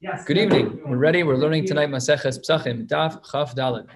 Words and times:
Yes. 0.00 0.24
Good 0.24 0.36
evening. 0.36 0.80
We're 0.84 0.96
ready. 0.96 1.22
We're 1.22 1.36
learning 1.36 1.64
tonight 1.64 1.90
Maseches 1.90 2.40
Psachim, 2.40 2.88
Daf 2.88 3.24
Chaf 3.30 3.54
Dalet. 3.54 3.86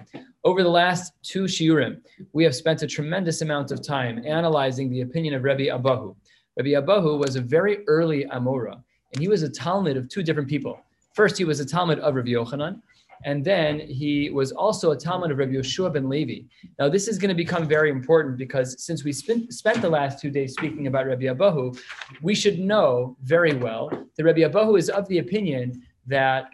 Over 0.45 0.63
the 0.63 0.69
last 0.69 1.11
two 1.21 1.43
shiurim, 1.43 1.99
we 2.31 2.45
have 2.45 2.55
spent 2.55 2.81
a 2.81 2.87
tremendous 2.87 3.41
amount 3.41 3.71
of 3.71 3.85
time 3.85 4.23
analyzing 4.25 4.89
the 4.89 5.01
opinion 5.01 5.33
of 5.33 5.43
Rabbi 5.43 5.65
Abahu. 5.65 6.15
Rabbi 6.55 6.69
Abahu 6.69 7.19
was 7.19 7.35
a 7.35 7.41
very 7.41 7.83
early 7.87 8.23
Amora, 8.25 8.81
and 9.13 9.21
he 9.21 9.27
was 9.27 9.43
a 9.43 9.49
talmid 9.49 9.97
of 9.97 10.07
two 10.07 10.23
different 10.23 10.47
people. 10.47 10.79
First, 11.13 11.37
he 11.37 11.43
was 11.43 11.59
a 11.59 11.65
talmid 11.65 11.99
of 11.99 12.15
Rabbi 12.15 12.29
Yochanan, 12.29 12.81
and 13.23 13.43
then 13.43 13.79
he 13.79 14.29
was 14.29 14.51
also 14.51 14.91
a 14.91 14.97
talmid 14.97 15.31
of 15.31 15.37
Rabbi 15.37 15.53
Yeshua 15.53 15.93
ben 15.93 16.09
Levi. 16.09 16.47
Now, 16.79 16.89
this 16.89 17.07
is 17.07 17.17
going 17.17 17.29
to 17.29 17.35
become 17.35 17.67
very 17.67 17.89
important 17.89 18.37
because 18.37 18.83
since 18.83 19.03
we 19.03 19.11
spent, 19.11 19.53
spent 19.53 19.81
the 19.81 19.89
last 19.89 20.19
two 20.19 20.31
days 20.31 20.53
speaking 20.53 20.87
about 20.87 21.07
Rabbi 21.07 21.25
Abahu, 21.25 21.77
we 22.21 22.35
should 22.35 22.59
know 22.59 23.17
very 23.23 23.53
well 23.53 23.89
that 23.89 24.23
Rabbi 24.23 24.41
Abahu 24.41 24.77
is 24.77 24.89
of 24.89 25.07
the 25.07 25.19
opinion 25.19 25.81
that 26.07 26.49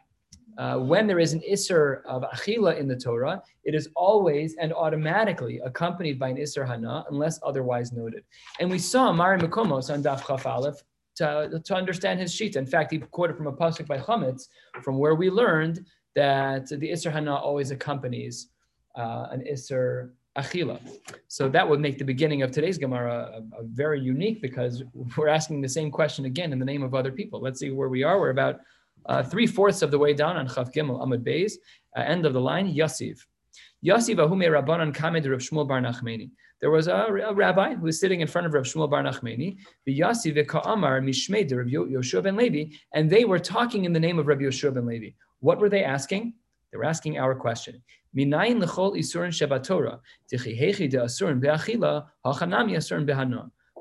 uh, 0.58 0.78
when 0.80 1.06
there 1.06 1.20
is 1.20 1.34
an 1.34 1.42
Isser 1.50 2.04
of 2.06 2.24
Achila 2.24 2.78
in 2.78 2.88
the 2.88 2.96
Torah, 2.96 3.42
it 3.64 3.76
is 3.76 3.90
always 3.96 4.56
and 4.56 4.74
automatically 4.74 5.60
accompanied 5.64 6.18
by 6.18 6.30
an 6.30 6.38
Isser 6.38 6.68
Hana, 6.68 7.06
unless 7.12 7.40
otherwise 7.44 7.92
noted. 7.92 8.24
And 8.60 8.70
we 8.70 8.80
saw 8.80 9.14
Mari 9.14 9.38
Mekomos 9.40 9.94
on 9.94 10.02
Daf 10.02 10.26
Chaf 10.26 10.48
Aleph 10.48 10.82
to, 11.18 11.62
to 11.64 11.76
understand 11.76 12.20
his 12.20 12.34
sheet. 12.34 12.56
In 12.56 12.66
fact, 12.66 12.92
he 12.92 13.00
quoted 13.00 13.38
from 13.38 13.48
a 13.48 13.54
pasuk 13.54 13.88
by 13.88 13.98
Chametz, 13.98 14.48
from 14.84 14.98
where 14.98 15.16
we 15.16 15.30
learned 15.30 15.86
that 16.16 16.68
the 16.68 16.90
Isser 16.92 17.12
Hana 17.12 17.36
always 17.36 17.72
accompanies 17.72 18.50
uh, 18.96 19.28
an 19.32 19.44
Isser 19.52 20.12
Achila. 20.38 20.80
So 21.28 21.50
that 21.50 21.68
would 21.68 21.80
make 21.80 21.98
the 21.98 22.06
beginning 22.06 22.44
of 22.44 22.52
today's 22.52 22.78
Gemara 22.78 23.42
a, 23.56 23.62
a 23.62 23.64
very 23.64 24.00
unique 24.00 24.42
because 24.42 24.84
we're 25.18 25.28
asking 25.28 25.62
the 25.62 25.70
same 25.70 25.90
question 25.92 26.26
again 26.26 26.54
in 26.54 26.60
the 26.60 26.66
name 26.66 26.84
of 26.84 26.94
other 26.94 27.12
people. 27.12 27.42
Let's 27.42 27.60
see 27.60 27.72
where 27.72 27.90
we 27.90 28.04
are. 28.04 28.20
We're 28.20 28.30
about 28.30 28.60
uh, 29.08 29.24
three 29.24 29.48
fourths 29.48 29.82
of 29.82 29.90
the 29.90 29.98
way 29.98 30.14
down 30.14 30.38
on 30.38 30.48
Chav 30.48 30.74
Gimel 30.74 31.02
Amud 31.02 31.24
Beis, 31.24 31.54
uh, 31.96 32.02
end 32.02 32.26
of 32.26 32.34
the 32.34 32.42
line, 32.42 32.74
Yasiv. 32.74 33.20
Yasiv 33.86 34.16
Ahume 34.16 34.48
Rabbanan 34.48 34.94
Kamed 34.94 35.30
Rav 35.30 35.40
Shmuel 35.40 35.68
Bar 35.68 35.82
Nachmeni. 35.82 36.30
There 36.60 36.72
was 36.72 36.88
a, 36.88 36.94
a, 36.94 37.34
rabbi 37.34 37.76
who 37.76 37.86
was 37.86 38.00
sitting 38.00 38.22
in 38.22 38.28
front 38.28 38.48
of 38.48 38.54
Rav 38.54 38.64
Shmuel 38.64 38.90
Bar 38.90 39.04
Nachmeni, 39.04 39.58
the 39.86 40.00
Yasiv 40.00 40.46
Ka'amar 40.48 41.02
Mishmei 41.02 41.44
Rav 41.56 41.68
Yoshua 41.68 42.24
ben 42.24 42.36
Levi, 42.36 42.76
and 42.94 43.10
they 43.10 43.26
were 43.26 43.40
talking 43.40 43.86
in 43.86 43.94
the 43.94 44.00
name 44.00 44.20
of 44.20 44.28
Rav 44.28 44.40
Yoshua 44.40 44.74
ben 44.74 44.86
Levi. 44.86 45.10
What 45.40 45.60
were 45.60 45.70
they 45.70 45.84
asking? 45.84 46.34
They 46.72 46.78
were 46.78 46.86
asking 46.86 47.18
our 47.18 47.36
question. 47.36 47.82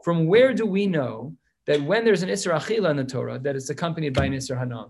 From 0.04 0.26
where 0.26 0.54
do 0.54 0.66
we 0.66 0.86
know 0.86 1.36
that 1.66 1.82
when 1.82 2.04
there's 2.04 2.22
an 2.22 2.28
isur 2.28 2.54
achila 2.54 2.90
in 2.90 2.96
the 2.96 3.04
Torah, 3.04 3.38
that 3.38 3.56
it's 3.56 3.70
accompanied 3.70 4.14
by 4.14 4.26
an 4.26 4.34
isur 4.34 4.58
hana? 4.58 4.86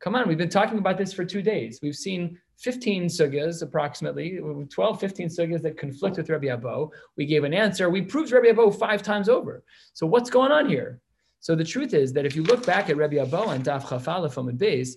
Come 0.00 0.14
on, 0.14 0.28
we've 0.28 0.38
been 0.38 0.50
talking 0.50 0.78
about 0.78 0.98
this 0.98 1.12
for 1.14 1.24
two 1.24 1.40
days. 1.40 1.80
We've 1.82 1.96
seen 1.96 2.38
15 2.58 3.06
sugyas, 3.06 3.62
approximately 3.62 4.38
12, 4.70 5.00
15 5.00 5.28
sugyas 5.28 5.62
that 5.62 5.78
conflict 5.78 6.18
with 6.18 6.28
Rabbi 6.28 6.48
Abo. 6.48 6.90
We 7.16 7.26
gave 7.26 7.42
an 7.44 7.54
answer. 7.54 7.88
We 7.88 8.02
proved 8.02 8.30
Rabbi 8.30 8.48
Abo 8.48 8.78
five 8.78 9.02
times 9.02 9.28
over. 9.28 9.64
So 9.94 10.06
what's 10.06 10.30
going 10.30 10.52
on 10.52 10.68
here? 10.68 11.00
So 11.40 11.54
the 11.54 11.64
truth 11.64 11.94
is 11.94 12.12
that 12.12 12.26
if 12.26 12.36
you 12.36 12.42
look 12.42 12.64
back 12.66 12.90
at 12.90 12.96
Rabbi 12.96 13.16
Abo 13.16 13.54
and 13.54 13.64
Daf 13.64 13.82
Chafala 13.82 14.32
from 14.32 14.48
a 14.48 14.52
base, 14.52 14.96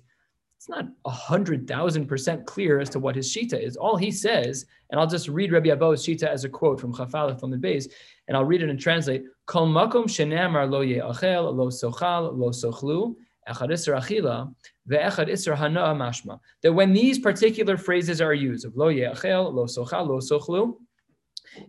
it's 0.57 0.67
not 0.67 0.87
a 1.05 1.09
hundred 1.09 1.67
thousand 1.67 2.07
percent 2.07 2.45
clear 2.47 2.79
as 2.79 2.89
to 2.89 2.99
what 2.99 3.15
his 3.15 3.31
shita 3.31 3.61
is. 3.61 3.77
All 3.77 3.95
he 3.95 4.09
says, 4.09 4.65
and 4.89 4.99
I'll 4.99 5.07
just 5.07 5.27
read 5.27 5.51
Rabbi 5.51 5.69
Abo's 5.69 6.03
shita 6.03 6.23
as 6.23 6.45
a 6.45 6.49
quote 6.49 6.81
from 6.81 6.93
Chafalef 6.93 7.39
from 7.39 7.51
the 7.51 7.57
base, 7.57 7.87
and 8.27 8.35
I'll 8.35 8.43
read 8.43 8.63
it 8.63 8.69
and 8.69 8.79
translate. 8.79 9.23
Kol 9.45 9.67
makom 9.67 10.05
shenamar 10.05 10.69
lo 10.69 10.81
ye'achel 10.81 11.55
lo 11.55 11.69
sochal 11.69 12.35
lo 12.35 12.49
sochlu 12.49 13.15
echad 13.47 13.69
isra 13.69 14.01
achila 14.01 14.51
ve'echad 14.89 15.29
isra 15.29 15.55
hana 15.55 15.93
mashma. 15.93 16.39
That 16.63 16.73
when 16.73 16.91
these 16.91 17.19
particular 17.19 17.77
phrases 17.77 18.19
are 18.19 18.33
used 18.33 18.65
of 18.65 18.75
lo 18.75 18.87
ye'achel 18.87 19.53
lo 19.53 19.65
sochal 19.65 20.07
lo 20.07 20.19
sochlu, 20.19 20.75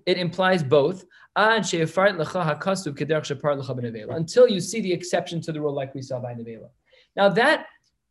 it 0.06 0.16
implies 0.16 0.62
both 0.62 1.04
until 1.36 1.68
you 4.48 4.60
see 4.60 4.80
the 4.80 4.92
exception 4.92 5.40
to 5.40 5.52
the 5.52 5.60
rule 5.60 5.72
like 5.72 5.94
we 5.94 6.02
saw 6.02 6.18
by 6.18 6.34
Nevela. 6.34 6.68
Now 7.14 7.28
that 7.28 7.66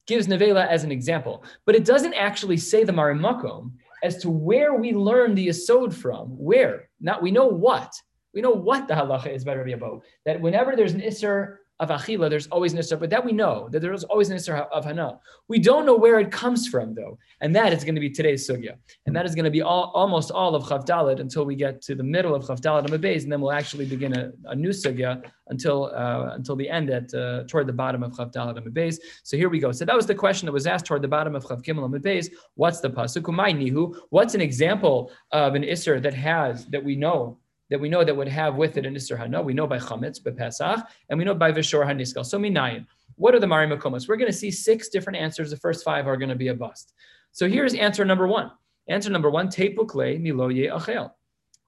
gives 0.07 0.28
Nevela 0.28 0.68
as 0.68 0.84
an 0.84 0.91
example, 0.91 1.44
but 1.66 1.75
it 1.75 1.85
doesn't 1.85 2.13
actually 2.13 2.57
say 2.57 2.84
the 2.84 2.91
Marimakom 2.94 3.73
as 4.03 4.18
to 4.18 4.29
where 4.29 4.73
we 4.73 4.94
learn 4.94 5.35
the 5.35 5.47
Yisod 5.47 5.94
from. 5.94 6.29
Where? 6.29 6.90
Not 7.00 7.22
we 7.22 7.31
know 7.31 7.47
what. 7.47 7.94
We 8.34 8.41
know 8.41 8.51
what 8.51 8.88
the 8.88 8.94
halacha 8.94 9.34
is 9.34 9.44
by 9.44 9.56
Rabbi 9.56 9.72
Abo. 9.72 10.01
That 10.25 10.41
whenever 10.41 10.75
there's 10.75 10.94
an 10.94 11.01
Isser 11.01 11.57
of 11.80 11.90
achila, 11.90 12.30
there's 12.30 12.48
always 12.48 12.74
an 12.74 12.80
isra, 12.80 13.00
but 13.00 13.10
that 13.10 13.24
we 13.24 13.32
know 13.32 13.70
that 13.72 13.82
there's 13.82 14.04
always 14.06 14.30
an 14.30 14.38
isra 14.38 14.68
of 14.70 14.86
hana. 14.86 15.20
We 15.48 15.60
don't 15.60 15.86
know 15.86 15.96
where 15.96 16.20
it 16.20 16.32
comes 16.32 16.68
from 16.68 16.96
though, 16.96 17.18
and 17.42 17.56
that 17.56 17.72
is 17.74 17.84
going 17.84 17.96
to 17.96 18.02
be 18.02 18.10
today's 18.10 18.50
sugya, 18.50 18.76
and 19.06 19.16
that 19.16 19.26
is 19.26 19.36
going 19.36 19.46
to 19.46 19.52
be 19.52 19.62
all, 19.62 19.92
almost 19.94 20.32
all 20.32 20.56
of 20.56 20.64
chavdalad 20.64 21.20
until 21.20 21.46
we 21.46 21.56
get 21.56 21.82
to 21.84 21.96
the 21.96 22.04
middle 22.04 22.34
of 22.34 22.44
chavdalad 22.44 22.86
and 22.86 23.06
and 23.06 23.32
then 23.32 23.42
we'll 23.42 23.52
actually 23.52 23.86
begin 23.86 24.18
a, 24.18 24.32
a 24.46 24.56
new 24.56 24.70
sugya 24.70 25.22
until 25.48 25.86
uh, 25.96 26.32
until 26.34 26.56
the 26.56 26.70
end 26.70 26.90
at 26.90 27.14
uh, 27.14 27.44
toward 27.48 27.68
the 27.68 27.74
bottom 27.74 28.02
of 28.04 28.12
chavdalad 28.14 28.58
and 28.58 29.00
So 29.24 29.38
here 29.38 29.50
we 29.50 29.60
go. 29.60 29.72
So 29.72 29.86
that 29.86 29.96
was 29.96 30.08
the 30.08 30.16
question 30.16 30.46
that 30.48 30.52
was 30.52 30.68
asked 30.68 30.86
toward 30.86 31.02
the 31.02 31.08
bottom 31.08 31.36
of 31.36 31.46
chav 31.46 31.62
gimel 31.64 31.86
and 31.86 32.30
What's 32.56 32.80
the 32.80 32.90
pasuk? 32.90 33.24
nihu? 33.24 33.96
What's 34.10 34.34
an 34.36 34.42
example 34.42 35.12
of 35.32 35.56
an 35.56 35.64
isra 35.64 36.02
that 36.02 36.14
has 36.14 36.66
that 36.68 36.84
we 36.84 36.96
know 36.96 37.38
that 37.70 37.80
we 37.80 37.90
know 37.90 38.04
that 38.04 38.16
would 38.16 38.28
have 38.28 38.56
with 38.56 38.78
it 38.78 38.86
an 38.86 38.96
Isser 38.96 39.18
Hana. 39.18 39.42
We 39.42 39.54
know 39.54 39.68
by 39.68 39.78
Chametz, 39.78 40.24
by 40.24 40.32
Pesach, 40.32 40.88
and 41.10 41.20
we 41.20 41.26
know 41.26 41.34
by 41.34 41.52
Vishor 41.52 41.86
Haniskal. 41.86 42.26
So 42.26 42.40
Minayin. 42.40 42.86
What 43.16 43.34
are 43.34 43.40
the 43.40 43.48
Mari 43.48 43.68
Makomos? 43.68 44.08
We're 44.08 44.18
going 44.18 44.32
to 44.32 44.38
see 44.38 44.52
six 44.52 44.90
different 44.90 45.18
answers. 45.18 45.50
The 45.50 45.58
first 45.58 45.84
five 45.84 46.08
are 46.08 46.18
going 46.18 46.30
to 46.30 46.36
be 46.36 46.50
a 46.50 46.54
bust. 46.54 46.94
So 47.32 47.50
here's 47.50 47.74
answer 47.74 48.06
number 48.06 48.28
one. 48.28 48.52
Answer 48.88 49.10
number 49.10 49.30
one, 49.30 49.48
Tepukle 49.48 50.22
Miloye 50.22 50.72
Achel. 50.72 51.12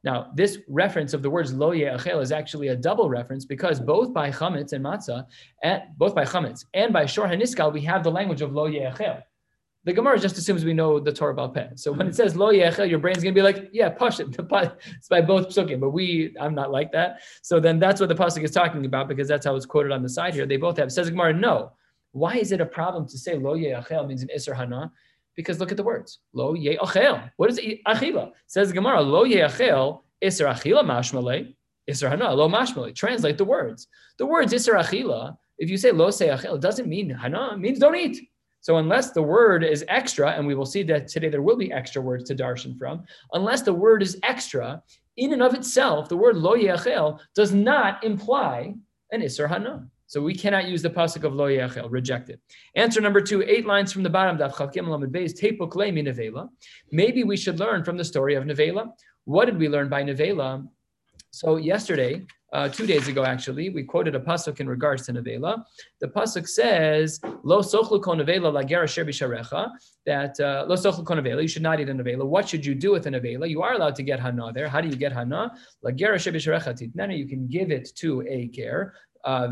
Now, 0.04 0.32
this 0.34 0.60
reference 0.70 1.14
of 1.14 1.22
the 1.22 1.30
words 1.30 1.54
lo 1.54 1.72
achel 1.72 2.22
is 2.22 2.31
actually 2.31 2.70
a 2.70 2.76
double 2.76 3.10
reference 3.10 3.44
because 3.44 3.80
both 3.81 4.14
by 4.14 4.31
chametz 4.31 4.72
and 4.72 4.86
matzah, 4.86 5.26
both 5.98 6.16
by 6.16 6.24
chametz 6.24 6.64
and 6.74 6.94
by 6.94 7.06
shor 7.06 7.28
haniskal, 7.28 7.74
we 7.74 7.81
have 7.81 8.04
the 8.04 8.12
language 8.12 8.42
of 8.42 8.54
lo 8.54 8.70
achel. 8.70 9.22
The 9.89 9.95
Gemara 9.95 10.19
just 10.19 10.38
assumes 10.38 10.63
we 10.63 10.75
know 10.75 11.00
the 11.00 11.11
Torah 11.11 11.33
about 11.33 11.55
peh. 11.55 11.69
So 11.73 11.91
when 11.91 12.05
it 12.05 12.13
says 12.13 12.35
lo 12.35 12.53
yechel, 12.53 12.88
your 12.88 13.00
brain's 13.00 13.23
gonna 13.23 13.33
be 13.33 13.41
like, 13.41 13.69
yeah, 13.73 13.89
push 13.89 14.19
it. 14.19 14.27
It's 14.97 15.07
by 15.07 15.19
both 15.19 15.47
psukim, 15.47 15.79
but 15.79 15.89
we, 15.89 16.35
I'm 16.39 16.53
not 16.53 16.69
like 16.72 16.91
that. 16.91 17.22
So 17.41 17.59
then 17.59 17.79
that's 17.79 18.00
what 18.00 18.07
the 18.07 18.13
pasuk 18.13 18.44
is 18.44 18.51
talking 18.51 18.85
about 18.85 19.07
because 19.07 19.27
that's 19.27 19.47
how 19.47 19.55
it's 19.55 19.66
quoted 19.66 19.91
on 19.91 20.03
the 20.03 20.09
side 20.09 20.35
here. 20.35 20.45
They 20.45 20.57
both 20.57 20.77
have. 20.77 20.91
Says 20.91 21.09
Gemara, 21.09 21.33
no. 21.33 21.72
Why 22.11 22.35
is 22.35 22.51
it 22.51 22.61
a 22.61 22.67
problem 22.67 23.07
to 23.07 23.17
say 23.17 23.35
lo 23.35 23.57
yechel 23.57 24.07
means 24.07 24.22
an 24.22 24.29
isser 24.29 24.55
hana? 24.55 24.91
Because 25.35 25.59
look 25.59 25.72
at 25.72 25.77
the 25.77 25.81
words 25.81 26.19
lo 26.33 26.53
yechel. 26.53 27.31
What 27.38 27.50
is 27.50 27.59
achila? 27.88 28.33
Says 28.45 28.71
Gemara, 28.71 29.01
lo 29.01 29.25
yechel 29.25 30.03
isser 30.23 30.47
achila 30.53 30.83
mashmale. 30.83 31.56
Isser 31.89 32.09
hana 32.09 32.31
lo 32.31 32.47
mashmale. 32.47 32.94
Translate 32.94 33.39
the 33.39 33.45
words. 33.45 33.88
The 34.19 34.27
words 34.27 34.53
isser 34.53 34.75
achila. 34.75 35.35
If 35.57 35.71
you 35.71 35.77
say 35.77 35.89
lo 35.89 36.11
se 36.11 36.27
achil, 36.27 36.57
it 36.57 36.61
doesn't 36.61 36.88
mean 36.88 37.09
hana. 37.09 37.53
It 37.53 37.59
means 37.59 37.79
don't 37.79 37.95
eat. 37.95 38.29
So 38.62 38.78
unless 38.78 39.12
the 39.12 39.22
word 39.22 39.64
is 39.64 39.86
extra, 39.88 40.31
and 40.31 40.46
we 40.46 40.56
will 40.56 40.66
see 40.66 40.84
that 40.84 41.08
today 41.08 41.30
there 41.30 41.42
will 41.42 41.58
be 41.58 41.72
extra 41.72 42.02
words 42.02 42.25
to 42.25 42.36
darshan 42.36 42.78
from, 42.78 43.06
unless 43.34 43.62
the 43.62 43.74
word 43.74 44.03
is 44.03 44.20
extra, 44.24 44.81
in 45.18 45.34
and 45.34 45.42
of 45.42 45.53
itself, 45.53 46.09
the 46.09 46.18
word 46.18 46.38
lo 46.38 46.56
yachel 46.56 47.19
does 47.36 47.53
not 47.53 48.03
imply 48.03 48.74
an 49.12 49.22
isser 49.22 49.48
hana. 49.48 49.88
So 50.08 50.22
we 50.22 50.34
cannot 50.34 50.68
use 50.68 50.81
the 50.81 50.90
pasuk 50.90 51.24
of 51.24 51.34
lo 51.34 51.48
yachel, 51.48 51.88
rejected. 51.90 52.40
Answer 52.75 53.00
number 53.00 53.22
two, 53.22 53.44
eight 53.44 53.66
lines 53.66 53.94
from 53.94 54.03
the 54.03 54.09
bottom, 54.09 54.38
daf 54.38 54.53
chavkim 54.56 54.88
lamed 54.88 55.14
beis, 55.14 55.40
nevela. 55.40 56.50
Maybe 56.92 57.24
we 57.24 57.38
should 57.38 57.59
learn 57.59 57.84
from 57.84 57.98
the 57.98 58.06
story 58.06 58.36
of 58.36 58.44
Nevela. 58.44 58.92
What 59.25 59.46
did 59.46 59.59
we 59.59 59.69
learn 59.69 59.90
by 59.90 60.03
Nevela? 60.03 60.68
So 61.31 61.58
yesterday, 61.58 62.25
uh, 62.52 62.68
two 62.68 62.88
days 62.88 63.08
ago, 63.08 63.24
actually, 63.24 63.70
we 63.70 63.84
quoted 63.84 64.16
a 64.16 64.20
pasuk 64.20 64.60
in 64.60 64.68
regards 64.68 65.06
to 65.06 65.14
nevela. 65.14 65.64
The 66.02 66.08
pasuk 66.08 66.48
says, 66.48 67.20
"Lo 67.44 67.60
sochlu 67.62 68.02
nevela 68.02 68.52
sharecha." 68.68 69.72
That 70.06 70.40
uh, 70.40 70.66
lo 70.68 70.75
sochlu 70.75 71.06
kon 71.06 71.18
nevela, 71.18 71.42
you 71.42 71.48
should 71.48 71.62
not 71.62 71.80
eat 71.80 71.90
a 71.90 71.94
nevela. 71.94 72.25
What 72.25 72.50
should 72.50 72.66
you 72.66 72.74
do 72.74 72.92
with 72.92 73.06
a 73.06 73.12
nevela? 73.12 73.48
You 73.50 73.62
are 73.62 73.74
allowed 73.74 73.96
to 73.96 74.04
get 74.04 74.19
hana 74.19 74.51
there. 74.51 74.68
How 74.68 74.81
do 74.81 74.88
you 74.88 74.96
get 74.96 75.12
hana? 75.12 75.51
Lagera 75.86 76.16
sherbisharecha 76.16 76.74
titnana. 76.80 77.18
You 77.18 77.28
can 77.28 77.48
give 77.48 77.72
it 77.72 77.90
to 77.98 78.24
a 78.28 78.48
care. 78.48 78.94
Uh, 79.25 79.50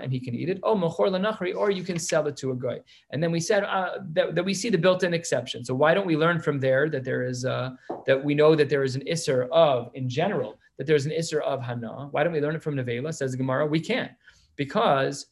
and 0.00 0.10
he 0.10 0.18
can 0.18 0.34
eat 0.34 0.48
it. 0.48 0.58
Oh, 0.62 0.74
mochor 0.74 1.10
lanachri, 1.10 1.54
or 1.54 1.70
you 1.70 1.84
can 1.84 1.98
sell 1.98 2.26
it 2.28 2.36
to 2.38 2.52
a 2.52 2.56
guy. 2.56 2.80
And 3.10 3.22
then 3.22 3.30
we 3.30 3.40
said 3.40 3.62
uh, 3.62 3.98
that, 4.12 4.34
that 4.34 4.42
we 4.42 4.54
see 4.54 4.70
the 4.70 4.78
built-in 4.78 5.12
exception. 5.12 5.66
So 5.66 5.74
why 5.74 5.92
don't 5.92 6.06
we 6.06 6.16
learn 6.16 6.40
from 6.40 6.58
there 6.58 6.88
that 6.88 7.04
there 7.04 7.22
is 7.22 7.44
uh, 7.44 7.72
that 8.06 8.24
we 8.24 8.34
know 8.34 8.54
that 8.54 8.70
there 8.70 8.82
is 8.82 8.96
an 8.96 9.02
isser 9.02 9.50
of 9.50 9.90
in 9.92 10.08
general 10.08 10.58
that 10.78 10.86
there's 10.86 11.06
an 11.06 11.12
Isser 11.12 11.42
of 11.42 11.62
Hana. 11.62 12.08
Why 12.10 12.24
don't 12.24 12.32
we 12.32 12.40
learn 12.40 12.56
it 12.56 12.62
from 12.62 12.76
Nevela? 12.76 13.14
Says 13.14 13.36
Gemara, 13.36 13.66
we 13.66 13.80
can't. 13.80 14.12
Because 14.56 15.26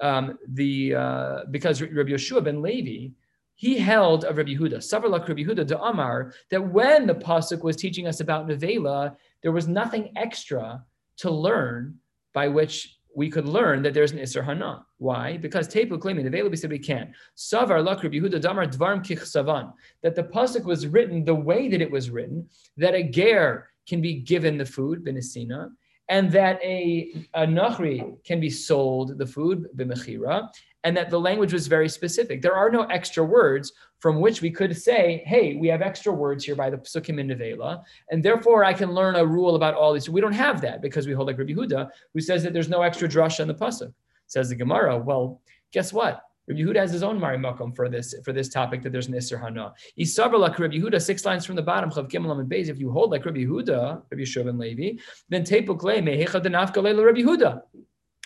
um, 0.00 0.38
the 0.48 0.94
uh, 0.94 1.40
because 1.50 1.80
Rabbi 1.82 2.10
Yeshua 2.10 2.42
ben 2.44 2.62
Levi, 2.62 3.12
he 3.54 3.78
held 3.78 4.24
of 4.24 4.36
Rabbi 4.36 4.50
Yehuda, 4.50 4.76
Savarlak 4.76 5.28
Rabbi 5.28 5.42
Yehuda 5.42 5.66
de 5.66 5.80
Amar, 5.80 6.32
that 6.50 6.60
when 6.60 7.06
the 7.06 7.14
Pasuk 7.14 7.62
was 7.62 7.76
teaching 7.76 8.06
us 8.06 8.20
about 8.20 8.46
Nevela, 8.46 9.16
there 9.42 9.52
was 9.52 9.66
nothing 9.66 10.12
extra 10.16 10.84
to 11.18 11.30
learn 11.30 11.96
by 12.32 12.46
which 12.46 12.98
we 13.14 13.28
could 13.28 13.46
learn 13.46 13.82
that 13.82 13.94
there's 13.94 14.12
an 14.12 14.18
Isser 14.18 14.44
Hana. 14.44 14.86
Why? 14.98 15.38
Because 15.38 15.66
Tepu 15.66 16.00
claiming 16.00 16.26
available 16.26 16.56
said 16.56 16.70
we 16.70 16.78
can't. 16.78 17.10
Savar 17.36 17.82
Lakr 17.84 18.12
Yehuda 18.14 18.40
Damar 18.40 18.66
Dvarm 18.66 19.04
Kich 19.04 19.26
Savan. 19.26 19.72
That 20.02 20.14
the 20.14 20.22
pasuk 20.22 20.64
was 20.64 20.86
written 20.86 21.24
the 21.24 21.34
way 21.34 21.68
that 21.68 21.82
it 21.82 21.90
was 21.90 22.10
written, 22.10 22.48
that 22.76 22.94
a 22.94 23.02
ger 23.02 23.70
can 23.88 24.00
be 24.00 24.14
given 24.14 24.58
the 24.58 24.64
food, 24.64 25.04
benisina, 25.04 25.70
and 26.08 26.30
that 26.32 26.60
a, 26.62 27.26
a 27.34 27.46
nachri 27.46 28.16
can 28.24 28.40
be 28.40 28.50
sold 28.50 29.18
the 29.18 29.26
food, 29.26 29.66
b'mechira, 29.76 30.48
and 30.84 30.96
that 30.96 31.10
the 31.10 31.20
language 31.20 31.52
was 31.52 31.66
very 31.66 31.88
specific. 31.88 32.40
There 32.40 32.54
are 32.54 32.70
no 32.70 32.82
extra 32.84 33.24
words 33.24 33.72
from 33.98 34.20
which 34.20 34.40
we 34.40 34.50
could 34.50 34.76
say, 34.76 35.22
hey, 35.26 35.56
we 35.56 35.68
have 35.68 35.82
extra 35.82 36.12
words 36.12 36.44
here 36.44 36.54
by 36.54 36.70
the 36.70 36.78
Psukim 36.78 37.18
in 37.18 37.28
Nevela, 37.28 37.82
and 38.10 38.24
therefore 38.24 38.64
I 38.64 38.72
can 38.72 38.92
learn 38.92 39.16
a 39.16 39.26
rule 39.26 39.56
about 39.56 39.74
all 39.74 39.92
these. 39.92 40.08
We 40.08 40.20
don't 40.20 40.32
have 40.32 40.60
that 40.60 40.80
because 40.80 41.06
we 41.06 41.12
hold 41.12 41.26
like 41.26 41.38
Rabbi 41.38 41.52
Huda, 41.52 41.90
who 42.14 42.20
says 42.20 42.42
that 42.44 42.52
there's 42.52 42.68
no 42.68 42.82
extra 42.82 43.08
drasha 43.08 43.40
in 43.40 43.48
the 43.48 43.54
Pasuk. 43.54 43.92
Says 44.26 44.50
the 44.50 44.54
Gemara, 44.54 44.98
well, 44.98 45.40
guess 45.72 45.92
what? 45.92 46.22
Rabbi 46.48 46.60
Yehuda 46.60 46.76
has 46.76 46.92
his 46.92 47.02
own 47.02 47.20
Mari 47.20 47.38
Makom 47.38 47.76
for 47.76 47.88
this 47.88 48.14
for 48.24 48.32
this 48.32 48.48
topic 48.48 48.82
that 48.82 48.90
there's 48.90 49.08
an 49.08 49.14
Isser 49.14 49.40
Hana. 49.40 49.74
Yisavar 49.98 50.38
like 50.38 50.58
Rabbi 50.58 50.76
Yehuda, 50.76 51.00
six 51.00 51.24
lines 51.24 51.44
from 51.44 51.56
the 51.56 51.62
bottom, 51.62 51.90
Chav 51.90 52.10
Gimel 52.10 52.38
and 52.40 52.50
Beis. 52.50 52.68
If 52.68 52.78
you 52.78 52.90
hold 52.90 53.10
like 53.10 53.24
Rabbi 53.26 53.40
Yehuda, 53.40 54.02
Rabbi 54.10 54.22
Yeshua 54.22 54.48
and 54.48 54.58
Levi, 54.58 55.00
then 55.28 55.42
Tepuk 55.44 55.82
Le 55.82 55.94
Mehecha 55.96 56.42
Denafka 56.42 56.82
Rabbi 56.82 57.20
Yehuda. 57.20 57.62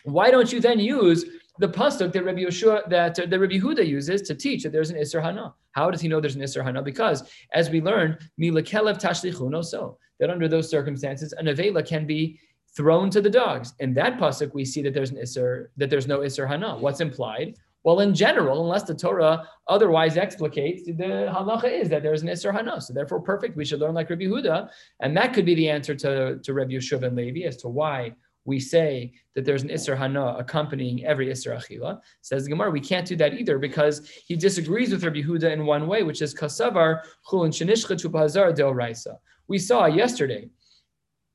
Why 0.04 0.30
don't 0.30 0.52
you 0.52 0.60
then 0.60 0.78
use 0.78 1.24
the 1.58 1.68
pasuk 1.68 2.12
that 2.12 2.24
Rabbi 2.24 2.40
Yeshua 2.40 2.88
that, 2.88 3.18
uh, 3.18 3.26
that 3.26 3.38
Rabbi 3.38 3.58
Huda 3.58 3.86
uses 3.86 4.22
to 4.22 4.34
teach 4.34 4.62
that 4.62 4.72
there's 4.72 4.90
an 4.90 4.96
Isser 4.96 5.22
Hana. 5.22 5.54
How 5.72 5.90
does 5.90 6.00
he 6.00 6.08
know 6.08 6.20
there's 6.20 6.36
an 6.36 6.42
Isser 6.42 6.64
Hana? 6.64 6.82
Because 6.82 7.28
as 7.52 7.70
we 7.70 7.80
learned, 7.80 8.18
Milakelev 8.40 9.00
Tashlichuno 9.00 9.64
so 9.64 9.98
that 10.18 10.30
under 10.30 10.48
those 10.48 10.70
circumstances, 10.70 11.32
an 11.34 11.46
Avela 11.46 11.86
can 11.86 12.06
be 12.06 12.38
thrown 12.74 13.10
to 13.10 13.20
the 13.20 13.28
dogs. 13.28 13.74
In 13.80 13.92
that 13.94 14.18
pasuk, 14.18 14.54
we 14.54 14.64
see 14.64 14.80
that 14.82 14.94
there's 14.94 15.10
an 15.10 15.18
Isser, 15.18 15.66
that 15.76 15.90
there's 15.90 16.06
no 16.06 16.20
Isser 16.20 16.48
Hana. 16.48 16.76
What's 16.78 17.00
implied? 17.00 17.56
Well, 17.84 18.00
in 18.00 18.14
general, 18.14 18.62
unless 18.62 18.84
the 18.84 18.94
Torah 18.94 19.48
otherwise 19.66 20.16
explicates, 20.16 20.84
the 20.84 21.32
halacha 21.34 21.80
is 21.80 21.88
that 21.88 22.02
there's 22.02 22.22
an 22.22 22.28
Isser 22.28 22.54
Hana. 22.54 22.80
So 22.80 22.92
therefore, 22.92 23.20
perfect. 23.20 23.56
We 23.56 23.64
should 23.64 23.80
learn 23.80 23.94
like 23.94 24.08
Rabbi 24.08 24.24
Huda. 24.24 24.68
And 25.00 25.16
that 25.16 25.34
could 25.34 25.44
be 25.44 25.54
the 25.54 25.68
answer 25.68 25.94
to, 25.96 26.38
to 26.38 26.54
Rabbi 26.54 26.72
Yeshua 26.74 27.02
and 27.02 27.16
Levi 27.16 27.46
as 27.46 27.56
to 27.58 27.68
why 27.68 28.14
we 28.44 28.58
say 28.58 29.12
that 29.34 29.44
there's 29.44 29.62
an 29.62 29.68
Isser 29.68 29.96
Hana 29.96 30.36
accompanying 30.38 31.04
every 31.04 31.28
Isser 31.28 31.56
Achila. 31.56 32.00
Says 32.22 32.48
Gemara, 32.48 32.70
we 32.70 32.80
can't 32.80 33.06
do 33.06 33.16
that 33.16 33.34
either 33.34 33.58
because 33.58 34.08
he 34.26 34.36
disagrees 34.36 34.92
with 34.92 35.04
Rabbi 35.04 35.22
Huda 35.22 35.52
in 35.52 35.64
one 35.64 35.86
way, 35.86 36.02
which 36.02 36.22
is 36.22 36.34
Kasavar 36.34 37.02
Chulin 37.28 37.50
Shenishcha 37.50 37.96
Tupazar 37.96 38.54
Del 38.54 38.74
Raisa. 38.74 39.18
We 39.48 39.58
saw 39.58 39.86
yesterday, 39.86 40.48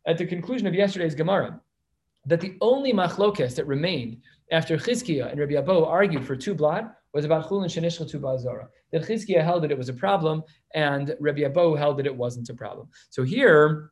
at 0.05 0.17
the 0.17 0.25
conclusion 0.25 0.67
of 0.67 0.73
yesterday's 0.73 1.15
Gemara, 1.15 1.59
that 2.25 2.41
the 2.41 2.57
only 2.59 2.91
machlokes 2.93 3.55
that 3.55 3.67
remained 3.67 4.17
after 4.51 4.77
Chizkiah 4.77 5.31
and 5.31 5.39
Rabbi 5.39 5.53
Abo 5.53 5.87
argued 5.87 6.25
for 6.25 6.35
two 6.35 6.53
blot 6.53 6.93
was 7.13 7.25
about 7.25 7.47
Chulin 7.47 7.65
Shenishcha 7.65 8.09
Tupazara. 8.09 8.67
That 8.91 9.03
Chizkiah 9.03 9.43
held 9.43 9.63
that 9.63 9.71
it 9.71 9.77
was 9.77 9.89
a 9.89 9.93
problem 9.93 10.43
and 10.73 11.15
Rabbi 11.19 11.41
Abo 11.41 11.77
held 11.77 11.97
that 11.97 12.05
it 12.05 12.15
wasn't 12.15 12.49
a 12.49 12.53
problem. 12.53 12.89
So 13.09 13.23
here, 13.23 13.91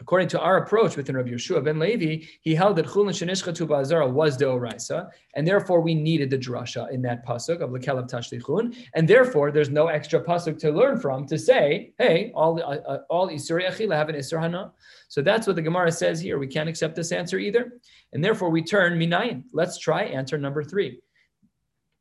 according 0.00 0.28
to 0.28 0.40
our 0.40 0.58
approach 0.58 0.96
within 0.96 1.16
Rabbi 1.16 1.30
Yeshua 1.30 1.62
ben 1.64 1.78
Levi, 1.78 2.24
he 2.40 2.54
held 2.54 2.76
that 2.76 2.86
Chulin 2.86 3.10
Shenishcha 3.10 3.52
Tubazara 3.52 4.10
was 4.10 4.36
the 4.36 4.44
Oraisa, 4.44 5.08
and 5.34 5.46
therefore 5.46 5.80
we 5.80 5.94
needed 5.94 6.30
the 6.30 6.38
drasha 6.38 6.90
in 6.90 7.02
that 7.02 7.26
pasuk 7.26 7.60
of 7.60 7.70
Lekelev 7.70 8.08
Tashlichun, 8.08 8.76
and 8.94 9.08
therefore 9.08 9.50
there's 9.50 9.70
no 9.70 9.88
extra 9.88 10.22
pasuk 10.22 10.58
to 10.60 10.70
learn 10.70 11.00
from 11.00 11.26
to 11.26 11.38
say, 11.38 11.92
hey, 11.98 12.30
all 12.34 12.62
uh, 12.62 12.76
uh, 12.76 12.98
all 13.10 13.28
Isuri 13.28 13.68
Achila 13.68 13.96
have 13.96 14.08
an 14.08 14.14
Isur 14.14 14.40
Hana. 14.40 14.72
So 15.08 15.22
that's 15.22 15.46
what 15.46 15.56
the 15.56 15.62
Gemara 15.62 15.90
says 15.90 16.20
here. 16.20 16.38
We 16.38 16.46
can't 16.46 16.68
accept 16.68 16.94
this 16.94 17.12
answer 17.12 17.38
either, 17.38 17.72
and 18.12 18.24
therefore 18.24 18.50
we 18.50 18.62
turn 18.62 18.98
Minayin. 18.98 19.44
Let's 19.52 19.78
try 19.78 20.04
answer 20.04 20.38
number 20.38 20.62
three. 20.62 21.00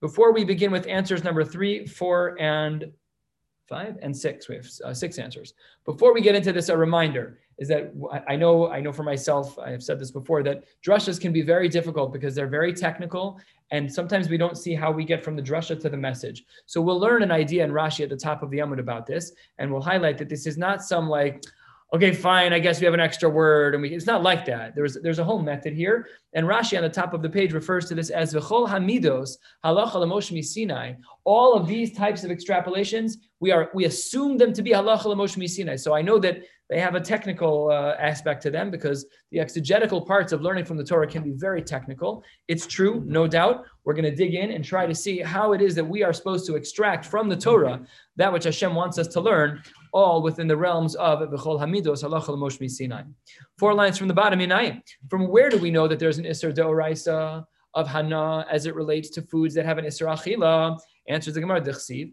Before 0.02 0.32
we 0.32 0.44
begin 0.44 0.72
with 0.72 0.88
answers 0.88 1.24
number 1.24 1.44
three, 1.44 1.88
four, 1.88 2.40
and 2.40 2.92
five, 3.68 3.98
and 4.02 4.16
six, 4.16 4.48
we 4.48 4.56
have 4.56 4.68
uh, 4.84 4.94
six 4.94 5.20
answers. 5.20 5.54
Before 5.86 6.14
we 6.14 6.22
get 6.22 6.36
into 6.36 6.54
this, 6.54 6.70
a 6.70 6.78
reminder 6.78 7.40
is 7.58 7.68
that 7.70 7.92
I 8.28 8.36
know 8.36 8.70
I 8.70 8.80
know 8.80 8.94
for 8.94 9.04
myself 9.04 9.58
I 9.58 9.72
have 9.72 9.82
said 9.82 10.00
this 10.00 10.12
before 10.12 10.44
that 10.44 10.64
drushas 10.86 11.20
can 11.20 11.34
be 11.34 11.42
very 11.42 11.68
difficult 11.68 12.14
because 12.14 12.36
they're 12.36 12.48
very 12.48 12.72
technical 12.72 13.40
and 13.72 13.92
sometimes 13.92 14.30
we 14.30 14.38
don't 14.38 14.58
see 14.58 14.74
how 14.74 14.92
we 14.92 15.04
get 15.04 15.24
from 15.24 15.36
the 15.36 15.42
drasha 15.42 15.80
to 15.82 15.90
the 15.90 15.98
message. 15.98 16.46
So 16.66 16.82
we'll 16.82 17.00
learn 17.00 17.24
an 17.24 17.32
idea 17.32 17.64
in 17.64 17.72
Rashi 17.72 18.02
at 18.02 18.10
the 18.10 18.16
top 18.16 18.42
of 18.42 18.50
the 18.50 18.60
Amud 18.60 18.80
about 18.80 19.06
this, 19.06 19.34
and 19.58 19.72
we'll 19.72 19.82
highlight 19.82 20.18
that 20.20 20.30
this 20.30 20.48
is 20.48 20.58
not 20.58 20.82
some 20.82 21.10
like 21.10 21.44
okay, 21.94 22.14
fine, 22.14 22.52
I 22.52 22.60
guess 22.60 22.80
we 22.80 22.86
have 22.86 22.94
an 22.94 23.00
extra 23.00 23.30
word. 23.30 23.74
And 23.74 23.82
we, 23.82 23.90
it's 23.90 24.06
not 24.06 24.24
like 24.24 24.46
that. 24.46 24.76
There's, 24.76 24.98
there's 25.02 25.20
a 25.20 25.24
whole 25.24 25.42
method 25.42 25.74
here. 25.74 26.08
And 26.34 26.46
Rashi 26.46 26.76
on 26.78 26.84
the 26.84 26.90
top 26.90 27.14
of 27.14 27.22
the 27.22 27.30
page 27.30 27.54
refers 27.54 27.88
to 27.88 27.96
this 27.96 28.10
as 28.10 28.34
V'chol 28.34 28.68
Hamidos, 28.68 29.38
Halacha 29.64 29.96
L'Moshe 29.96 30.44
Sinai. 30.44 30.94
All 31.24 31.54
of 31.54 31.68
these 31.68 31.94
types 31.94 32.24
of 32.24 32.32
extrapolations, 32.32 33.14
we 33.40 33.52
are 33.52 33.70
we 33.74 33.86
assume 33.86 34.38
them 34.38 34.54
to 34.54 34.62
be 34.62 34.72
Halacha 34.72 35.06
L'Moshe 35.06 35.50
Sinai. 35.50 35.76
So 35.76 35.96
I 35.96 36.02
know 36.02 36.20
that 36.20 36.42
they 36.70 36.80
have 36.80 36.96
a 36.96 37.00
technical 37.02 37.70
uh, 37.72 37.96
aspect 37.98 38.44
to 38.44 38.52
them 38.52 38.70
because 38.70 39.06
the 39.32 39.40
exegetical 39.40 40.02
parts 40.02 40.34
of 40.34 40.42
learning 40.42 40.66
from 40.66 40.76
the 40.76 40.84
Torah 40.84 41.08
can 41.08 41.24
be 41.24 41.32
very 41.32 41.62
technical. 41.62 42.24
It's 42.50 42.68
true, 42.68 43.04
no 43.06 43.26
doubt. 43.26 43.64
We're 43.86 43.94
going 43.94 44.04
to 44.04 44.16
dig 44.16 44.34
in 44.34 44.52
and 44.52 44.66
try 44.66 44.86
to 44.86 44.94
see 44.94 45.20
how 45.20 45.54
it 45.54 45.62
is 45.62 45.76
that 45.76 45.86
we 45.86 46.04
are 46.04 46.12
supposed 46.12 46.46
to 46.48 46.56
extract 46.56 47.06
from 47.06 47.30
the 47.30 47.38
Torah 47.38 47.86
that 48.18 48.34
which 48.34 48.44
Hashem 48.44 48.76
wants 48.76 48.98
us 48.98 49.08
to 49.10 49.22
learn 49.22 49.62
all 49.94 50.22
within 50.22 50.48
the 50.48 50.58
realms 50.58 50.96
of 50.96 51.20
Bechol 51.20 51.60
Hamidos 51.60 52.04
Halachal 52.04 52.38
Moshe 52.38 52.70
Sinai. 52.70 53.04
Four 53.58 53.74
lines 53.74 53.98
from 53.98 54.08
the 54.08 54.14
bottom, 54.14 54.40
Inai. 54.40 54.82
From 55.10 55.28
where 55.28 55.50
do 55.50 55.58
we 55.58 55.72
know 55.72 55.88
that 55.88 56.00
there's 56.00 56.18
an 56.18 56.26
Isser 56.26 56.54
Deoraisa 56.54 57.46
of 57.74 57.88
Hana 57.88 58.46
as 58.50 58.66
it 58.66 58.76
relates 58.76 59.10
to 59.12 59.22
foods 59.22 59.54
that 59.56 59.66
have 59.66 59.78
an 59.78 59.86
Isser 59.86 60.08
Achila? 60.08 60.78
Answers 61.08 61.34
the 61.36 61.42
Gemara, 61.42 61.62
Dechsiv. 61.62 62.12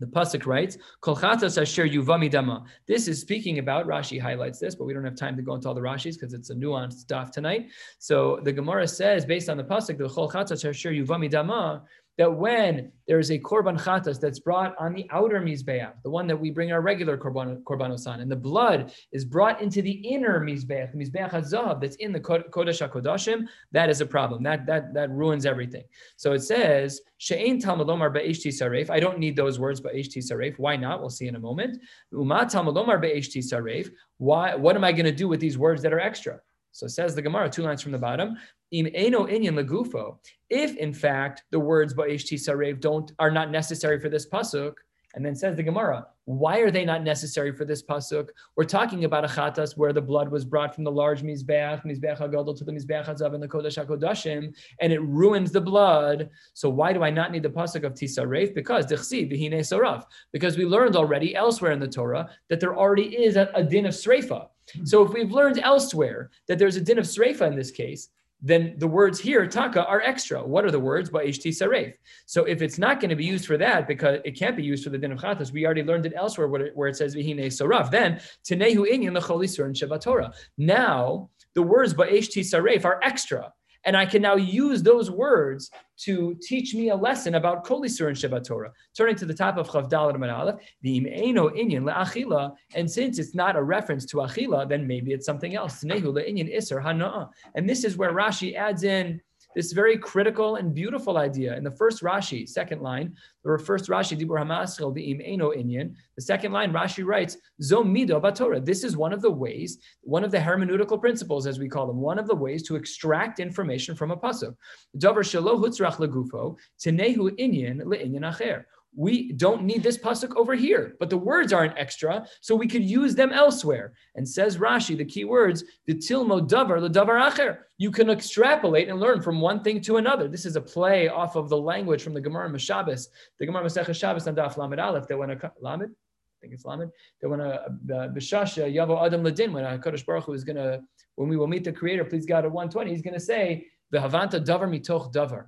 The 0.00 0.06
pasuk 0.06 0.46
writes, 0.46 0.78
"Kolchatas 1.02 1.60
asher 1.60 1.84
yuvami 1.84 2.30
dama." 2.30 2.64
This 2.86 3.08
is 3.08 3.20
speaking 3.20 3.58
about. 3.58 3.88
Rashi 3.88 4.20
highlights 4.20 4.60
this, 4.60 4.76
but 4.76 4.84
we 4.84 4.94
don't 4.94 5.04
have 5.04 5.16
time 5.16 5.34
to 5.36 5.42
go 5.42 5.54
into 5.54 5.66
all 5.66 5.74
the 5.74 5.80
Rashi's 5.80 6.16
because 6.16 6.34
it's 6.34 6.50
a 6.50 6.54
nuanced 6.54 7.00
stuff 7.00 7.32
tonight. 7.32 7.70
So 7.98 8.38
the 8.44 8.52
Gemara 8.52 8.86
says, 8.86 9.26
based 9.26 9.48
on 9.48 9.56
the 9.56 9.64
pasuk, 9.64 9.98
the 9.98 10.04
kolchatas 10.04 10.68
asher 10.68 10.92
yuvami 10.92 11.28
dama 11.28 11.82
that 12.18 12.34
when 12.34 12.90
there 13.06 13.20
is 13.20 13.30
a 13.30 13.38
korban 13.38 13.80
chatas 13.80 14.20
that's 14.20 14.40
brought 14.40 14.74
on 14.78 14.92
the 14.92 15.06
outer 15.10 15.40
mizbeach, 15.40 15.92
the 16.02 16.10
one 16.10 16.26
that 16.26 16.36
we 16.36 16.50
bring 16.50 16.72
our 16.72 16.80
regular 16.80 17.16
korban, 17.16 17.62
korbanos 17.62 18.06
on, 18.06 18.20
and 18.20 18.30
the 18.30 18.36
blood 18.36 18.92
is 19.12 19.24
brought 19.24 19.62
into 19.62 19.80
the 19.80 19.92
inner 19.92 20.40
mizbeach, 20.40 20.92
the 20.92 20.98
mizbeach 20.98 21.30
hazav 21.30 21.80
that's 21.80 21.96
in 21.96 22.12
the 22.12 22.20
kodesh 22.20 22.86
hakodashim, 22.86 23.46
that 23.72 23.88
is 23.88 24.00
a 24.00 24.06
problem. 24.06 24.42
That 24.42 24.66
that 24.66 24.92
that 24.94 25.10
ruins 25.10 25.46
everything. 25.46 25.84
So 26.16 26.32
it 26.32 26.40
says 26.40 27.00
she'ein 27.18 27.62
talmudomar 27.62 28.12
be'eshti 28.12 28.48
saref. 28.48 28.90
I 28.90 29.00
don't 29.00 29.18
need 29.18 29.36
those 29.36 29.58
words 29.58 29.80
be'eshti 29.80 30.18
saref. 30.18 30.58
Why 30.58 30.76
not? 30.76 31.00
We'll 31.00 31.10
see 31.10 31.28
in 31.28 31.36
a 31.36 31.40
moment. 31.40 31.80
Uma 32.12 32.46
talmudomar 32.46 33.00
be'eshti 33.00 33.38
saref. 33.38 33.90
Why? 34.18 34.56
What 34.56 34.74
am 34.74 34.82
I 34.82 34.90
going 34.90 35.06
to 35.06 35.12
do 35.12 35.28
with 35.28 35.40
these 35.40 35.56
words 35.56 35.82
that 35.82 35.92
are 35.92 36.00
extra? 36.00 36.40
So 36.72 36.86
says 36.86 37.14
the 37.14 37.22
Gemara, 37.22 37.50
two 37.50 37.62
lines 37.62 37.82
from 37.82 37.92
the 37.92 37.98
bottom. 37.98 38.36
Im 38.70 38.88
eno 38.94 39.26
inyan. 39.26 40.18
If 40.50 40.76
in 40.76 40.92
fact 40.92 41.44
the 41.50 41.58
words 41.58 41.94
ba'ishti 41.94 42.34
sarev 42.34 42.80
don't 42.80 43.10
are 43.18 43.30
not 43.30 43.50
necessary 43.50 43.98
for 43.98 44.08
this 44.08 44.28
pasuk, 44.28 44.74
and 45.14 45.24
then 45.24 45.34
says 45.34 45.56
the 45.56 45.62
Gemara, 45.62 46.06
why 46.26 46.58
are 46.58 46.70
they 46.70 46.84
not 46.84 47.02
necessary 47.02 47.50
for 47.50 47.64
this 47.64 47.82
pasuk? 47.82 48.28
We're 48.56 48.64
talking 48.64 49.04
about 49.04 49.24
a 49.24 49.28
chatas 49.28 49.76
where 49.76 49.94
the 49.94 50.02
blood 50.02 50.30
was 50.30 50.44
brought 50.44 50.74
from 50.74 50.84
the 50.84 50.92
large 50.92 51.22
mizbeach, 51.22 51.84
mizbeach 51.86 52.18
hagadol 52.18 52.56
to 52.58 52.64
the 52.64 52.72
mizbeach 52.72 53.06
hazav 53.06 53.32
and 53.32 53.42
the 53.42 53.48
kodesh 53.48 53.82
hakodashim, 53.82 54.54
and 54.80 54.92
it 54.92 55.00
ruins 55.00 55.50
the 55.50 55.62
blood. 55.62 56.28
So 56.52 56.68
why 56.68 56.92
do 56.92 57.02
I 57.02 57.10
not 57.10 57.32
need 57.32 57.42
the 57.42 57.48
pasuk 57.48 57.84
of 57.84 57.94
tisaref? 57.94 58.54
Because 58.54 58.86
dechsi 58.86 59.32
v'hine 59.32 59.54
saraf. 59.60 60.04
Because 60.30 60.58
we 60.58 60.66
learned 60.66 60.94
already 60.94 61.34
elsewhere 61.34 61.72
in 61.72 61.80
the 61.80 61.88
Torah 61.88 62.28
that 62.50 62.60
there 62.60 62.76
already 62.76 63.16
is 63.16 63.36
a, 63.36 63.50
a 63.54 63.64
din 63.64 63.86
of 63.86 63.94
sreifa. 63.94 64.48
So 64.84 65.04
if 65.04 65.12
we've 65.12 65.32
learned 65.32 65.58
elsewhere 65.60 66.30
that 66.46 66.58
there's 66.58 66.76
a 66.76 66.80
din 66.80 66.98
of 66.98 67.04
sreifa 67.04 67.46
in 67.46 67.56
this 67.56 67.70
case, 67.70 68.08
then 68.40 68.74
the 68.78 68.86
words 68.86 69.18
here, 69.18 69.46
taka, 69.48 69.84
are 69.86 70.00
extra. 70.00 70.40
What 70.40 70.64
are 70.64 70.70
the 70.70 70.78
words? 70.78 71.10
By 71.10 71.26
Saref. 71.26 71.94
So 72.26 72.44
if 72.44 72.62
it's 72.62 72.78
not 72.78 73.00
going 73.00 73.10
to 73.10 73.16
be 73.16 73.24
used 73.24 73.46
for 73.46 73.56
that, 73.56 73.88
because 73.88 74.20
it 74.24 74.38
can't 74.38 74.56
be 74.56 74.62
used 74.62 74.84
for 74.84 74.90
the 74.90 74.98
din 74.98 75.10
of 75.10 75.18
chatas, 75.18 75.52
we 75.52 75.64
already 75.64 75.82
learned 75.82 76.06
it 76.06 76.12
elsewhere 76.14 76.46
where 76.46 76.66
it, 76.66 76.76
where 76.76 76.88
it 76.88 76.96
says 76.96 77.16
vihine 77.16 77.46
saraf. 77.46 77.90
Then 77.90 78.20
tenehu 78.44 78.86
inyan 78.88 79.14
the 79.14 79.20
choli 79.20 79.48
sur 79.48 79.66
and 79.66 80.00
Torah. 80.00 80.32
Now 80.56 81.30
the 81.54 81.62
words 81.62 81.94
by 81.94 82.08
Saref 82.08 82.84
are 82.84 83.00
extra. 83.02 83.52
And 83.84 83.96
I 83.96 84.06
can 84.06 84.22
now 84.22 84.36
use 84.36 84.82
those 84.82 85.10
words 85.10 85.70
to 85.98 86.36
teach 86.42 86.74
me 86.74 86.90
a 86.90 86.96
lesson 86.96 87.34
about 87.34 87.64
Kolisur 87.64 88.08
and 88.08 88.16
Shabbat 88.16 88.46
Torah. 88.46 88.72
Turning 88.96 89.16
to 89.16 89.24
the 89.24 89.34
top 89.34 89.56
of 89.56 89.68
Chavdal 89.68 90.14
and 90.14 90.24
Aleph, 90.24 90.56
the 90.82 91.00
Imeino 91.00 91.50
Inyan 91.56 91.84
Le'achila, 91.84 92.52
and 92.74 92.90
since 92.90 93.18
it's 93.18 93.34
not 93.34 93.56
a 93.56 93.62
reference 93.62 94.04
to 94.06 94.18
Achila, 94.18 94.68
then 94.68 94.86
maybe 94.86 95.12
it's 95.12 95.26
something 95.26 95.54
else. 95.54 95.82
Nehu 95.84 96.12
Le'inyan 96.12 96.54
Isser 96.54 96.82
Hana'a. 96.82 97.28
And 97.54 97.68
this 97.68 97.84
is 97.84 97.96
where 97.96 98.12
Rashi 98.12 98.54
adds 98.54 98.84
in 98.84 99.20
this 99.54 99.72
very 99.72 99.96
critical 99.96 100.56
and 100.56 100.74
beautiful 100.74 101.18
idea. 101.18 101.56
In 101.56 101.64
the 101.64 101.70
first 101.70 102.02
Rashi, 102.02 102.48
second 102.48 102.82
line, 102.82 103.14
the 103.44 103.58
first 103.58 103.88
Rashi, 103.88 104.18
Dibur 104.18 104.38
Hamaschel 104.38 104.94
V'im 104.94 105.20
Eno 105.24 105.50
Inyan. 105.52 105.94
The 106.16 106.22
second 106.22 106.52
line, 106.52 106.72
Rashi 106.72 107.04
writes, 107.04 107.36
Zomido 107.62 108.20
Batorah. 108.20 108.64
This 108.64 108.84
is 108.84 108.96
one 108.96 109.12
of 109.12 109.22
the 109.22 109.30
ways, 109.30 109.78
one 110.02 110.24
of 110.24 110.30
the 110.30 110.38
hermeneutical 110.38 111.00
principles, 111.00 111.46
as 111.46 111.58
we 111.58 111.68
call 111.68 111.86
them, 111.86 111.98
one 111.98 112.18
of 112.18 112.26
the 112.26 112.34
ways 112.34 112.62
to 112.64 112.76
extract 112.76 113.40
information 113.40 113.94
from 113.94 114.10
a 114.10 114.16
pasuk. 114.16 114.54
Davar 114.96 115.24
Shalo 115.24 115.58
Hutzrach 115.58 115.96
Legufo, 115.96 116.56
Tenehu 116.78 117.30
Inyan 117.38 117.82
Le'inyan 117.82 118.20
Acher 118.20 118.64
we 118.98 119.30
don't 119.30 119.62
need 119.62 119.84
this 119.84 119.96
pasuk 119.96 120.34
over 120.34 120.56
here, 120.56 120.96
but 120.98 121.08
the 121.08 121.16
words 121.16 121.52
aren't 121.52 121.78
extra, 121.78 122.26
so 122.40 122.56
we 122.56 122.66
could 122.66 122.82
use 122.82 123.14
them 123.14 123.30
elsewhere. 123.30 123.92
And 124.16 124.28
says 124.28 124.58
Rashi, 124.58 124.96
the 124.96 125.04
key 125.04 125.24
words, 125.24 125.62
the 125.86 125.94
tilmo 125.94 126.40
davar 126.40 126.80
the 126.80 126.90
davar 126.90 127.30
acher. 127.30 127.58
You 127.76 127.92
can 127.92 128.10
extrapolate 128.10 128.88
and 128.88 128.98
learn 128.98 129.22
from 129.22 129.40
one 129.40 129.62
thing 129.62 129.80
to 129.82 129.98
another. 129.98 130.26
This 130.26 130.44
is 130.44 130.56
a 130.56 130.60
play 130.60 131.06
off 131.06 131.36
of 131.36 131.48
the 131.48 131.56
language 131.56 132.02
from 132.02 132.12
the 132.12 132.20
Gemara 132.20 132.50
Mashabas, 132.50 133.06
the 133.38 133.46
Gemara 133.46 133.62
Masech 133.62 133.94
Shabbos 133.94 134.26
and 134.26 134.36
Daf 134.36 134.56
Lamed 134.56 134.80
Aleph. 134.80 135.06
That 135.06 135.16
when 135.16 135.30
a 135.30 135.52
Lamed, 135.60 135.84
I 135.84 136.36
think 136.40 136.54
it's 136.54 136.64
Lamed, 136.64 136.90
that 137.22 137.28
when 137.28 137.40
a 137.40 137.66
Bishasha 137.86 138.74
Yavo 138.74 139.06
Adam 139.06 139.22
Ladin, 139.22 139.52
when 139.52 139.64
a 139.64 139.78
Kadosh 139.78 140.04
Baruch 140.04 140.24
Hu 140.24 140.32
is 140.32 140.42
gonna, 140.42 140.80
when 141.14 141.28
we 141.28 141.36
will 141.36 141.46
meet 141.46 141.62
the 141.62 141.72
Creator, 141.72 142.06
please 142.06 142.26
God 142.26 142.44
at 142.44 142.50
120, 142.50 142.90
he's 142.90 143.02
gonna 143.02 143.20
say, 143.20 143.64
the 143.92 143.98
Havanta 143.98 144.44
davar 144.44 144.68
mitoch 144.68 145.12
davar. 145.12 145.46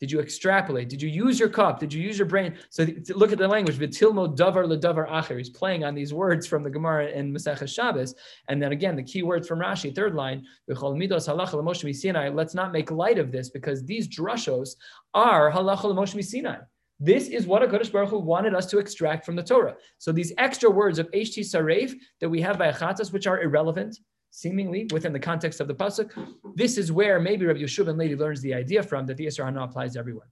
Did 0.00 0.12
you 0.12 0.20
extrapolate? 0.20 0.88
Did 0.88 1.02
you 1.02 1.08
use 1.08 1.40
your 1.40 1.48
cup? 1.48 1.80
Did 1.80 1.92
you 1.92 2.00
use 2.00 2.18
your 2.18 2.26
brain? 2.26 2.56
So 2.70 2.86
look 3.14 3.32
at 3.32 3.38
the 3.38 3.48
language. 3.48 3.76
Vitilmo 3.78 4.36
davar 4.36 4.64
ledavar 4.64 5.08
acher. 5.08 5.36
He's 5.36 5.50
playing 5.50 5.82
on 5.82 5.94
these 5.94 6.14
words 6.14 6.46
from 6.46 6.62
the 6.62 6.70
Gemara 6.70 7.08
in 7.08 7.32
Masechah 7.34 7.68
Shabbos. 7.68 8.14
And 8.48 8.62
then 8.62 8.72
again, 8.72 8.94
the 8.94 9.02
key 9.02 9.22
words 9.22 9.48
from 9.48 9.58
Rashi, 9.58 9.94
third 9.94 10.14
line, 10.14 10.44
let's 10.68 12.54
not 12.54 12.72
make 12.72 12.90
light 12.90 13.18
of 13.18 13.32
this 13.32 13.50
because 13.50 13.84
these 13.84 14.08
drushos 14.08 14.76
are 15.14 15.50
halacha 15.50 15.84
l'moshe 15.84 16.24
Sinai. 16.24 16.58
This 17.00 17.28
is 17.28 17.46
what 17.46 17.62
a 17.62 17.68
Kodesh 17.68 17.92
Baruch 17.92 18.10
Hu 18.10 18.18
wanted 18.18 18.54
us 18.54 18.66
to 18.66 18.78
extract 18.78 19.24
from 19.24 19.36
the 19.36 19.42
Torah. 19.42 19.76
So 19.98 20.10
these 20.10 20.32
extra 20.36 20.68
words 20.68 20.98
of 20.98 21.08
HT 21.12 21.40
Saref 21.44 21.94
that 22.20 22.28
we 22.28 22.40
have 22.40 22.58
by 22.58 22.72
Achatas, 22.72 23.12
which 23.12 23.28
are 23.28 23.40
irrelevant, 23.40 23.98
seemingly 24.30 24.86
within 24.92 25.12
the 25.12 25.18
context 25.18 25.60
of 25.60 25.68
the 25.68 25.74
pasuk. 25.74 26.10
This 26.54 26.78
is 26.78 26.92
where 26.92 27.18
maybe 27.20 27.46
Rabbi 27.46 27.60
Yeshua 27.60 27.86
ben 27.86 27.98
Levi 27.98 28.14
learns 28.14 28.40
the 28.40 28.54
idea 28.54 28.82
from 28.82 29.06
that 29.06 29.16
the 29.16 29.26
Isra 29.26 29.44
Hana 29.44 29.64
applies 29.64 29.96
everywhere. 29.96 30.30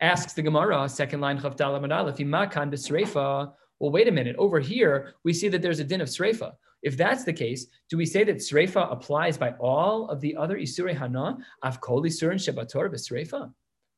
Asks 0.00 0.32
the 0.32 0.42
Gemara, 0.42 0.88
second 0.88 1.20
line 1.20 1.38
Chavdala 1.38 1.80
Madalef, 1.80 2.18
Imakan 2.18 2.72
b'sreifa. 2.72 3.52
Well, 3.78 3.92
wait 3.92 4.08
a 4.08 4.12
minute. 4.12 4.36
Over 4.36 4.60
here, 4.60 5.14
we 5.24 5.32
see 5.32 5.48
that 5.48 5.62
there's 5.62 5.80
a 5.80 5.84
din 5.84 6.00
of 6.00 6.08
sreifa. 6.08 6.52
If 6.82 6.96
that's 6.96 7.24
the 7.24 7.32
case, 7.32 7.66
do 7.88 7.96
we 7.96 8.06
say 8.06 8.24
that 8.24 8.36
sreifa 8.36 8.90
applies 8.92 9.38
by 9.38 9.52
all 9.60 10.08
of 10.08 10.20
the 10.20 10.36
other 10.36 10.56
isurei 10.56 10.96
hana? 10.96 11.38
Avkol 11.64 12.04
isurin 12.06 12.34
shebator 12.34 12.90
b'sreifa? 12.92 13.52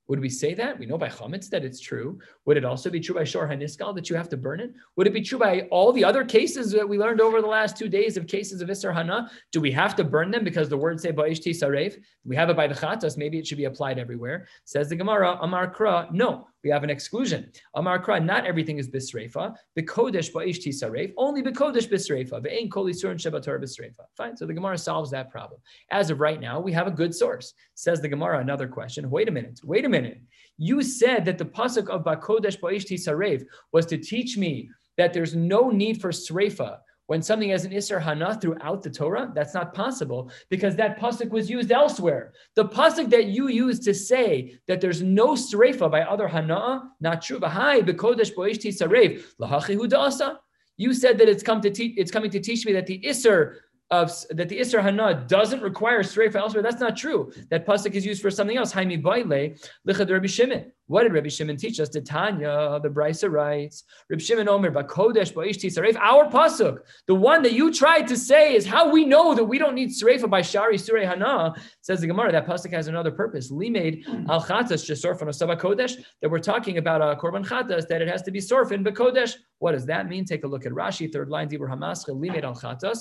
Would 0.08 0.20
we 0.20 0.28
say 0.28 0.52
that? 0.54 0.78
We 0.78 0.87
know 0.87 0.99
by 0.99 1.08
chametz 1.08 1.49
that 1.50 1.64
it's 1.64 1.80
true. 1.80 2.18
Would 2.44 2.56
it 2.56 2.64
also 2.64 2.90
be 2.90 3.00
true 3.00 3.14
by 3.14 3.25
shor 3.25 3.49
haniskal 3.49 3.94
that 3.94 4.11
you 4.11 4.16
have 4.16 4.28
to 4.30 4.37
burn 4.37 4.61
it? 4.61 4.73
Would 4.96 5.06
it 5.06 5.14
be 5.14 5.23
true 5.23 5.38
by 5.38 5.62
all 5.70 5.92
the 5.92 6.04
other 6.04 6.25
cases 6.25 6.70
that 6.73 6.88
we 6.88 6.99
learned 6.99 7.20
over 7.20 7.40
the 7.40 7.46
last 7.46 7.76
two 7.76 7.88
days 7.88 8.16
of 8.16 8.26
cases 8.26 8.61
of 8.61 8.68
isser 8.68 8.92
hana? 8.92 9.30
Do 9.50 9.61
we 9.61 9.70
have 9.73 9.96
to 9.96 10.04
burn 10.04 10.30
them 10.30 10.44
because 10.44 10.68
the 10.68 10.76
words 10.76 11.02
say 11.02 11.12
ba'ishti 11.12 11.50
sarev? 11.50 11.96
We 12.25 12.37
have 12.37 12.50
it 12.50 12.56
by 12.56 12.66
the 12.66 12.75
chatas. 12.75 13.16
Maybe 13.16 13.38
it 13.38 13.46
should 13.46 13.58
be 13.58 13.64
applied 13.64 13.99
everywhere. 13.99 14.46
Says 14.64 14.88
the 14.90 14.96
Gemara, 14.96 15.38
Amar 15.40 15.73
Kra. 15.73 16.12
No, 16.12 16.49
we 16.64 16.71
have 16.71 16.83
an 16.83 16.90
exclusion. 16.90 17.52
Amar 17.75 18.02
Kra, 18.02 18.25
not 18.25 18.47
everything 18.47 18.78
is 18.78 18.88
bisreifa. 18.88 19.54
Bekodesh 19.78 20.33
ba'ishti 20.33 20.68
sarev. 20.68 21.12
Only 21.16 21.42
bekodesh 21.42 21.88
bisreifa. 21.88 22.42
Ve'ein 22.44 22.71
kol 22.71 22.87
isurin 22.87 23.16
shebator 23.16 23.62
bisreifa. 23.62 24.04
Fine. 24.16 24.37
So 24.37 24.47
the 24.47 24.54
Gemara 24.54 24.78
solves 24.78 25.11
that 25.11 25.30
problem. 25.30 25.61
As 25.90 26.11
of 26.11 26.21
right 26.21 26.40
now, 26.40 26.59
we 26.59 26.73
have 26.73 26.87
a 26.87 26.90
good 26.90 27.14
source. 27.14 27.54
Says 27.75 28.00
the 28.00 28.09
Gemara, 28.09 28.40
another 28.40 28.66
question. 28.66 29.11
Wait 29.11 29.28
a 29.28 29.30
minute. 29.30 29.61
Wait 29.62 29.85
a 29.85 29.88
minute. 29.88 30.21
You 30.56 30.83
said 30.83 31.25
that 31.26 31.38
the 31.38 31.44
pasuk 31.44 31.88
of 31.88 32.04
bakodesh 32.04 32.59
ba'ishti 32.59 32.94
sarev 32.94 33.44
was 33.73 33.87
to 33.87 33.99
teach 33.99 34.37
me 34.38 34.71
that 34.97 35.12
there's 35.12 35.35
no 35.35 35.71
need 35.71 36.00
for 36.00 36.11
sreifa 36.11 36.78
when 37.06 37.23
something 37.23 37.50
has 37.50 37.64
an 37.64 37.73
Isser 37.73 38.00
Hana 38.00 38.38
throughout 38.40 38.82
the 38.82 38.90
Torah, 38.90 39.30
that's 39.34 39.54
not 39.54 39.75
possible 39.75 40.30
because 40.49 40.75
that 40.76 40.99
pasuk 40.99 41.30
was 41.30 41.50
used 41.50 41.70
elsewhere. 41.70 42.32
The 42.54 42.64
pasuk 42.64 43.11
that 43.11 43.26
you 43.26 43.49
use 43.49 43.80
to 43.80 43.94
say 43.94 44.58
that 44.68 44.80
there's 44.80 45.02
no 45.02 45.34
Sreifa 45.34 45.90
by 45.90 46.02
other 46.02 46.28
Hana, 46.28 46.90
not 47.00 47.23
true. 47.23 47.38
Bahai 47.38 47.80
bekodesh 47.82 48.34
boishti 48.34 48.68
sarev 48.68 49.23
lahachi 49.40 49.92
asa. 49.92 50.40
You 50.76 50.92
said 50.92 51.18
that 51.18 51.28
it's 51.28 51.42
come 51.42 51.61
to 51.61 51.70
teach. 51.70 51.94
It's 51.96 52.11
coming 52.11 52.30
to 52.30 52.40
teach 52.40 52.66
me 52.66 52.73
that 52.73 52.87
the 52.87 53.00
Isser 53.00 53.56
of 53.91 54.11
that 54.31 54.49
the 54.49 54.59
Isra 54.59 54.83
Hana 54.83 55.25
doesn't 55.29 55.61
require 55.61 56.03
Sreifa 56.03 56.37
elsewhere. 56.37 56.62
That's 56.62 56.81
not 56.81 56.97
true. 56.97 57.33
That 57.50 57.67
pasuk 57.67 57.93
is 57.93 58.05
used 58.05 58.23
for 58.23 58.31
something 58.31 58.57
else. 58.57 58.73
Haimi 58.73 59.03
Baile, 59.03 59.59
Lichad 59.87 60.11
Rabbi 60.11 60.26
Shimon. 60.26 60.73
What 60.87 61.05
did 61.05 61.12
Rabbi 61.12 61.29
Shimon 61.29 61.57
teach 61.57 61.81
us? 61.81 61.88
The 61.88 62.00
Tanya, 62.00 62.79
the 62.83 62.91
Brisa 62.91 63.31
writes, 63.31 63.85
Rabbi 64.11 64.23
Shimon 64.23 64.49
Omer, 64.49 64.71
Bakodesh, 64.71 65.33
Baishti 65.33 65.71
Saref, 65.73 65.97
our 65.97 66.31
pasuk, 66.31 66.79
the 67.07 67.14
one 67.14 67.43
that 67.43 67.53
you 67.53 67.73
tried 67.73 68.07
to 68.09 68.17
say 68.17 68.55
is 68.55 68.67
how 68.67 68.91
we 68.91 69.05
know 69.05 69.35
that 69.35 69.45
we 69.45 69.59
don't 69.59 69.75
need 69.75 69.91
Sarefa 69.91 70.29
by 70.29 70.43
Shari 70.43 70.76
Surei 70.76 71.07
Hana, 71.07 71.55
says 71.81 72.00
the 72.00 72.07
Gemara, 72.07 72.33
that 72.33 72.47
pasuk 72.47 72.73
has 72.73 72.88
another 72.88 73.11
purpose. 73.11 73.50
Limaid 73.50 74.05
al 74.29 74.43
Chatas, 74.43 74.85
Jesorfan 74.85 75.29
Osaba 75.29 75.59
Kodesh, 75.59 75.97
that 76.21 76.31
we're 76.31 76.38
talking 76.38 76.79
about 76.79 77.00
a 77.00 77.17
Korban 77.19 77.47
Chatas, 77.47 77.87
that 77.88 78.03
it 78.03 78.09
has 78.09 78.23
to 78.23 78.31
be 78.31 78.41
Sorfin, 78.41 78.87
Bakodesh. 78.87 79.35
What 79.59 79.73
does 79.73 79.87
that 79.87 80.09
mean? 80.09 80.25
Take 80.25 80.45
a 80.45 80.47
look 80.47 80.67
at 80.67 80.73
Rashi, 80.73 81.11
third 81.11 81.31
line, 81.31 81.49
Dibur 81.49 81.71
Hamascha, 81.71 82.11
Limaid 82.11 82.45
al 82.45 82.55
Chatas. 82.55 82.99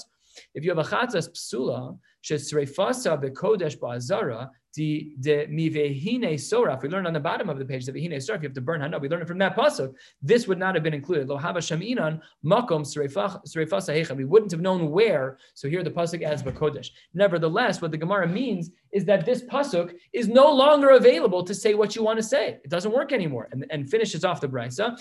If 0.54 0.64
you 0.64 0.74
have 0.74 0.80
a 0.80 0.90
chatzas 0.90 1.30
psula, 1.30 1.98
shesreifasa 2.24 3.22
bekodesh 3.22 3.78
ba'azara, 3.78 4.50
the 4.76 5.14
the 5.20 5.46
mivehine 5.50 6.40
sora. 6.40 6.76
If 6.76 6.82
we 6.82 6.90
learn 6.90 7.06
on 7.06 7.14
the 7.14 7.20
bottom 7.20 7.50
of 7.50 7.60
the 7.60 7.66
page 7.66 7.86
the 7.86 7.92
vehine 7.92 8.22
sora, 8.22 8.38
if 8.38 8.44
you 8.44 8.50
have 8.50 8.56
to 8.56 8.62
burn 8.62 8.82
hana, 8.82 8.98
we 9.00 9.08
learn 9.08 9.22
it 9.22 9.28
from 9.28 9.38
that 9.40 9.56
pasuk. 9.56 9.94
This 10.22 10.48
would 10.48 10.58
not 10.58 10.76
have 10.76 10.84
been 10.84 10.94
included. 10.94 11.28
Lo 11.30 11.38
hava 11.38 11.60
shaminan 11.60 12.22
makom 12.44 12.82
sreifasa 12.84 14.16
We 14.18 14.26
wouldn't 14.26 14.52
have 14.52 14.62
known 14.62 14.90
where. 14.90 15.38
So 15.54 15.70
here 15.70 15.84
the 15.84 15.92
pasuk 15.92 16.24
adds 16.24 16.44
bakodesh. 16.44 16.90
Nevertheless, 17.14 17.82
what 17.82 17.92
the 17.92 17.98
Gemara 17.98 18.28
means 18.28 18.72
is 18.94 19.04
that 19.06 19.26
this 19.26 19.44
pasuk 19.44 19.94
is 20.14 20.28
no 20.28 20.52
longer 20.54 20.92
available 20.92 21.44
to 21.44 21.54
say 21.54 21.74
what 21.74 21.96
you 21.96 22.04
want 22.04 22.18
to 22.18 22.24
say. 22.24 22.60
It 22.64 22.70
doesn't 22.70 22.94
work 22.94 23.12
anymore. 23.12 23.50
And, 23.52 23.66
and 23.72 23.90
finishes 23.90 24.24
off 24.24 24.40
the 24.40 24.48
brisa. 24.48 24.98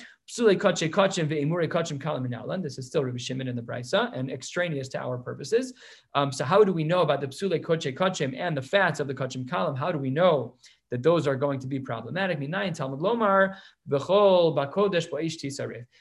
This 2.62 2.78
is 2.78 2.86
still 2.86 3.04
Rabbi 3.04 3.18
Shimon 3.18 3.48
in 3.48 3.56
the 3.56 3.62
brisa 3.62 4.10
and 4.18 4.30
extraneous 4.30 4.88
to 4.88 4.98
our 4.98 5.18
purposes. 5.18 5.74
Um, 6.14 6.32
so 6.32 6.44
how 6.44 6.64
do 6.64 6.72
we 6.72 6.84
know 6.84 7.02
about 7.02 7.20
the 7.20 7.26
psule 7.28 7.60
koche 7.60 7.94
kachim 7.94 8.34
and 8.38 8.56
the 8.56 8.62
fats 8.62 8.98
of 8.98 9.06
the 9.08 9.14
kachim 9.14 9.44
kalam? 9.44 9.76
How 9.76 9.92
do 9.92 9.98
we 9.98 10.10
know 10.10 10.56
that 10.90 11.02
those 11.02 11.26
are 11.26 11.36
going 11.36 11.60
to 11.60 11.66
be 11.66 11.78
problematic? 11.78 12.38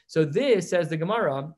So 0.06 0.24
this, 0.24 0.70
says 0.70 0.88
the 0.88 0.96
Gemara, 0.96 1.54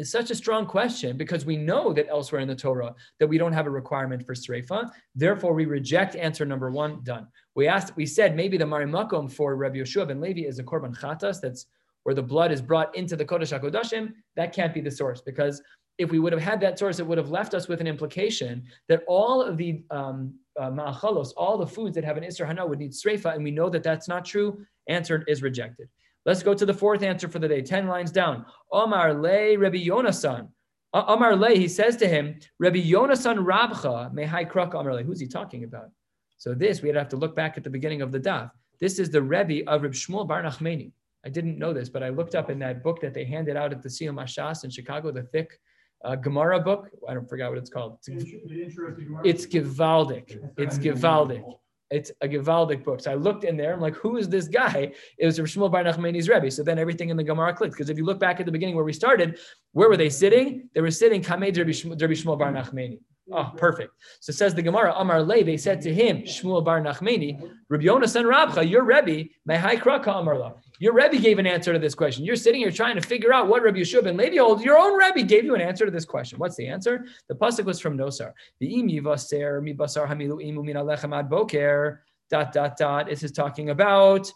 is 0.00 0.10
such 0.10 0.30
a 0.30 0.34
strong 0.34 0.66
question 0.66 1.16
because 1.16 1.44
we 1.44 1.56
know 1.56 1.92
that 1.92 2.08
elsewhere 2.08 2.40
in 2.40 2.48
the 2.48 2.56
Torah 2.56 2.94
that 3.18 3.26
we 3.26 3.38
don't 3.38 3.52
have 3.52 3.66
a 3.66 3.70
requirement 3.70 4.24
for 4.26 4.34
sreifa. 4.34 4.90
Therefore, 5.14 5.52
we 5.52 5.66
reject 5.66 6.16
answer 6.16 6.44
number 6.44 6.70
one. 6.70 7.00
Done. 7.04 7.26
We 7.54 7.68
asked, 7.68 7.96
we 7.96 8.06
said 8.06 8.34
maybe 8.34 8.56
the 8.56 8.64
marimakom 8.64 9.30
for 9.30 9.54
Rabbi 9.56 9.76
Yeshua 9.76 10.08
ben 10.08 10.20
Levi 10.20 10.48
is 10.48 10.58
a 10.58 10.64
korban 10.64 10.98
chatas. 10.98 11.40
That's 11.40 11.66
where 12.04 12.14
the 12.14 12.22
blood 12.22 12.50
is 12.50 12.62
brought 12.62 12.96
into 12.96 13.14
the 13.14 13.24
kodesh 13.24 13.52
hakodashim. 13.56 14.14
That 14.36 14.52
can't 14.52 14.72
be 14.72 14.80
the 14.80 14.90
source 14.90 15.20
because 15.20 15.62
if 15.98 16.10
we 16.10 16.18
would 16.18 16.32
have 16.32 16.42
had 16.42 16.60
that 16.62 16.78
source, 16.78 16.98
it 16.98 17.06
would 17.06 17.18
have 17.18 17.30
left 17.30 17.52
us 17.52 17.68
with 17.68 17.82
an 17.82 17.86
implication 17.86 18.64
that 18.88 19.02
all 19.06 19.42
of 19.42 19.58
the 19.58 19.84
um, 19.90 20.34
uh, 20.58 20.70
ma'achalos, 20.70 21.32
all 21.36 21.58
the 21.58 21.66
foods 21.66 21.94
that 21.94 22.04
have 22.04 22.16
an 22.16 22.24
isra 22.24 22.46
hana 22.46 22.66
would 22.66 22.78
need 22.78 22.92
sreifa, 22.92 23.34
and 23.34 23.44
we 23.44 23.50
know 23.50 23.68
that 23.68 23.82
that's 23.82 24.08
not 24.08 24.24
true. 24.24 24.64
Answer 24.88 25.22
is 25.28 25.42
rejected. 25.42 25.88
Let's 26.26 26.42
go 26.42 26.54
to 26.54 26.66
the 26.66 26.74
fourth 26.74 27.02
answer 27.02 27.28
for 27.28 27.38
the 27.38 27.48
day, 27.48 27.62
10 27.62 27.86
lines 27.86 28.10
down. 28.10 28.44
Omar 28.72 29.14
le 29.14 29.56
Rabbi 29.58 29.84
Yonasan. 29.86 30.48
Omar 30.92 31.36
le, 31.36 31.50
he 31.50 31.68
says 31.68 31.96
to 31.96 32.08
him, 32.08 32.38
Rabbi 32.58 32.82
Yonasan 32.82 33.44
Rabcha, 33.44 34.12
mehai 34.12 34.50
kruk 34.50 34.74
Omar 34.74 34.94
le. 34.94 35.02
Who's 35.02 35.20
he 35.20 35.26
talking 35.26 35.64
about? 35.64 35.90
So 36.36 36.54
this, 36.54 36.82
we'd 36.82 36.96
have 36.96 37.08
to 37.10 37.16
look 37.16 37.34
back 37.34 37.56
at 37.56 37.64
the 37.64 37.70
beginning 37.70 38.02
of 38.02 38.12
the 38.12 38.20
daf. 38.20 38.50
This 38.80 38.98
is 38.98 39.10
the 39.10 39.22
Rebbe 39.22 39.68
of 39.70 39.82
Reb 39.82 39.92
Shmuel 39.92 40.26
Bar 40.26 40.42
Nachmeni. 40.42 40.92
I 41.24 41.28
didn't 41.28 41.58
know 41.58 41.72
this, 41.72 41.88
but 41.88 42.02
I 42.02 42.08
looked 42.08 42.34
up 42.34 42.48
in 42.48 42.58
that 42.60 42.82
book 42.82 43.00
that 43.02 43.12
they 43.12 43.24
handed 43.24 43.56
out 43.56 43.72
at 43.72 43.82
the 43.82 43.88
Siyum 43.88 44.14
HaShas 44.14 44.64
in 44.64 44.70
Chicago, 44.70 45.10
the 45.10 45.22
thick 45.22 45.58
uh, 46.04 46.16
Gemara 46.16 46.60
book. 46.60 46.88
I 47.08 47.14
don't 47.14 47.28
forget 47.28 47.48
what 47.50 47.58
it's 47.58 47.68
called. 47.68 47.98
It's, 48.06 48.32
it's 49.22 49.46
Givaldic. 49.46 50.50
It's 50.56 50.78
Givaldic. 50.78 51.44
It's 51.90 52.12
a 52.20 52.28
Givaldic 52.28 52.84
book. 52.84 53.00
So 53.00 53.10
I 53.10 53.14
looked 53.14 53.44
in 53.44 53.56
there. 53.56 53.74
I'm 53.74 53.80
like, 53.80 53.96
who 53.96 54.16
is 54.16 54.28
this 54.28 54.46
guy? 54.46 54.92
It 55.18 55.26
was 55.26 55.38
Shmuel 55.38 55.72
Bar 55.72 55.82
Nachmani's 55.82 56.28
Rebbe. 56.28 56.50
So 56.50 56.62
then 56.62 56.78
everything 56.78 57.08
in 57.08 57.16
the 57.16 57.24
Gemara 57.24 57.52
clicked. 57.52 57.74
Because 57.74 57.90
if 57.90 57.96
you 57.98 58.04
look 58.04 58.20
back 58.20 58.38
at 58.38 58.46
the 58.46 58.52
beginning 58.52 58.76
where 58.76 58.84
we 58.84 58.92
started, 58.92 59.38
where 59.72 59.88
were 59.88 59.96
they 59.96 60.10
sitting? 60.10 60.68
They 60.74 60.80
were 60.80 60.90
sitting 60.90 61.20
Kamed 61.22 61.58
Rabbi 61.58 61.70
Shmuel 61.70 62.38
Bar 62.38 62.52
Nachmani. 62.52 63.00
Oh, 63.32 63.52
perfect. 63.56 63.92
So 64.20 64.32
says 64.32 64.54
the 64.54 64.62
Gemara, 64.62 64.92
Amar 64.96 65.22
Le, 65.22 65.44
they 65.44 65.56
said 65.56 65.80
to 65.82 65.94
him, 65.94 66.22
Shmuel 66.22 66.64
Bar 66.64 66.80
Nachmeni, 66.80 67.40
Rabbi 67.68 67.84
Yonasan 67.84 68.24
Rabcha, 68.24 68.68
your 68.68 68.82
Rebbe, 68.82 69.30
Mehai 69.48 69.80
Kraka 69.80 70.10
Amar 70.10 70.36
La. 70.36 70.52
Your 70.80 70.94
Rebbe 70.94 71.18
gave 71.18 71.38
an 71.38 71.46
answer 71.46 71.72
to 71.72 71.78
this 71.78 71.94
question. 71.94 72.24
You're 72.24 72.36
sitting 72.36 72.60
here 72.60 72.70
trying 72.70 72.96
to 72.96 73.02
figure 73.02 73.32
out 73.32 73.48
what 73.48 73.62
Rabbi 73.62 73.78
Yeshua 73.78 74.02
ben 74.02 74.16
Levi 74.16 74.38
holds. 74.38 74.64
Your 74.64 74.78
own 74.78 74.98
Rebbe 74.98 75.22
gave 75.22 75.44
you 75.44 75.54
an 75.54 75.60
answer 75.60 75.84
to 75.84 75.90
this 75.92 76.04
question. 76.04 76.38
What's 76.38 76.56
the 76.56 76.66
answer? 76.66 77.04
The 77.28 77.34
pasuk 77.34 77.64
was 77.64 77.78
from 77.78 77.96
Nosar. 77.96 78.32
The 78.58 78.80
im 78.80 78.88
yivaser 78.88 79.62
mi 79.62 79.74
basar 79.74 80.08
hamilu 80.08 80.42
imu 80.42 80.64
min 80.64 80.76
alechem 80.76 81.16
ad 81.16 81.28
boker. 81.30 82.00
Dot 82.30 82.52
dot 82.52 82.76
dot. 82.76 83.06
This 83.06 83.22
is 83.22 83.32
talking 83.32 83.70
about. 83.70 84.32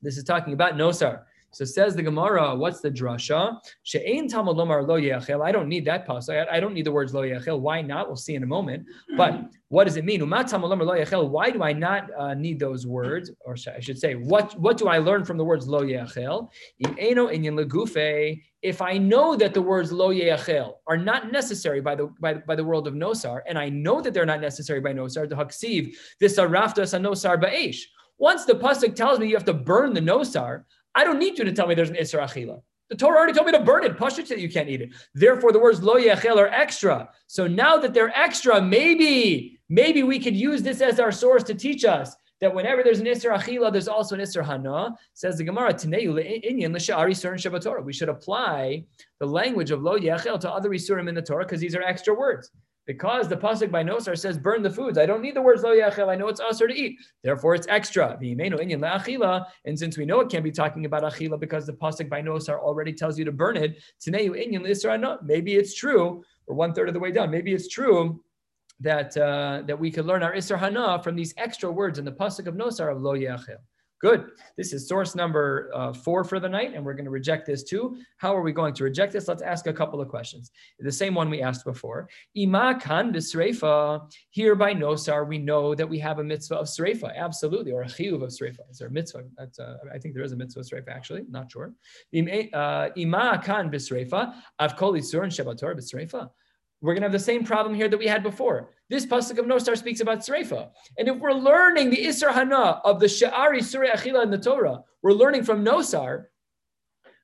This 0.00 0.16
is 0.16 0.24
talking 0.24 0.52
about 0.52 0.74
Nosar. 0.74 1.22
So 1.52 1.66
says 1.66 1.94
the 1.94 2.02
Gemara, 2.02 2.56
what's 2.56 2.80
the 2.80 2.90
drasha? 2.90 3.58
She'ein 3.82 4.26
Talmud 4.26 4.56
lomar 4.56 4.86
lo 4.86 4.98
yechel. 4.98 5.44
I 5.44 5.52
don't 5.52 5.68
need 5.68 5.84
that 5.84 6.08
pasuk. 6.08 6.46
I 6.50 6.58
don't 6.60 6.72
need 6.72 6.86
the 6.86 6.92
words 6.92 7.12
lo 7.12 7.22
yechel. 7.22 7.60
Why 7.60 7.82
not? 7.82 8.08
We'll 8.08 8.16
see 8.16 8.34
in 8.34 8.42
a 8.42 8.46
moment. 8.46 8.86
But 9.18 9.50
what 9.68 9.84
does 9.84 9.96
it 9.96 10.06
mean? 10.06 10.22
Umat 10.22 10.48
Talmud 10.48 10.70
lomar 10.70 10.86
lo 10.86 10.94
yechel. 10.94 11.28
Why 11.28 11.50
do 11.50 11.62
I 11.62 11.74
not 11.74 12.10
uh, 12.18 12.32
need 12.32 12.58
those 12.58 12.86
words? 12.86 13.30
Or 13.44 13.54
I 13.76 13.80
should 13.80 13.98
say, 13.98 14.14
what 14.14 14.58
what 14.58 14.78
do 14.78 14.88
I 14.88 14.96
learn 14.96 15.24
from 15.24 15.36
the 15.36 15.44
words 15.44 15.68
lo 15.68 15.80
yechel? 15.80 16.48
Im 16.78 16.96
eno 16.98 17.28
inyan 17.28 17.62
legufe. 17.62 18.40
If 18.62 18.80
I 18.80 18.96
know 18.96 19.36
that 19.36 19.52
the 19.52 19.60
words 19.60 19.92
lo 19.92 20.10
yechel 20.10 20.74
are 20.86 20.96
not 20.96 21.32
necessary 21.32 21.82
by 21.82 21.96
the 21.96 22.06
by, 22.18 22.34
by 22.34 22.56
the 22.56 22.64
world 22.64 22.86
of 22.86 22.94
nosar, 22.94 23.40
and 23.46 23.58
I 23.58 23.68
know 23.68 24.00
that 24.00 24.14
they're 24.14 24.24
not 24.24 24.40
necessary 24.40 24.80
by 24.80 24.94
nosar, 24.94 25.28
the 25.28 25.34
haksiv 25.34 25.94
this 26.18 26.38
araftas 26.38 26.98
nosar 26.98 27.38
ba'esh. 27.42 27.80
Once 28.18 28.44
the 28.44 28.54
pasuk 28.54 28.94
tells 28.94 29.18
me 29.18 29.26
you 29.26 29.34
have 29.34 29.44
to 29.44 29.52
burn 29.52 29.92
the 29.92 30.00
nosar, 30.00 30.62
I 30.94 31.04
don't 31.04 31.18
need 31.18 31.38
you 31.38 31.44
to 31.44 31.52
tell 31.52 31.66
me 31.66 31.74
there's 31.74 31.90
an 31.90 31.96
Isra 31.96 32.24
Achila. 32.24 32.60
The 32.90 32.96
Torah 32.96 33.16
already 33.16 33.32
told 33.32 33.46
me 33.46 33.52
to 33.52 33.60
burn 33.60 33.84
it. 33.84 33.96
Pashut 33.96 34.28
that 34.28 34.38
you 34.38 34.50
can't 34.50 34.68
eat 34.68 34.82
it. 34.82 34.90
Therefore, 35.14 35.50
the 35.50 35.58
words 35.58 35.82
lo 35.82 35.94
yachel 35.94 36.36
are 36.36 36.48
extra. 36.48 37.08
So 37.26 37.46
now 37.46 37.78
that 37.78 37.94
they're 37.94 38.14
extra, 38.14 38.60
maybe, 38.60 39.58
maybe 39.70 40.02
we 40.02 40.18
could 40.18 40.36
use 40.36 40.62
this 40.62 40.82
as 40.82 41.00
our 41.00 41.10
source 41.10 41.42
to 41.44 41.54
teach 41.54 41.84
us 41.86 42.14
that 42.42 42.54
whenever 42.54 42.82
there's 42.82 42.98
an 42.98 43.06
Isra 43.06 43.38
Achila, 43.38 43.72
there's 43.72 43.88
also 43.88 44.14
an 44.14 44.20
Isra 44.20 44.44
Hana. 44.44 44.94
Says 45.14 45.38
the 45.38 45.44
Gemara, 45.44 45.72
Tina 45.72 45.96
in 45.96 46.72
Lisha 46.72 46.94
Ari 46.94 47.14
Surin 47.14 47.36
Shabbatorah 47.36 47.82
We 47.82 47.92
should 47.92 48.10
apply 48.10 48.84
the 49.20 49.26
language 49.26 49.70
of 49.70 49.80
lo 49.80 49.98
yachel 49.98 50.38
to 50.40 50.50
other 50.50 50.70
Isurim 50.70 51.08
in 51.08 51.14
the 51.14 51.22
Torah 51.22 51.44
because 51.44 51.60
these 51.60 51.74
are 51.74 51.82
extra 51.82 52.12
words. 52.12 52.50
Because 52.86 53.28
the 53.28 53.36
pasuk 53.36 53.70
by 53.70 53.84
Nosar 53.84 54.18
says 54.18 54.38
burn 54.38 54.62
the 54.62 54.70
foods. 54.70 54.98
I 54.98 55.06
don't 55.06 55.22
need 55.22 55.36
the 55.36 55.42
words 55.42 55.62
lo 55.62 55.70
yachel. 55.70 56.08
I 56.08 56.16
know 56.16 56.28
it's 56.28 56.40
usher 56.40 56.66
to 56.66 56.74
eat. 56.74 56.98
Therefore, 57.22 57.54
it's 57.54 57.66
extra. 57.68 58.18
And 58.20 59.78
since 59.78 59.96
we 59.96 60.04
know 60.04 60.20
it 60.20 60.30
can't 60.30 60.42
be 60.42 60.50
talking 60.50 60.84
about 60.84 61.02
achila 61.04 61.38
because 61.38 61.66
the 61.66 61.74
pasuk 61.74 62.08
by 62.08 62.20
Nosar 62.22 62.58
already 62.58 62.92
tells 62.92 63.18
you 63.18 63.24
to 63.24 63.32
burn 63.32 63.56
it, 63.56 63.80
maybe 65.22 65.54
it's 65.54 65.74
true. 65.74 66.24
We're 66.46 66.56
one 66.56 66.74
third 66.74 66.88
of 66.88 66.94
the 66.94 67.00
way 67.00 67.12
down. 67.12 67.30
Maybe 67.30 67.52
it's 67.54 67.68
true 67.68 68.20
that 68.80 69.16
uh, 69.16 69.62
that 69.66 69.78
we 69.78 69.90
could 69.90 70.06
learn 70.06 70.22
our 70.24 70.34
isra 70.34 70.58
hana 70.58 71.00
from 71.02 71.14
these 71.14 71.32
extra 71.36 71.70
words 71.70 72.00
in 72.00 72.04
the 72.04 72.12
pasuk 72.12 72.48
of 72.48 72.54
Nosar 72.54 72.90
of 72.90 73.00
lo 73.00 73.14
yachel. 73.14 73.58
Good. 74.02 74.32
This 74.56 74.72
is 74.72 74.88
source 74.88 75.14
number 75.14 75.70
uh, 75.72 75.92
four 75.92 76.24
for 76.24 76.40
the 76.40 76.48
night, 76.48 76.74
and 76.74 76.84
we're 76.84 76.94
going 76.94 77.04
to 77.04 77.10
reject 77.10 77.46
this 77.46 77.62
too. 77.62 77.98
How 78.16 78.36
are 78.36 78.42
we 78.42 78.50
going 78.50 78.74
to 78.74 78.82
reject 78.82 79.12
this? 79.12 79.28
Let's 79.28 79.42
ask 79.42 79.68
a 79.68 79.72
couple 79.72 80.00
of 80.00 80.08
questions. 80.08 80.50
The 80.80 80.90
same 80.90 81.14
one 81.14 81.30
we 81.30 81.40
asked 81.40 81.64
before. 81.64 82.08
Ima 82.34 82.80
kan 82.80 83.12
b'sreifa. 83.12 84.12
Here 84.30 84.56
by 84.56 84.74
nosar, 84.74 85.24
we 85.24 85.38
know 85.38 85.76
that 85.76 85.88
we 85.88 86.00
have 86.00 86.18
a 86.18 86.24
mitzvah 86.24 86.56
of 86.56 86.66
sreifa, 86.66 87.16
absolutely, 87.16 87.70
or 87.70 87.82
a 87.82 87.86
chiyuv 87.86 88.24
of 88.24 88.30
sreifa. 88.30 88.68
Is 88.68 88.78
there 88.78 88.88
a 88.88 88.90
mitzvah? 88.90 89.22
That's, 89.38 89.60
uh, 89.60 89.76
I 89.94 89.98
think 89.98 90.14
there 90.14 90.24
is 90.24 90.32
a 90.32 90.36
mitzvah 90.36 90.60
of 90.60 90.66
sreifa, 90.66 90.88
actually. 90.88 91.22
Not 91.30 91.52
sure. 91.52 91.72
Uh, 92.12 92.88
Ima 92.96 93.40
kan 93.44 93.70
b'sreifa. 93.70 94.34
Avkol 94.60 94.96
and 94.96 95.32
shebator 95.32 95.76
b'sreifa 95.76 96.28
we're 96.82 96.94
going 96.94 97.02
to 97.02 97.06
have 97.06 97.12
the 97.12 97.18
same 97.18 97.44
problem 97.44 97.74
here 97.74 97.88
that 97.88 97.96
we 97.96 98.08
had 98.08 98.24
before. 98.24 98.70
This 98.92 99.06
pasuk 99.06 99.38
of 99.38 99.46
Nosar 99.46 99.74
speaks 99.74 100.00
about 100.00 100.18
Sreifa. 100.18 100.68
And 100.98 101.08
if 101.08 101.16
we're 101.16 101.32
learning 101.32 101.88
the 101.88 101.96
Isra 101.96 102.30
Hana 102.30 102.82
of 102.84 103.00
the 103.00 103.06
Sha'ari 103.06 103.64
Surah 103.64 103.92
Achila 103.96 104.22
in 104.22 104.30
the 104.30 104.36
Torah, 104.36 104.82
we're 105.02 105.14
learning 105.14 105.44
from 105.44 105.64
Nosar, 105.64 106.24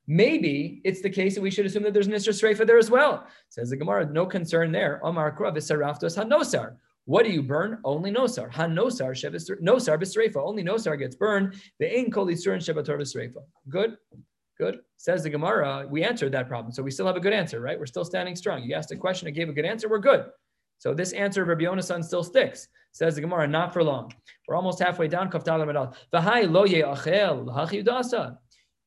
maybe 0.07 0.81
it's 0.83 1.03
the 1.03 1.11
case 1.11 1.35
that 1.35 1.43
we 1.43 1.51
should 1.51 1.67
assume 1.67 1.83
that 1.83 1.93
there's 1.93 2.07
an 2.07 2.15
Isra 2.15 2.33
Sreifa 2.33 2.67
there 2.67 2.79
as 2.79 2.91
well. 2.91 3.27
Says 3.51 3.69
the 3.69 3.77
Gemara, 3.77 4.07
no 4.07 4.25
concern 4.25 4.73
there. 4.73 4.99
Omar 5.05 5.37
Krav 5.37 5.59
Isaraftos 5.59 6.17
HaNosar. 6.17 6.77
What 7.05 7.27
do 7.27 7.33
you 7.33 7.43
burn? 7.43 7.79
Only 7.85 8.13
nosar. 8.13 8.51
Han 8.53 8.75
nosar 8.75 9.13
b'sreifa. 9.13 10.37
Only 10.37 10.65
nosar 10.65 10.99
gets 10.99 11.17
burned. 11.17 11.55
The 11.81 11.95
ain 11.95 12.11
kol 12.11 12.29
isurin 12.29 12.61
shebator 12.61 12.99
b'sreifa. 12.99 13.43
Good. 13.69 13.99
Good. 14.59 14.81
Says 14.97 15.23
the 15.23 15.31
Gemara, 15.31 15.87
we 15.91 16.03
answered 16.03 16.33
that 16.33 16.49
problem. 16.49 16.73
So 16.73 16.83
we 16.83 16.91
still 16.91 17.07
have 17.07 17.17
a 17.17 17.21
good 17.21 17.35
answer, 17.35 17.61
right? 17.61 17.79
We're 17.79 17.85
still 17.85 18.07
standing 18.07 18.37
strong. 18.37 18.63
You 18.63 18.75
asked 18.75 18.91
a 18.91 18.97
question, 18.97 19.29
I 19.29 19.33
gave 19.33 19.51
a 19.51 19.53
good 19.53 19.67
answer, 19.67 19.89
we're 19.89 19.99
good. 19.99 20.25
So 20.79 20.95
this 20.95 21.13
answer 21.13 21.43
of 21.43 21.49
Rabbi 21.49 21.65
Yonasan 21.65 22.05
still 22.05 22.25
sticks. 22.25 22.69
Says 22.93 23.15
the 23.15 23.21
Gemara, 23.21 23.47
not 23.47 23.73
for 23.73 23.85
long. 23.85 24.13
We're 24.47 24.57
almost 24.57 24.81
halfway 24.81 25.09
down. 25.09 25.31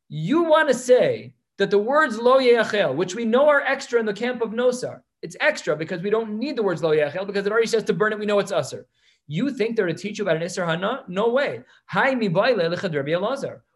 You 0.10 0.44
want 0.44 0.68
to 0.68 0.74
say 0.74 1.34
that 1.58 1.70
the 1.70 1.78
words 1.78 2.18
lo 2.18 2.40
yeachel, 2.40 2.96
which 2.96 3.16
we 3.16 3.26
know 3.26 3.48
are 3.48 3.62
extra 3.62 4.00
in 4.00 4.06
the 4.06 4.14
camp 4.14 4.42
of 4.42 4.50
Nosar, 4.50 5.02
it's 5.22 5.38
extra 5.40 5.76
because 5.76 6.02
we 6.02 6.10
don't 6.10 6.40
need 6.40 6.56
the 6.56 6.64
words 6.64 6.82
lo 6.82 6.92
yeachel 6.92 7.28
because 7.28 7.46
it 7.46 7.52
already 7.52 7.68
says 7.68 7.84
to 7.84 7.94
burn 7.94 8.12
it. 8.12 8.20
We 8.20 8.26
know 8.26 8.40
it's 8.40 8.52
usher. 8.52 8.88
You 9.28 9.52
think 9.52 9.76
they're 9.76 9.86
to 9.86 9.94
teach 9.94 10.18
you 10.18 10.26
about 10.26 10.38
an 10.38 10.44
Isser 10.44 10.66
Hana? 10.66 11.04
No 11.08 11.30
way. 11.30 11.62
Hi 11.86 12.16
mi. 12.16 12.28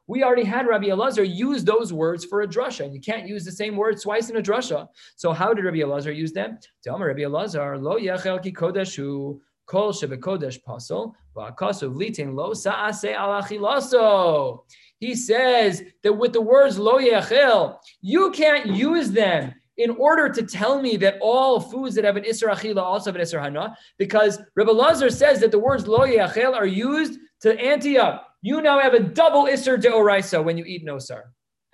We 0.08 0.24
already 0.24 0.44
had 0.44 0.68
Rabbi 0.68 0.88
Elazar 0.88 1.28
use 1.28 1.64
those 1.64 1.92
words 1.92 2.26
for 2.26 2.42
a 2.42 2.48
drasha, 2.48 2.86
and 2.86 2.94
you 2.94 3.02
can't 3.02 3.28
use 3.28 3.44
the 3.44 3.52
same 3.52 3.76
words 3.76 4.04
twice 4.04 4.30
in 4.30 4.38
a 4.38 4.42
drasha. 4.42 4.88
So 5.16 5.34
how 5.34 5.54
did 5.54 5.66
Rabbi 5.66 5.78
Elazar 5.78 6.16
use 6.16 6.32
them? 6.32 6.60
Tell 6.84 7.00
me, 7.00 7.06
Rabbi 7.06 7.22
Elazar, 7.22 7.82
lo 7.82 7.98
yachel 7.98 8.42
ki 8.42 8.52
kodeshu 8.52 9.40
kol 9.66 9.92
shebekodesh 9.92 10.60
pasol 10.64 11.14
va'akasu 11.36 11.92
vlitin 11.94 12.36
lo 12.36 12.54
sa'ase 12.54 13.14
alachilaso. 13.14 14.60
He 15.00 15.16
says 15.16 15.84
that 16.04 16.14
with 16.14 16.34
the 16.34 16.42
words 16.42 16.78
lo 16.78 17.00
yachel, 17.00 17.78
you 18.02 18.32
can't 18.32 18.68
use 18.68 19.12
them 19.12 19.54
in 19.78 19.90
order 19.92 20.30
to 20.30 20.44
tell 20.44 20.82
me 20.82 20.98
that 20.98 21.18
all 21.22 21.60
foods 21.60 21.96
that 21.96 22.06
have 22.06 22.16
an 22.16 22.24
Isra 22.24 22.54
Achila 22.54 22.82
also 22.82 23.10
have 23.10 23.16
an 23.16 23.22
Isra 23.22 23.42
Hana, 23.42 23.76
because 23.98 24.40
Rabbi 24.56 24.72
Lazar 24.72 25.10
says 25.10 25.40
that 25.42 25.52
the 25.52 25.60
words 25.60 25.86
Lo 25.88 26.00
Yachel 26.00 26.54
are 26.54 26.66
used 26.66 27.20
to 27.42 27.60
ante 27.60 27.98
up 27.98 28.35
you 28.46 28.62
now 28.62 28.80
have 28.80 28.94
a 28.94 29.00
double 29.00 29.46
Isser 29.46 29.76
Deoraisa 29.76 30.44
when 30.44 30.56
you 30.56 30.66
eat 30.66 30.86
Nosar. 30.86 31.24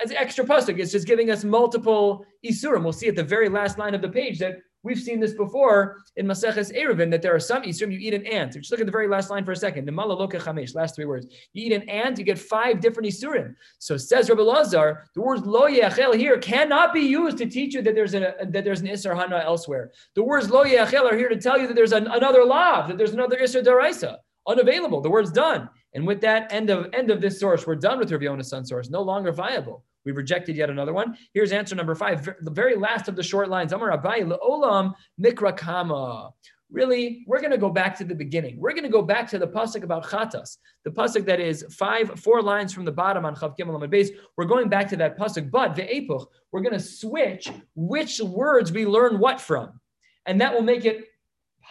As 0.02 0.14
extra 0.14 0.46
pasuk, 0.46 0.80
it's 0.80 0.94
just 0.94 1.06
giving 1.06 1.30
us 1.30 1.44
multiple 1.44 2.26
Isurim. 2.46 2.84
We'll 2.84 2.94
see 2.94 3.10
at 3.10 3.18
the 3.18 3.26
very 3.26 3.50
last 3.50 3.78
line 3.78 3.94
of 3.94 4.02
the 4.02 4.08
page 4.08 4.40
that 4.40 4.60
we've 4.82 4.98
seen 4.98 5.20
this 5.20 5.34
before 5.34 5.98
in 6.16 6.26
Maseches 6.26 6.74
Eruvin 6.74 7.12
that 7.12 7.22
there 7.22 7.36
are 7.36 7.42
some 7.42 7.64
Isurim, 7.64 7.92
you 7.92 8.00
eat 8.00 8.14
an 8.14 8.26
ant. 8.26 8.54
Just 8.54 8.72
look 8.72 8.80
at 8.80 8.86
the 8.86 8.92
very 8.92 9.10
last 9.10 9.30
line 9.30 9.44
for 9.44 9.52
a 9.52 9.56
second. 9.56 9.86
The 9.86 9.92
Malaloka 9.92 10.40
Chamesh, 10.40 10.74
last 10.74 10.96
three 10.96 11.04
words. 11.04 11.28
You 11.52 11.66
eat 11.66 11.74
an 11.74 11.90
ant, 11.90 12.18
you 12.18 12.24
get 12.24 12.40
five 12.40 12.80
different 12.80 13.10
Isurim. 13.10 13.54
So 13.80 13.98
says 13.98 14.30
Rabbi 14.30 14.42
Lazar, 14.42 15.04
the 15.14 15.22
words 15.22 15.46
Lo 15.46 15.68
Yachel 15.68 16.16
here 16.16 16.38
cannot 16.38 16.94
be 16.94 17.02
used 17.02 17.38
to 17.40 17.48
teach 17.48 17.74
you 17.74 17.82
that 17.82 17.96
there's, 17.96 18.14
a, 18.14 18.34
that 18.48 18.64
there's 18.64 18.80
an 18.80 18.88
Isser 18.88 19.14
Hana 19.14 19.44
elsewhere. 19.44 19.92
The 20.16 20.24
words 20.24 20.50
Lo 20.50 20.64
Yachel 20.64 21.12
are 21.12 21.18
here 21.18 21.28
to 21.28 21.36
tell 21.36 21.60
you 21.60 21.68
that 21.68 21.76
there's 21.76 21.92
an, 21.92 22.08
another 22.08 22.46
lav, 22.46 22.88
that 22.88 22.98
there's 22.98 23.14
another 23.14 23.40
Isser 23.40 23.62
Daraisa. 23.62 24.20
Unavailable. 24.48 25.02
The 25.02 25.10
word's 25.10 25.32
done. 25.32 25.70
And 25.94 26.08
with 26.08 26.22
that 26.22 26.52
end 26.52 26.70
of 26.70 26.88
end 26.94 27.12
of 27.12 27.22
this 27.22 27.40
source, 27.40 27.68
we're 27.68 27.76
done 27.76 28.00
with 28.00 28.12
Rabbi 28.12 28.26
Yonasan 28.26 28.66
source, 28.66 28.90
no 28.90 29.02
longer 29.02 29.32
viable. 29.32 29.84
We've 30.06 30.18
rejected 30.18 30.56
yet 30.56 30.70
another 30.70 30.94
one. 30.94 31.18
Here's 31.34 31.52
answer 31.52 31.76
number 31.76 31.96
five, 31.96 32.28
the 32.42 32.52
very 32.52 32.76
last 32.76 33.08
of 33.08 33.16
the 33.16 33.24
short 33.24 33.50
lines. 33.50 33.72
Amar 33.72 33.96
Abai 33.96 34.22
le'olam 34.22 34.94
mikrakama. 35.22 36.32
Really, 36.72 37.26
we're 37.28 37.42
going 37.42 37.52
to 37.52 37.58
go 37.58 37.70
back 37.70 37.98
to 37.98 38.06
the 38.06 38.16
beginning. 38.16 38.58
We're 38.58 38.72
going 38.72 38.84
to 38.84 38.90
go 38.90 39.02
back 39.02 39.28
to 39.32 39.38
the 39.38 39.48
pasuk 39.48 39.84
about 39.84 40.06
chatas, 40.06 40.58
the 40.86 40.90
pasuk 40.90 41.26
that 41.26 41.42
is 41.42 41.66
five, 41.70 42.18
four 42.18 42.42
lines 42.42 42.74
from 42.74 42.86
the 42.86 42.94
bottom 42.94 43.26
on 43.26 43.36
Chav 43.36 43.58
Gimel 43.58 43.90
base. 43.90 44.10
We're 44.38 44.46
going 44.46 44.70
back 44.70 44.88
to 44.90 44.96
that 44.98 45.20
pasuk, 45.20 45.52
but 45.52 45.76
ve'epuch, 45.76 46.26
we're 46.54 46.62
going 46.62 46.74
to 46.74 46.80
switch 46.80 47.52
which 47.76 48.22
words 48.22 48.72
we 48.72 48.86
learn 48.86 49.20
what 49.20 49.42
from, 49.42 49.82
and 50.26 50.40
that 50.40 50.54
will 50.54 50.62
make 50.62 50.86
it 50.86 51.11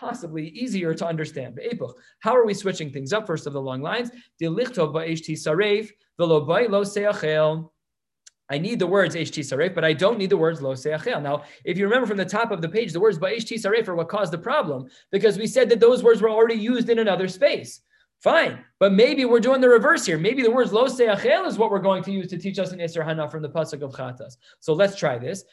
possibly 0.01 0.49
easier 0.49 0.95
to 0.95 1.07
understand. 1.07 1.61
How 2.21 2.35
are 2.35 2.47
we 2.47 2.55
switching 2.55 2.91
things 2.91 3.13
up? 3.13 3.27
First 3.27 3.47
of 3.47 3.53
the 3.53 3.61
long 3.61 3.83
lines. 3.83 4.11
I 8.53 8.59
need 8.59 8.81
the 8.81 8.87
words 8.87 9.15
HT 9.15 9.45
Saref, 9.45 9.75
but 9.77 9.85
I 9.85 9.93
don't 9.93 10.19
need 10.19 10.31
the 10.31 10.37
words 10.37 10.61
Lo 10.61 10.73
Seachel. 10.73 11.23
Now, 11.23 11.45
if 11.65 11.79
you 11.79 11.85
remember 11.85 12.07
from 12.07 12.17
the 12.17 12.25
top 12.25 12.51
of 12.51 12.61
the 12.61 12.69
page, 12.69 12.93
the 12.93 12.99
words 12.99 13.19
HT 13.19 13.61
Saref 13.61 13.87
are 13.87 13.95
what 13.95 14.09
caused 14.09 14.33
the 14.33 14.39
problem 14.39 14.89
because 15.13 15.39
we 15.39 15.47
said 15.47 15.69
that 15.69 15.79
those 15.79 16.03
words 16.03 16.21
were 16.23 16.31
already 16.31 16.57
used 16.57 16.89
in 16.89 16.99
another 16.99 17.29
space. 17.29 17.83
Fine. 18.21 18.65
But 18.79 18.93
maybe 18.93 19.25
we're 19.25 19.41
doing 19.41 19.63
the 19.63 19.69
reverse 19.69 20.05
here. 20.05 20.19
Maybe 20.19 20.43
the 20.43 20.51
words 20.51 20.75
lo 20.75 20.85
seachel 20.87 21.47
is 21.47 21.57
what 21.57 21.71
we're 21.71 21.79
going 21.79 22.03
to 22.03 22.13
use 22.13 22.29
to 22.29 22.37
teach 22.37 22.59
us 22.59 22.71
an 22.73 22.79
Isser 22.79 23.03
Hana 23.03 23.31
from 23.31 23.41
the 23.41 23.49
Pasuk 23.49 23.81
of 23.81 23.93
Chatas. 23.93 24.37
So 24.59 24.75
let's 24.75 24.95
try 24.95 25.17
this. 25.17 25.45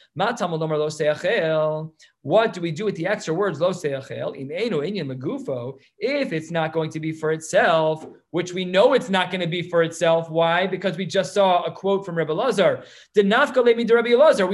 What 2.22 2.52
do 2.52 2.60
we 2.60 2.70
do 2.70 2.84
with 2.84 2.96
the 2.96 3.06
extra 3.06 3.32
words 3.32 3.58
lo 3.58 3.70
seachel? 3.70 4.36
In 4.36 4.48
inyan 4.48 5.10
legufo. 5.10 5.78
If 5.98 6.34
it's 6.34 6.50
not 6.50 6.72
going 6.74 6.90
to 6.90 7.00
be 7.00 7.12
for 7.12 7.32
itself, 7.32 8.06
which 8.32 8.52
we 8.52 8.66
know 8.66 8.92
it's 8.92 9.08
not 9.08 9.30
going 9.30 9.40
to 9.40 9.46
be 9.46 9.62
for 9.62 9.82
itself. 9.82 10.28
Why? 10.28 10.66
Because 10.66 10.98
we 10.98 11.06
just 11.06 11.32
saw 11.32 11.62
a 11.62 11.72
quote 11.72 12.04
from 12.04 12.16
Rebbe 12.16 12.32
Lazar. 12.32 12.84
We 13.14 13.32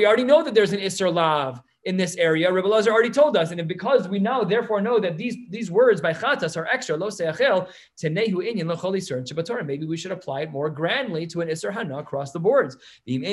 already 0.07 0.25
know 0.25 0.45
that 0.45 0.55
there's 0.55 0.73
an 0.73 0.79
Isser 0.79 1.13
Lav 1.13 1.61
in 1.85 1.97
this 1.97 2.17
area. 2.17 2.51
Rabbi 2.51 2.67
Lazar 2.67 2.93
already 2.93 3.11
told 3.11 3.37
us, 3.37 3.51
and 3.51 3.69
because 3.69 4.09
we 4.09 4.19
now 4.19 4.43
therefore 4.43 4.81
know 4.81 4.99
that 5.01 5.17
these, 5.19 5.37
these 5.51 5.71
words 5.71 6.01
by 6.01 6.13
chatas 6.13 6.57
are 6.57 6.67
extra, 6.67 6.97
lo 6.97 7.09
seachel, 7.09 7.69
tenehu 8.03 8.37
inyan 8.37 8.65
lechol 8.65 8.97
isur 8.97 9.59
and 9.59 9.67
Maybe 9.67 9.87
we 9.87 9.97
should 9.97 10.13
apply 10.13 10.43
it 10.43 10.51
more 10.51 10.71
grandly 10.71 11.27
to 11.29 11.41
an 11.41 11.49
isur 11.49 11.73
hana 11.73 11.99
across 11.99 12.33
the 12.33 12.41
boards. 12.41 12.77
And 13.07 13.25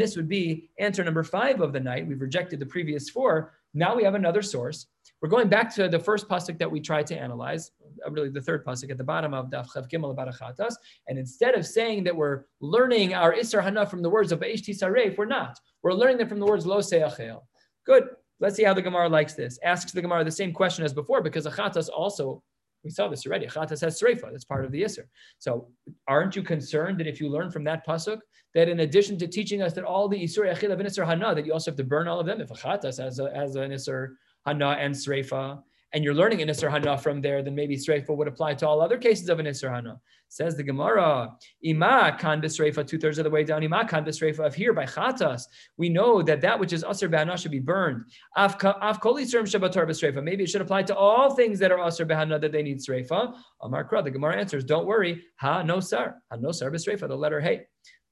this 0.00 0.16
would 0.16 0.28
be 0.28 0.70
answer 0.78 1.04
number 1.04 1.24
five 1.24 1.60
of 1.60 1.72
the 1.72 1.80
night. 1.80 2.06
We've 2.06 2.20
rejected 2.20 2.60
the 2.60 2.66
previous 2.66 3.10
four. 3.10 3.54
Now 3.74 3.96
we 3.96 4.04
have 4.04 4.14
another 4.14 4.42
source. 4.42 4.86
We're 5.20 5.28
going 5.28 5.48
back 5.48 5.74
to 5.74 5.88
the 5.88 5.98
first 5.98 6.28
pasuk 6.28 6.58
that 6.58 6.70
we 6.70 6.80
tried 6.80 7.06
to 7.08 7.16
analyze, 7.16 7.72
really 8.08 8.30
the 8.30 8.40
third 8.40 8.64
pasuk 8.64 8.90
at 8.90 8.98
the 8.98 9.04
bottom 9.04 9.34
of 9.34 9.50
Daf 9.50 9.68
Chav 9.74 9.88
Gimel 9.90 10.16
Barachatas. 10.16 10.74
And 11.08 11.18
instead 11.18 11.54
of 11.54 11.66
saying 11.66 12.04
that 12.04 12.16
we're 12.16 12.44
learning 12.60 13.14
our 13.14 13.34
Isser 13.34 13.62
Hana 13.62 13.86
from 13.86 14.02
the 14.02 14.10
words 14.10 14.32
of 14.32 14.40
Eish 14.40 14.62
Tisaref, 14.62 15.18
we're 15.18 15.26
not. 15.26 15.58
We're 15.82 15.92
learning 15.92 16.18
them 16.18 16.28
from 16.28 16.40
the 16.40 16.46
words 16.46 16.66
Lo 16.66 16.78
Seachel. 16.78 17.42
Good. 17.84 18.04
Let's 18.38 18.56
see 18.56 18.64
how 18.64 18.72
the 18.72 18.82
Gemara 18.82 19.08
likes 19.08 19.34
this. 19.34 19.58
Asks 19.62 19.92
the 19.92 20.00
Gemara 20.00 20.24
the 20.24 20.30
same 20.30 20.52
question 20.52 20.84
as 20.84 20.94
before 20.94 21.20
because 21.20 21.46
Achatas 21.46 21.88
also 21.94 22.42
we 22.84 22.90
saw 22.90 23.08
this 23.08 23.26
already. 23.26 23.46
Achatas 23.46 23.80
has 23.82 24.00
sreifa. 24.00 24.30
That's 24.30 24.44
part 24.44 24.64
of 24.64 24.72
the 24.72 24.82
Isser. 24.82 25.04
So 25.38 25.68
aren't 26.08 26.34
you 26.34 26.42
concerned 26.42 26.98
that 27.00 27.06
if 27.06 27.20
you 27.20 27.28
learn 27.28 27.50
from 27.50 27.64
that 27.64 27.86
pasuk, 27.86 28.20
that 28.54 28.68
in 28.68 28.80
addition 28.80 29.18
to 29.18 29.26
teaching 29.26 29.62
us 29.62 29.74
that 29.74 29.84
all 29.84 30.08
the 30.08 30.22
Isur 30.22 30.50
Achil 30.50 30.72
and 30.72 30.82
Isser 30.82 31.06
Hana, 31.06 31.34
that 31.34 31.44
you 31.44 31.52
also 31.52 31.70
have 31.70 31.76
to 31.76 31.84
burn 31.84 32.08
all 32.08 32.20
of 32.20 32.26
them? 32.26 32.40
If 32.40 32.48
Achatas 32.48 33.02
has, 33.02 33.18
a, 33.18 33.30
has 33.34 33.56
an 33.56 33.70
Isser 33.70 34.14
Hana 34.46 34.70
and 34.70 34.94
Sreifa, 34.94 35.62
and 35.92 36.04
you're 36.04 36.14
learning 36.14 36.40
an 36.40 36.48
Isser 36.48 36.70
Hana 36.70 36.96
from 36.96 37.20
there, 37.20 37.42
then 37.42 37.54
maybe 37.54 37.76
Sreifa 37.76 38.16
would 38.16 38.28
apply 38.28 38.54
to 38.54 38.68
all 38.68 38.80
other 38.80 38.96
cases 38.96 39.28
of 39.28 39.40
an 39.40 39.46
Isser 39.46 39.72
Hana. 39.72 40.00
Says 40.28 40.56
the 40.56 40.62
Gemara, 40.62 41.36
Ima 41.62 42.16
kan 42.18 42.40
Sreifa, 42.40 42.86
two 42.86 42.98
thirds 42.98 43.18
of 43.18 43.24
the 43.24 43.30
way 43.30 43.42
down, 43.42 43.64
Ima 43.64 43.84
kan 43.84 44.04
Sreifa 44.04 44.46
of 44.46 44.54
here 44.54 44.72
by 44.72 44.84
Chatas. 44.84 45.42
We 45.76 45.88
know 45.88 46.22
that 46.22 46.40
that 46.42 46.60
which 46.60 46.72
is 46.72 46.84
Asr 46.84 47.10
Behana 47.10 47.36
should 47.36 47.50
be 47.50 47.58
burned. 47.58 48.04
Af 48.36 48.56
Koli 48.58 49.24
Serm 49.24 49.42
Shabbatar 49.42 49.86
Sreifa. 49.88 50.22
Maybe 50.22 50.44
it 50.44 50.50
should 50.50 50.60
apply 50.60 50.84
to 50.84 50.94
all 50.94 51.34
things 51.34 51.58
that 51.58 51.72
are 51.72 51.78
Asr 51.78 52.08
Behana 52.08 52.40
that 52.40 52.52
they 52.52 52.62
need 52.62 52.78
Sreifa. 52.78 53.34
Amar 53.62 53.88
Kra, 53.88 54.04
the 54.04 54.10
Gemara 54.12 54.36
answers, 54.36 54.64
don't 54.64 54.86
worry, 54.86 55.24
Ha 55.40 55.62
no 55.62 55.80
sar, 55.80 56.22
Ha 56.30 56.38
no 56.38 56.52
sar 56.52 56.70
Sreifa, 56.70 57.08
the 57.08 57.16
letter 57.16 57.40
Hey. 57.40 57.62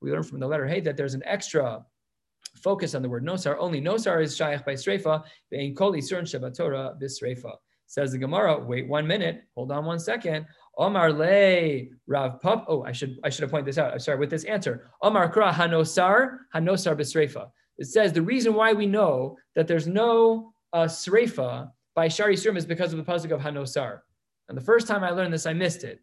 We 0.01 0.11
learn 0.12 0.23
from 0.23 0.41
the 0.41 0.47
letter 0.47 0.67
Hey 0.67 0.81
that 0.81 0.97
there's 0.97 1.14
an 1.14 1.23
extra 1.25 1.85
focus 2.57 2.95
on 2.95 3.03
the 3.03 3.09
word 3.09 3.25
nosar. 3.25 3.57
Only 3.59 3.81
nosar 3.81 4.23
is 4.23 4.37
shaykh 4.37 4.64
by 4.64 4.75
sreifa. 4.75 5.23
Ve'in 5.53 5.77
kol 5.77 5.93
isur 5.93 6.23
shabbatora 6.23 7.01
bisreifa. 7.01 7.53
Says 7.88 8.12
the 8.12 8.18
Gemara. 8.18 8.59
Wait 8.59 8.87
one 8.87 9.07
minute. 9.07 9.44
Hold 9.55 9.72
on 9.72 9.87
one 9.87 9.98
second. 9.98 10.44
Omar 10.77 11.11
le 11.11 11.87
Rav 12.07 12.38
Pap. 12.42 12.66
Oh, 12.68 12.83
I 12.85 12.92
should 12.92 13.18
I 13.24 13.31
should 13.31 13.42
have 13.42 13.51
pointed 13.51 13.66
this 13.66 13.79
out. 13.79 13.92
I'm 13.92 13.98
sorry 13.98 14.18
with 14.18 14.29
this 14.29 14.44
answer. 14.44 14.90
Omar 15.03 15.33
kra 15.33 15.51
hanosar 15.51 16.37
hanosar 16.55 16.94
bisreifa. 16.94 17.48
It 17.79 17.87
says 17.87 18.12
the 18.12 18.20
reason 18.20 18.53
why 18.53 18.74
we 18.74 18.85
know 18.85 19.38
that 19.55 19.66
there's 19.66 19.87
no 19.87 20.53
uh, 20.74 20.85
sreifa 20.85 21.70
by 21.94 22.09
shari 22.09 22.37
surim 22.37 22.59
is 22.59 22.66
because 22.66 22.92
of 22.92 22.98
the 22.98 23.11
pasuk 23.11 23.31
of 23.31 23.40
hanosar. 23.40 24.01
And 24.51 24.57
the 24.57 24.62
first 24.62 24.87
time 24.87 25.03
I 25.03 25.11
learned 25.11 25.33
this, 25.33 25.46
I 25.46 25.55
missed 25.55 25.83
it. 25.83 26.01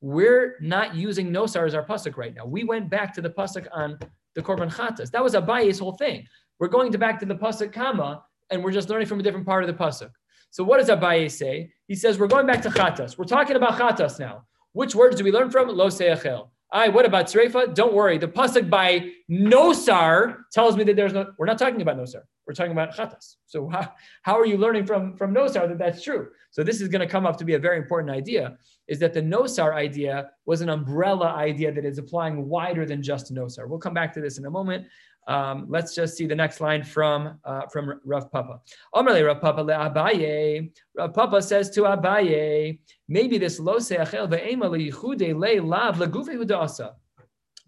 We're 0.00 0.56
not 0.62 0.94
using 0.94 1.30
nosar 1.30 1.66
as 1.66 1.74
our 1.74 1.84
pasuk 1.84 2.16
right 2.16 2.34
now. 2.34 2.46
We 2.46 2.64
went 2.64 2.88
back 2.88 3.12
to 3.14 3.20
the 3.20 3.28
pasuk 3.30 3.66
on 3.72 3.98
the 4.34 4.40
korban 4.40 4.72
chatas. 4.72 5.10
That 5.10 5.22
was 5.22 5.34
a 5.34 5.42
Abaye's 5.42 5.78
whole 5.78 5.96
thing. 5.96 6.26
We're 6.58 6.68
going 6.68 6.92
to 6.92 6.98
back 6.98 7.20
to 7.20 7.26
the 7.26 7.34
pasuk 7.34 7.74
kama, 7.74 8.24
and 8.48 8.64
we're 8.64 8.72
just 8.72 8.88
learning 8.88 9.06
from 9.06 9.20
a 9.20 9.22
different 9.22 9.44
part 9.44 9.62
of 9.62 9.68
the 9.68 9.84
pasuk. 9.84 10.10
So 10.50 10.64
what 10.64 10.78
does 10.78 10.88
Abaye 10.88 11.30
say? 11.30 11.72
He 11.86 11.94
says 11.94 12.18
we're 12.18 12.28
going 12.28 12.46
back 12.46 12.62
to 12.62 12.70
chatas. 12.70 13.16
We're 13.16 13.24
talking 13.24 13.56
about 13.56 13.78
chatas 13.78 14.18
now. 14.18 14.44
Which 14.72 14.94
words 14.94 15.16
do 15.16 15.24
we 15.24 15.32
learn 15.32 15.50
from? 15.50 15.68
Lo 15.68 15.88
seachel. 15.88 16.48
I. 16.72 16.88
what 16.88 17.04
about 17.04 17.26
Sreifa? 17.26 17.74
Don't 17.74 17.94
worry. 17.94 18.18
The 18.18 18.28
pasuk 18.28 18.70
by 18.70 19.10
Nosar 19.30 20.38
tells 20.52 20.76
me 20.76 20.84
that 20.84 20.96
there's 20.96 21.12
no. 21.12 21.32
We're 21.38 21.46
not 21.46 21.58
talking 21.58 21.82
about 21.82 21.96
Nosar. 21.96 22.22
We're 22.46 22.54
talking 22.54 22.72
about 22.72 22.94
Chatas. 22.94 23.36
So 23.46 23.68
how, 23.68 23.92
how 24.22 24.38
are 24.38 24.46
you 24.46 24.56
learning 24.56 24.86
from 24.86 25.16
from 25.16 25.34
Nosar 25.34 25.68
that 25.68 25.78
that's 25.78 26.02
true? 26.02 26.28
So 26.50 26.62
this 26.62 26.80
is 26.80 26.88
going 26.88 27.00
to 27.00 27.06
come 27.06 27.26
up 27.26 27.36
to 27.38 27.44
be 27.44 27.54
a 27.54 27.58
very 27.58 27.76
important 27.76 28.10
idea. 28.10 28.56
Is 28.88 28.98
that 29.00 29.14
the 29.14 29.22
Nosar 29.22 29.74
idea 29.74 30.30
was 30.46 30.60
an 30.60 30.68
umbrella 30.68 31.32
idea 31.34 31.72
that 31.72 31.84
is 31.84 31.98
applying 31.98 32.48
wider 32.48 32.84
than 32.84 33.02
just 33.02 33.32
Nosar. 33.32 33.68
We'll 33.68 33.78
come 33.78 33.94
back 33.94 34.12
to 34.14 34.20
this 34.20 34.38
in 34.38 34.46
a 34.46 34.50
moment. 34.50 34.86
Um, 35.26 35.66
let's 35.68 35.94
just 35.94 36.16
see 36.16 36.26
the 36.26 36.34
next 36.34 36.60
line 36.60 36.82
from 36.82 37.38
uh, 37.44 37.66
from 37.66 38.00
Rav 38.04 38.30
Papa. 38.32 38.60
Amarle 38.94 39.26
Rav 39.26 39.40
Papa 39.40 39.60
le 39.60 39.74
Abaye. 39.74 40.70
Rav 40.96 41.14
Papa 41.14 41.42
says 41.42 41.70
to 41.70 41.82
Abaye, 41.82 42.80
maybe 43.08 43.38
this 43.38 43.60
lo 43.60 43.76
seachel 43.76 44.28
ve'ema 44.28 44.64
leyichude 44.64 45.34
le 45.38 45.62
lav 45.62 45.98
legufe 45.98 46.36
hudasa. 46.36 46.94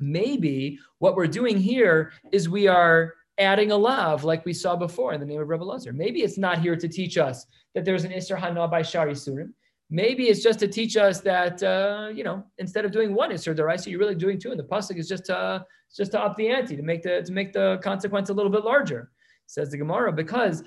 Maybe 0.01 0.79
what 0.99 1.15
we're 1.15 1.29
doing 1.29 1.59
here 1.59 2.13
is 2.33 2.49
we 2.49 2.67
are 2.67 3.15
adding 3.39 3.71
a 3.71 3.77
lav 3.77 4.25
like 4.25 4.45
we 4.45 4.53
saw 4.53 4.77
before 4.77 5.13
in 5.13 5.21
the 5.21 5.27
name 5.27 5.41
of 5.41 5.49
Rebbe 5.49 5.65
Lazar. 5.65 5.93
Maybe 5.93 6.23
it's 6.23 6.39
not 6.39 6.59
here 6.59 6.77
to 6.77 6.89
teach 6.89 7.17
us 7.19 7.47
that 7.75 7.85
there's 7.85 8.05
an 8.05 8.13
Isser 8.13 8.39
Hana 8.39 8.67
by 8.69 8.83
Shari 8.83 9.13
Surim. 9.13 9.53
Maybe 9.95 10.29
it's 10.29 10.43
just 10.43 10.59
to 10.61 10.69
teach 10.69 10.97
us 10.97 11.21
that 11.21 11.63
uh, 11.63 12.09
you 12.15 12.25
know 12.25 12.45
instead 12.57 12.87
of 12.87 12.93
doing 12.93 13.15
one 13.15 13.31
Isser 13.31 13.55
Daraisa, 13.55 13.89
you're 13.91 14.01
really 14.01 14.15
doing 14.15 14.39
two, 14.41 14.51
and 14.51 14.59
the 14.59 14.65
pasuk 14.65 14.97
is 14.97 15.07
just 15.07 15.27
to 15.27 15.67
just 15.95 16.13
to 16.13 16.21
up 16.21 16.35
the 16.37 16.49
ante 16.49 16.77
to 16.77 16.83
make 16.83 17.03
the 17.03 17.23
to 17.23 17.31
make 17.31 17.53
the 17.53 17.79
consequence 17.83 18.31
a 18.31 18.33
little 18.33 18.51
bit 18.51 18.65
larger. 18.65 19.11
Says 19.47 19.71
the 19.71 19.77
Gemara 19.77 20.11
because 20.11 20.65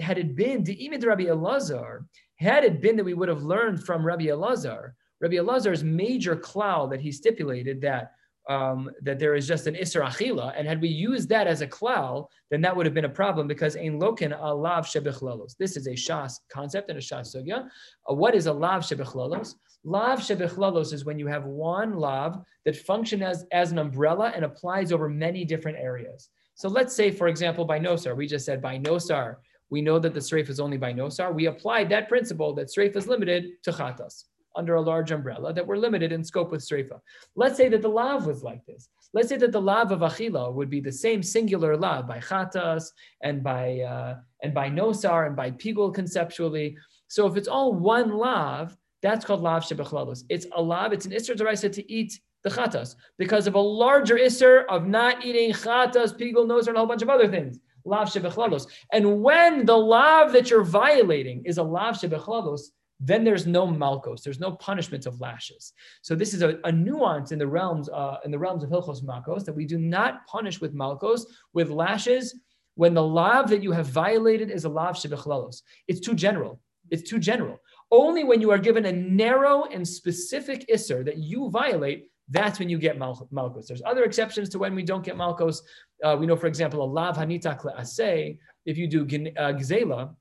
had 0.00 0.16
it 0.16 0.34
been 0.34 0.64
the 0.64 0.74
imid 0.76 1.04
Rabbi 1.04 1.24
Elazar, 1.24 2.06
had 2.36 2.64
it 2.64 2.80
been 2.80 2.96
that 2.96 3.04
we 3.04 3.12
would 3.12 3.28
have 3.28 3.42
learned 3.42 3.84
from 3.84 4.06
Rabbi 4.06 4.24
Elazar, 4.24 4.92
Rabbi 5.20 5.34
Elazar's 5.34 5.84
major 5.84 6.34
cloud 6.34 6.90
that 6.92 7.00
he 7.02 7.12
stipulated 7.12 7.82
that 7.82 8.12
um, 8.48 8.90
that 9.02 9.18
there 9.18 9.34
is 9.34 9.46
just 9.46 9.66
an 9.66 9.74
Isra 9.74 10.06
Achila. 10.06 10.52
And 10.56 10.66
had 10.66 10.80
we 10.80 10.88
used 10.88 11.28
that 11.28 11.46
as 11.46 11.60
a 11.60 11.66
klal, 11.66 12.26
then 12.50 12.60
that 12.62 12.76
would 12.76 12.86
have 12.86 12.94
been 12.94 13.04
a 13.04 13.08
problem 13.08 13.46
because 13.46 13.76
ein 13.76 14.00
lokin 14.00 14.38
alav 14.38 14.84
shebechlalos. 14.84 15.56
This 15.56 15.76
is 15.76 15.86
a 15.86 15.92
shas 15.92 16.40
concept 16.48 16.90
and 16.90 16.98
a 16.98 17.02
shas 17.02 17.34
sugya. 17.34 17.68
Uh, 18.08 18.14
what 18.14 18.34
is 18.34 18.46
a 18.46 18.52
lav 18.52 18.82
shebechlalos? 18.82 19.54
Lav 19.84 20.20
shebechlalos 20.20 20.92
is 20.92 21.04
when 21.04 21.18
you 21.18 21.26
have 21.26 21.44
one 21.44 21.96
lav 21.96 22.40
that 22.64 22.76
functions 22.76 23.22
as, 23.22 23.46
as 23.52 23.72
an 23.72 23.78
umbrella 23.78 24.32
and 24.34 24.44
applies 24.44 24.92
over 24.92 25.08
many 25.08 25.44
different 25.44 25.78
areas. 25.78 26.28
So 26.54 26.68
let's 26.68 26.94
say, 26.94 27.10
for 27.10 27.28
example, 27.28 27.64
by 27.64 27.78
nosar, 27.80 28.16
we 28.16 28.26
just 28.26 28.44
said 28.44 28.60
by 28.60 28.78
nosar, 28.78 29.36
we 29.70 29.80
know 29.80 29.98
that 29.98 30.12
the 30.12 30.20
sreif 30.20 30.50
is 30.50 30.60
only 30.60 30.76
by 30.76 30.92
nosar. 30.92 31.34
We 31.34 31.46
applied 31.46 31.88
that 31.88 32.08
principle 32.08 32.54
that 32.54 32.68
sreif 32.68 32.94
is 32.94 33.06
limited 33.06 33.62
to 33.62 33.72
chatas 33.72 34.24
under 34.56 34.74
a 34.74 34.80
large 34.80 35.10
umbrella 35.10 35.52
that 35.52 35.66
were 35.66 35.78
limited 35.78 36.12
in 36.12 36.24
scope 36.24 36.50
with 36.50 36.66
Sreifa. 36.66 37.00
Let's 37.36 37.56
say 37.56 37.68
that 37.68 37.82
the 37.82 37.88
lav 37.88 38.26
was 38.26 38.42
like 38.42 38.64
this. 38.66 38.88
Let's 39.14 39.28
say 39.28 39.36
that 39.36 39.52
the 39.52 39.60
lav 39.60 39.92
of 39.92 40.00
Achila 40.00 40.52
would 40.52 40.70
be 40.70 40.80
the 40.80 40.92
same 40.92 41.22
singular 41.22 41.76
lav 41.76 42.06
by 42.06 42.18
Chatas 42.18 42.90
and 43.22 43.42
by 43.42 43.80
uh, 43.80 44.16
and 44.42 44.54
by 44.54 44.70
Nosar 44.70 45.26
and 45.26 45.36
by 45.36 45.50
Pigul 45.50 45.94
conceptually. 45.94 46.76
So 47.08 47.26
if 47.26 47.36
it's 47.36 47.48
all 47.48 47.74
one 47.74 48.16
lav, 48.16 48.76
that's 49.02 49.24
called 49.24 49.42
lav 49.42 49.64
shebechlalos. 49.64 50.24
It's 50.28 50.46
a 50.52 50.62
lav, 50.62 50.92
it's 50.92 51.04
an 51.04 51.12
Isser 51.12 51.36
Daraisa 51.36 51.70
to 51.72 51.92
eat 51.92 52.18
the 52.42 52.50
chatas 52.50 52.96
because 53.18 53.46
of 53.46 53.54
a 53.54 53.60
larger 53.60 54.16
Isser 54.16 54.64
of 54.68 54.86
not 54.86 55.24
eating 55.24 55.52
chatas, 55.52 56.16
Pigul, 56.18 56.46
Nosar, 56.46 56.68
and 56.68 56.76
a 56.76 56.80
whole 56.80 56.86
bunch 56.86 57.02
of 57.02 57.10
other 57.10 57.28
things. 57.28 57.58
Lav 57.84 58.08
shebechlalos. 58.08 58.66
And 58.92 59.22
when 59.22 59.66
the 59.66 59.76
lav 59.76 60.32
that 60.32 60.50
you're 60.50 60.64
violating 60.64 61.42
is 61.44 61.58
a 61.58 61.62
lav 61.62 61.96
shebechlalos, 61.96 62.60
then 63.04 63.24
there's 63.24 63.46
no 63.48 63.66
malkos, 63.66 64.22
there's 64.22 64.38
no 64.38 64.52
punishment 64.52 65.06
of 65.06 65.20
lashes. 65.20 65.72
So 66.02 66.14
this 66.14 66.32
is 66.34 66.42
a, 66.42 66.58
a 66.64 66.70
nuance 66.70 67.32
in 67.32 67.38
the 67.38 67.46
realms 67.46 67.88
uh, 67.88 68.18
in 68.24 68.30
the 68.30 68.38
realms 68.38 68.62
of 68.62 68.70
hilchos 68.70 69.02
malkos 69.02 69.44
that 69.44 69.54
we 69.54 69.66
do 69.66 69.76
not 69.76 70.24
punish 70.26 70.60
with 70.60 70.72
malkos 70.72 71.22
with 71.52 71.68
lashes 71.68 72.34
when 72.76 72.94
the 72.94 73.02
lav 73.02 73.50
that 73.50 73.62
you 73.62 73.72
have 73.72 73.86
violated 73.86 74.50
is 74.50 74.64
a 74.64 74.68
lav 74.68 74.94
shebechlalos. 74.94 75.62
It's 75.88 76.00
too 76.00 76.14
general. 76.14 76.60
It's 76.90 77.02
too 77.02 77.18
general. 77.18 77.58
Only 77.90 78.22
when 78.24 78.40
you 78.40 78.50
are 78.52 78.58
given 78.58 78.86
a 78.86 78.92
narrow 78.92 79.64
and 79.64 79.86
specific 79.86 80.64
isser 80.72 81.04
that 81.04 81.18
you 81.18 81.50
violate, 81.50 82.08
that's 82.30 82.58
when 82.58 82.68
you 82.68 82.78
get 82.78 82.98
mal- 82.98 83.28
malkos. 83.32 83.66
There's 83.66 83.82
other 83.84 84.04
exceptions 84.04 84.48
to 84.50 84.58
when 84.58 84.74
we 84.74 84.84
don't 84.84 85.04
get 85.04 85.16
malkos. 85.16 85.60
Uh, 86.02 86.16
we 86.18 86.26
know, 86.26 86.36
for 86.36 86.46
example, 86.46 86.82
a 86.82 86.86
lav 86.98 87.16
hanitak 87.16 87.60
le'aseh, 87.62 88.38
if 88.64 88.78
you 88.78 88.86
do 88.86 89.02
uh, 89.02 89.52
gzela, 89.52 90.14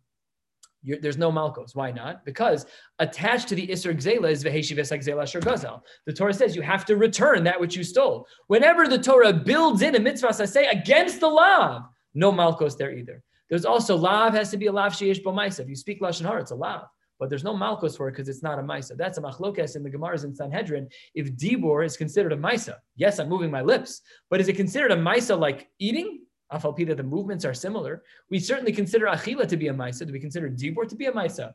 you're, 0.84 1.00
there's 1.00 1.17
no 1.17 1.32
malchus. 1.32 1.76
Why 1.76 1.91
not? 1.91 2.26
Because 2.26 2.65
attached 3.00 3.48
to 3.50 3.56
the 3.56 3.72
iser 3.72 3.94
Gzela 3.94 4.32
is 4.32 4.44
Veheshives 4.44 4.91
Gzela 4.91 5.24
Asher 5.24 5.39
Gazel. 5.39 5.82
The 6.06 6.13
Torah 6.13 6.34
says 6.34 6.56
you 6.56 6.62
have 6.62 6.86
to 6.86 6.98
return 6.98 7.44
that 7.44 7.60
which 7.60 7.76
you 7.76 7.84
stole. 7.84 8.28
Whenever 8.48 8.88
the 8.88 8.98
Torah 8.98 9.34
builds 9.34 9.82
in 9.82 9.96
a 9.96 10.00
mitzvah 10.00 10.48
say 10.48 10.67
against 10.67 11.20
the 11.20 11.28
lav, 11.28 11.84
no 12.13 12.32
malchus 12.32 12.76
there 12.76 12.91
either. 12.91 13.24
There's 13.50 13.65
also 13.65 13.96
lav 13.96 14.34
has 14.34 14.50
to 14.52 14.58
be 14.58 14.67
a 14.67 14.72
lav 14.72 14.94
sheyesh 14.94 15.24
b'maisa. 15.24 15.60
If 15.60 15.70
you 15.70 15.76
speak 15.76 16.02
lashon 16.02 16.26
hara, 16.26 16.41
it's 16.41 16.52
a 16.52 16.56
lav, 16.56 16.84
but 17.20 17.30
there's 17.30 17.44
no 17.44 17.56
malchus 17.56 17.96
for 17.96 18.08
it 18.08 18.13
because 18.13 18.30
it's 18.30 18.41
not 18.41 18.58
a 18.58 18.63
maisa. 18.63 18.98
That's 18.98 19.17
a 19.17 19.22
machlokes 19.22 19.76
in 19.76 19.84
the 19.84 19.89
Gemaras 19.89 20.24
in 20.24 20.34
Sanhedrin. 20.34 20.88
If 21.13 21.36
dibor 21.36 21.86
is 21.86 21.98
considered 21.98 22.34
a 22.34 22.38
maisa, 22.38 22.76
yes, 22.96 23.20
I'm 23.20 23.30
moving 23.30 23.52
my 23.52 23.62
lips, 23.62 24.02
but 24.30 24.41
is 24.41 24.48
it 24.48 24.56
considered 24.56 24.91
a 24.91 24.96
maisa 24.96 25.38
like 25.38 25.70
eating? 25.80 26.22
Afalpida, 26.52 26.96
the 26.96 27.04
movements 27.04 27.46
are 27.46 27.54
similar. 27.54 28.04
We 28.30 28.40
certainly 28.40 28.74
consider 28.74 29.06
achila 29.06 29.48
to 29.48 29.58
be 29.58 29.70
a 29.70 29.74
maisa. 29.74 30.06
Do 30.06 30.14
we 30.14 30.20
consider 30.20 30.50
dibor 30.50 30.88
to 30.88 30.96
be 30.96 31.06
a 31.06 31.12
maisa? 31.12 31.54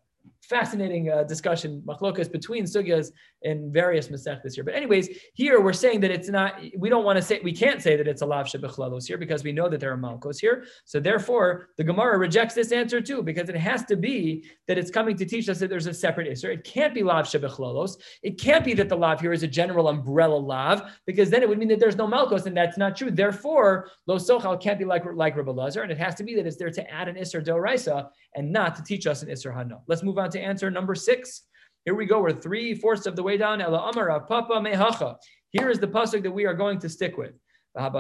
Fascinating 0.49 1.11
uh, 1.11 1.23
discussion, 1.25 1.83
machlokas 1.87 2.31
between 2.31 2.65
sugyas 2.65 3.11
in 3.43 3.73
various 3.73 4.09
masechtas 4.09 4.55
here. 4.55 4.65
But 4.65 4.75
anyways, 4.75 5.09
here 5.35 5.61
we're 5.61 5.73
saying 5.73 6.01
that 6.01 6.11
it's 6.11 6.29
not, 6.29 6.61
we 6.79 6.89
don't 6.89 7.05
want 7.05 7.17
to 7.17 7.23
say, 7.23 7.41
we 7.43 7.53
can't 7.53 7.83
say 7.83 7.97
that 7.97 8.09
it's 8.09 8.23
a 8.23 8.27
lav 8.27 8.47
shebechlalos 8.47 9.07
here 9.07 9.19
because 9.19 9.45
we 9.45 9.53
know 9.53 9.69
that 9.69 9.81
there 9.81 9.93
are 9.93 9.99
malkos 9.99 10.39
here. 10.41 10.65
So 10.85 11.01
therefore, 11.01 11.71
the 11.77 11.85
Gemara 11.85 12.19
rejects 12.19 12.55
this 12.55 12.73
answer 12.73 13.01
too, 13.01 13.23
because 13.23 13.49
it 13.49 13.57
has 13.57 13.85
to 13.87 13.97
be 13.97 14.45
that 14.69 14.79
it's 14.79 14.91
coming 14.91 15.17
to 15.17 15.25
teach 15.25 15.49
us 15.49 15.59
that 15.59 15.71
there's 15.71 15.87
a 15.87 15.95
separate 15.95 16.29
isser. 16.29 16.53
It 16.53 16.65
can't 16.65 16.95
be 16.95 17.03
lav 17.03 17.27
shebechlalos. 17.27 17.97
It 18.23 18.41
can't 18.41 18.65
be 18.65 18.75
that 18.75 18.89
the 18.89 18.97
lav 18.97 19.21
here 19.21 19.33
is 19.33 19.43
a 19.43 19.49
general 19.49 19.89
umbrella 19.89 20.37
lav, 20.37 20.93
because 21.07 21.31
then 21.31 21.43
it 21.43 21.49
would 21.49 21.59
mean 21.59 21.69
that 21.69 21.81
there's 21.81 21.97
no 21.97 22.07
malkos, 22.07 22.47
and 22.47 22.57
that's 22.57 22.79
not 22.79 22.97
true. 22.97 23.11
Therefore, 23.11 23.91
lo 24.07 24.17
sochal 24.17 24.61
can't 24.61 24.79
be 24.79 24.85
like, 24.85 25.05
like 25.15 25.37
Rabbi 25.37 25.51
Lazar, 25.51 25.83
and 25.83 25.93
it 25.93 25.99
has 25.99 26.15
to 26.17 26.25
be 26.25 26.35
that 26.35 26.47
it's 26.47 26.57
there 26.57 26.71
to 26.71 26.91
add 26.91 27.09
an 27.09 27.17
isser 27.17 27.45
doraisa 27.45 28.09
and 28.35 28.53
not 28.53 28.77
to 28.77 28.83
teach 28.83 29.07
us 29.07 29.23
an 29.23 29.29
isser 29.29 29.55
hana. 29.55 29.79
Let's 29.87 30.03
move 30.03 30.19
on 30.19 30.31
to 30.31 30.36
answer 30.41 30.71
number 30.71 30.95
six. 30.95 31.43
Here 31.85 31.95
we 31.95 32.07
go. 32.07 32.21
We're 32.21 32.33
three 32.33 32.75
fourths 32.75 33.07
of 33.07 33.17
the 33.17 33.23
way 33.23 33.37
down. 33.37 33.61
Ela 33.61 33.91
amar 33.91 34.21
papa 34.21 34.55
mehacha. 34.55 35.17
Here 35.53 35.71
is 35.71 35.79
the 35.79 35.87
pasuk 35.87 36.23
that 36.25 36.31
we 36.31 36.45
are 36.45 36.55
going 36.55 36.79
to 36.81 36.89
stick 36.89 37.17
with. 37.17 37.33
If 37.79 37.93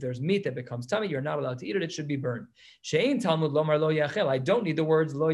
there's 0.00 0.20
meat 0.20 0.44
that 0.44 0.54
becomes 0.54 0.86
tummy, 0.86 1.08
you're 1.08 1.20
not 1.20 1.38
allowed 1.38 1.58
to 1.58 1.66
eat 1.66 1.76
it. 1.76 1.82
It 1.82 1.90
should 1.90 2.06
be 2.06 2.16
burned. 2.16 2.46
Talmud 2.84 3.52
lomar 3.52 3.80
lo 3.80 4.28
I 4.28 4.38
don't 4.38 4.64
need 4.64 4.76
the 4.76 4.84
words 4.84 5.14
lo 5.14 5.30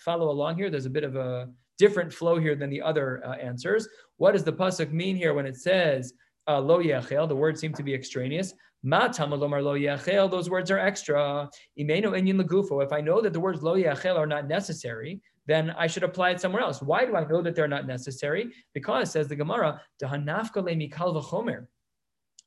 Follow 0.00 0.30
along 0.30 0.56
here. 0.56 0.70
There's 0.70 0.86
a 0.86 0.90
bit 0.90 1.04
of 1.04 1.16
a 1.16 1.48
different 1.78 2.12
flow 2.12 2.38
here 2.38 2.54
than 2.54 2.68
the 2.68 2.82
other 2.82 3.24
uh, 3.24 3.32
answers. 3.36 3.88
What 4.16 4.32
does 4.32 4.44
the 4.44 4.52
pasuk 4.52 4.92
mean 4.92 5.16
here 5.16 5.34
when 5.34 5.46
it 5.46 5.56
says 5.56 6.12
Uh, 6.48 6.60
lo 6.60 6.82
yachel? 6.82 7.28
The 7.28 7.36
words 7.36 7.60
seem 7.60 7.72
to 7.74 7.82
be 7.82 7.94
extraneous. 7.94 8.54
Ma 8.82 9.08
tamalomar 9.08 9.62
lo 9.62 9.78
yachel, 9.78 10.30
those 10.30 10.50
words 10.50 10.70
are 10.70 10.78
extra. 10.78 11.48
Imeno 11.78 12.12
enyin 12.12 12.40
legufo. 12.40 12.84
If 12.84 12.92
I 12.92 13.00
know 13.00 13.20
that 13.20 13.32
the 13.32 13.40
words 13.40 13.62
lo 13.62 13.76
yachel 13.76 14.16
are 14.16 14.26
not 14.26 14.48
necessary, 14.48 15.20
then 15.46 15.70
I 15.70 15.86
should 15.86 16.02
apply 16.02 16.30
it 16.30 16.40
somewhere 16.40 16.62
else. 16.62 16.82
Why 16.82 17.04
do 17.04 17.16
I 17.16 17.24
know 17.24 17.42
that 17.42 17.54
they're 17.54 17.68
not 17.68 17.86
necessary? 17.86 18.52
Because, 18.74 19.10
says 19.10 19.28
the 19.28 19.36
Gemara, 19.36 19.80
hanafka 20.02 20.56
le 20.56 20.72
mikal 20.72 21.14
v'chomer. 21.14 21.66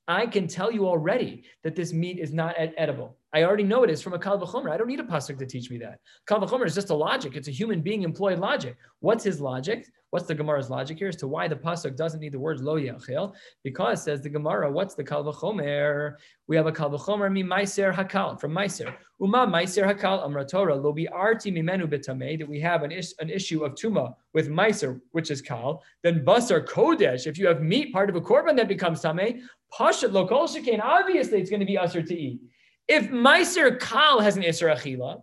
I 0.08 0.28
can 0.28 0.48
tell 0.48 0.72
you 0.72 0.88
already 0.88 1.46
that 1.64 1.76
this 1.76 1.92
meat 1.92 2.20
is 2.20 2.32
not 2.34 2.56
edible. 2.58 3.18
I 3.36 3.44
already 3.44 3.66
know 3.66 3.84
it 3.84 3.90
is 3.90 4.02
from 4.02 4.14
a 4.14 4.20
kal 4.20 4.40
v'chomer. 4.40 4.72
I 4.72 4.78
don't 4.78 4.88
need 4.88 5.02
a 5.02 5.04
pasuk 5.04 5.38
to 5.40 5.46
teach 5.46 5.70
me 5.70 5.78
that. 5.80 6.00
Kal 6.26 6.40
v'chomer 6.40 6.66
is 6.66 6.74
just 6.74 6.90
a 6.90 6.96
logic. 6.96 7.36
It's 7.36 7.50
a 7.50 7.52
human 7.52 7.82
being 7.82 8.04
employed 8.04 8.40
logic. 8.40 8.78
What's 9.02 9.26
his 9.26 9.42
logic? 9.42 9.86
What's 10.12 10.26
the 10.26 10.36
Gemara's 10.36 10.70
logic 10.70 10.98
here 10.98 11.10
as 11.10 11.18
to 11.18 11.28
why 11.28 11.50
the 11.50 11.58
pasuk 11.58 11.98
doesn't 11.98 12.22
need 12.22 12.32
the 12.32 12.40
words 12.40 12.62
lo 12.62 12.80
yachil? 12.80 13.34
Because 13.62 14.02
says 14.02 14.22
the 14.22 14.30
Gemara, 14.30 14.72
what's 14.72 14.96
the 14.96 15.04
kal 15.04 15.26
v'chomer? 15.26 16.14
We 16.48 16.56
have 16.56 16.66
a 16.66 16.72
kal 16.72 16.90
v'chomer 16.90 17.30
mi 17.30 17.44
meiser 17.44 17.94
hakal 17.94 18.40
from 18.40 18.54
meiser. 18.54 18.96
Uma 19.20 19.46
meiser 19.46 19.84
hakal 19.84 20.24
amra 20.24 20.46
Torah 20.46 20.74
lo 20.74 20.96
arti 21.12 21.52
mimenu 21.52 21.88
betamei 21.88 22.40
that 22.40 22.48
we 22.48 22.62
have 22.62 22.84
an, 22.84 22.94
is, 22.94 23.16
an 23.20 23.30
issue 23.30 23.66
of 23.66 23.74
tuma 23.74 24.16
with 24.34 24.48
meiser, 24.48 25.02
which 25.12 25.30
is 25.30 25.42
kal. 25.42 25.84
Then 26.04 26.24
basar 26.24 26.66
kodesh. 26.66 27.28
If 27.28 27.38
you 27.38 27.48
have 27.48 27.62
meat 27.62 27.92
part 27.92 28.10
of 28.10 28.16
a 28.16 28.22
korban 28.22 28.56
that 28.56 28.70
becomes 28.70 29.02
pashat 29.02 30.14
lo 30.14 30.26
kol 30.26 30.48
shekain. 30.48 30.80
Obviously, 30.82 31.42
it's 31.42 31.50
going 31.50 31.60
to 31.60 31.66
be 31.66 31.78
usher 31.78 32.02
to 32.02 32.16
eat. 32.16 32.40
If 32.88 33.10
meiser 33.10 33.80
kal 33.80 34.20
has 34.20 34.38
an 34.38 34.44
isra 34.44 34.76
achila, 34.76 35.22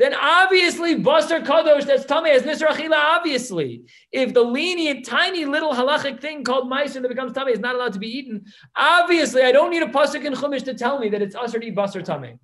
then 0.00 0.14
obviously 0.14 0.96
Basar 0.96 1.44
Kadosh, 1.44 1.84
that's 1.84 2.06
tummy 2.06 2.30
as 2.30 2.42
Nisra 2.42 2.68
Achila, 2.68 2.94
obviously. 2.94 3.82
If 4.10 4.32
the 4.32 4.40
lenient, 4.40 5.04
tiny 5.04 5.44
little 5.44 5.74
halachic 5.74 6.22
thing 6.22 6.42
called 6.42 6.72
Meiser 6.72 7.02
that 7.02 7.08
becomes 7.08 7.34
tummy 7.34 7.52
is 7.52 7.58
not 7.58 7.74
allowed 7.74 7.92
to 7.92 7.98
be 7.98 8.08
eaten, 8.08 8.46
obviously 8.74 9.42
I 9.42 9.52
don't 9.52 9.70
need 9.70 9.82
a 9.82 9.88
Pasuk 9.88 10.24
in 10.24 10.32
Chumash 10.32 10.64
to 10.64 10.72
tell 10.72 10.98
me 10.98 11.10
that 11.10 11.20
it's 11.20 11.36
Asr 11.36 11.60
to 11.60 11.66
eat 11.66 11.76
Basar 11.76 12.02
tummy. 12.02 12.38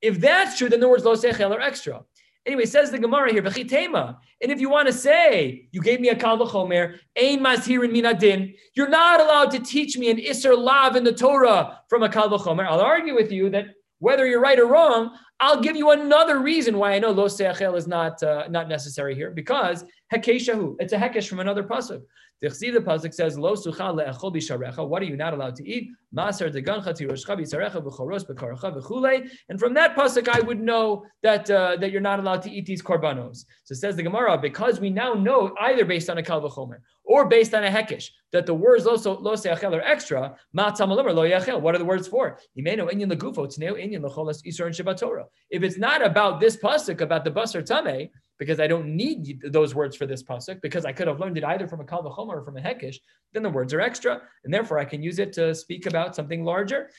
If 0.00 0.20
that's 0.20 0.56
true, 0.56 0.68
then 0.68 0.78
the 0.78 0.88
words 0.88 1.04
Lo 1.04 1.16
Sechel 1.16 1.50
are 1.50 1.60
extra. 1.60 2.02
Anyway, 2.46 2.66
says 2.66 2.90
the 2.90 2.98
Gemara 2.98 3.32
here. 3.32 3.42
And 3.44 4.52
if 4.52 4.60
you 4.60 4.68
want 4.68 4.86
to 4.86 4.92
say, 4.92 5.68
you 5.72 5.80
gave 5.80 6.00
me 6.00 6.10
a 6.10 6.16
kal 6.16 6.38
v'chomer, 6.38 6.98
ein 7.16 7.40
mashirin 7.40 7.90
minadin, 7.90 8.54
you're 8.74 8.88
not 8.88 9.20
allowed 9.20 9.50
to 9.52 9.58
teach 9.58 9.96
me 9.96 10.10
an 10.10 10.18
isser 10.18 10.56
lav 10.56 10.96
in 10.96 11.04
the 11.04 11.12
Torah 11.12 11.80
from 11.88 12.02
a 12.02 12.08
kal 12.08 12.28
v'chomer. 12.28 12.66
I'll 12.66 12.80
argue 12.80 13.14
with 13.14 13.32
you 13.32 13.48
that 13.50 13.66
whether 13.98 14.26
you're 14.26 14.40
right 14.40 14.58
or 14.58 14.66
wrong, 14.66 15.16
I'll 15.44 15.60
give 15.60 15.76
you 15.76 15.90
another 15.90 16.38
reason 16.38 16.78
why 16.78 16.94
I 16.94 16.98
know 16.98 17.10
lo 17.10 17.26
seachel 17.26 17.76
is 17.76 17.86
not 17.86 18.22
uh, 18.22 18.46
not 18.48 18.66
necessary 18.66 19.14
here 19.14 19.30
because 19.30 19.84
hekeshahu. 20.10 20.76
It's 20.78 20.94
a 20.94 20.96
hekesh 20.96 21.28
from 21.28 21.40
another 21.40 21.62
pasuk. 21.62 22.00
The 22.40 22.48
pasuk 22.48 23.14
says 23.14 23.38
lo 23.38 23.54
sucha 23.54 23.94
le'echol 23.94 24.34
bisharecha. 24.34 24.86
What 24.86 25.00
are 25.02 25.06
you 25.06 25.16
not 25.16 25.32
allowed 25.32 25.54
to 25.56 25.66
eat? 25.66 25.90
Maser 26.14 26.52
degancha 26.52 26.92
tiroshcha 26.98 27.38
bisarecha 27.38 27.82
b'choros 27.82 28.26
b'karacha 28.26 28.76
b'chulei. 28.76 29.30
And 29.48 29.58
from 29.58 29.72
that 29.74 29.96
pasuk, 29.96 30.28
I 30.28 30.40
would 30.40 30.60
know 30.60 31.06
that 31.22 31.50
uh, 31.50 31.76
that 31.76 31.90
you're 31.90 32.00
not 32.00 32.18
allowed 32.18 32.42
to 32.42 32.50
eat 32.50 32.66
these 32.66 32.82
korbanos. 32.82 33.44
So 33.64 33.74
says 33.74 33.96
the 33.96 34.02
Gemara 34.02 34.36
because 34.36 34.80
we 34.80 34.90
now 34.90 35.14
know 35.14 35.54
either 35.60 35.84
based 35.84 36.10
on 36.10 36.18
a 36.18 36.22
kal 36.22 36.42
v'chomer 36.42 36.78
or 37.04 37.26
based 37.26 37.54
on 37.54 37.64
a 37.64 37.70
hekesh 37.70 38.08
that 38.32 38.46
the 38.46 38.54
words 38.54 38.84
lo 38.84 38.94
lo 38.94 39.34
seachel 39.34 39.72
are 39.74 39.82
extra. 39.82 40.36
Ma 40.52 40.66
lo 40.78 41.24
yachel. 41.24 41.60
What 41.60 41.74
are 41.74 41.78
the 41.78 41.84
words 41.84 42.08
for? 42.08 42.38
Imenu 42.58 42.90
inyan 42.92 43.10
legufo 43.12 43.46
tneu 43.46 43.74
inyan 43.82 44.02
lecholas 44.02 44.42
isur 44.46 44.66
and 44.66 44.74
Shabbat 44.74 44.98
Torah. 44.98 45.26
If 45.50 45.62
it's 45.62 45.78
not 45.78 46.04
about 46.04 46.40
this 46.40 46.56
pasuk 46.56 47.00
about 47.00 47.24
the 47.24 47.30
basar 47.30 47.62
tameh 47.62 48.10
because 48.38 48.58
I 48.58 48.66
don't 48.66 48.96
need 48.96 49.40
those 49.50 49.74
words 49.74 49.96
for 49.96 50.06
this 50.06 50.22
pasuk, 50.22 50.60
because 50.60 50.84
I 50.84 50.92
could 50.92 51.06
have 51.06 51.20
learned 51.20 51.38
it 51.38 51.44
either 51.44 51.68
from 51.68 51.80
a 51.80 51.84
kal 51.84 52.04
or 52.06 52.44
from 52.44 52.56
a 52.56 52.60
hekesh, 52.60 52.96
then 53.32 53.44
the 53.44 53.50
words 53.50 53.72
are 53.72 53.80
extra, 53.80 54.22
and 54.44 54.52
therefore 54.52 54.78
I 54.78 54.84
can 54.84 55.02
use 55.02 55.20
it 55.20 55.32
to 55.34 55.54
speak 55.54 55.86
about 55.86 56.16
something 56.16 56.42
larger. 56.44 56.90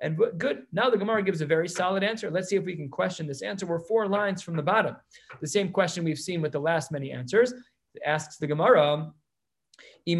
And 0.00 0.18
good. 0.38 0.66
Now 0.72 0.90
the 0.90 0.98
Gemara 0.98 1.22
gives 1.22 1.40
a 1.40 1.46
very 1.46 1.68
solid 1.68 2.02
answer. 2.02 2.30
Let's 2.30 2.48
see 2.48 2.56
if 2.56 2.64
we 2.64 2.76
can 2.76 2.88
question 2.90 3.26
this 3.26 3.42
answer. 3.42 3.64
We're 3.64 3.78
four 3.78 4.06
lines 4.08 4.42
from 4.42 4.56
the 4.56 4.62
bottom. 4.62 4.96
The 5.40 5.46
same 5.46 5.70
question 5.70 6.04
we've 6.04 6.18
seen 6.18 6.42
with 6.42 6.52
the 6.52 6.60
last 6.60 6.92
many 6.92 7.10
answers. 7.10 7.52
It 7.94 8.02
asks 8.04 8.36
the 8.36 8.46
Gemara, 8.46 9.12
if 10.06 10.18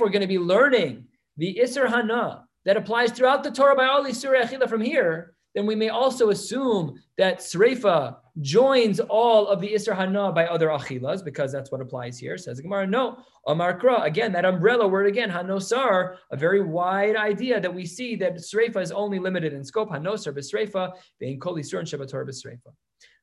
we're 0.00 0.10
going 0.10 0.20
to 0.20 0.26
be 0.26 0.38
learning 0.38 1.06
the 1.42 1.58
Isser 1.60 1.88
Hana 1.88 2.44
that 2.64 2.76
applies 2.76 3.10
throughout 3.10 3.42
the 3.42 3.50
Torah 3.50 3.74
by 3.74 3.86
all 3.86 4.04
Surah 4.14 4.42
Achila 4.42 4.68
from 4.68 4.80
here, 4.80 5.34
then 5.56 5.66
we 5.66 5.74
may 5.74 5.88
also 5.88 6.30
assume 6.30 6.94
that 7.18 7.40
Sreifa 7.40 8.18
joins 8.40 9.00
all 9.00 9.48
of 9.48 9.60
the 9.60 9.72
Isser 9.74 9.92
Hana 9.92 10.30
by 10.30 10.46
other 10.46 10.68
Achilas, 10.68 11.24
because 11.24 11.50
that's 11.50 11.72
what 11.72 11.80
applies 11.80 12.16
here. 12.16 12.38
Says 12.38 12.60
Gemara, 12.60 12.86
no. 12.86 13.18
Amar 13.48 13.76
Kra, 13.76 14.04
again, 14.04 14.30
that 14.34 14.44
umbrella 14.44 14.86
word 14.86 15.08
again, 15.08 15.28
Hanosar, 15.28 16.14
a 16.30 16.36
very 16.36 16.62
wide 16.62 17.16
idea 17.16 17.60
that 17.60 17.74
we 17.74 17.86
see 17.86 18.14
that 18.14 18.36
Sreifa 18.36 18.80
is 18.80 18.92
only 18.92 19.18
limited 19.18 19.52
in 19.52 19.64
scope. 19.64 19.90
Hanosar 19.90 20.32
b'Sreifa, 20.32 20.92
being 21.18 21.40
Kol 21.40 21.56
Isur 21.56 21.80
and 21.80 21.88
Shabbator 21.88 22.24
b'Sreifa. 22.24 22.72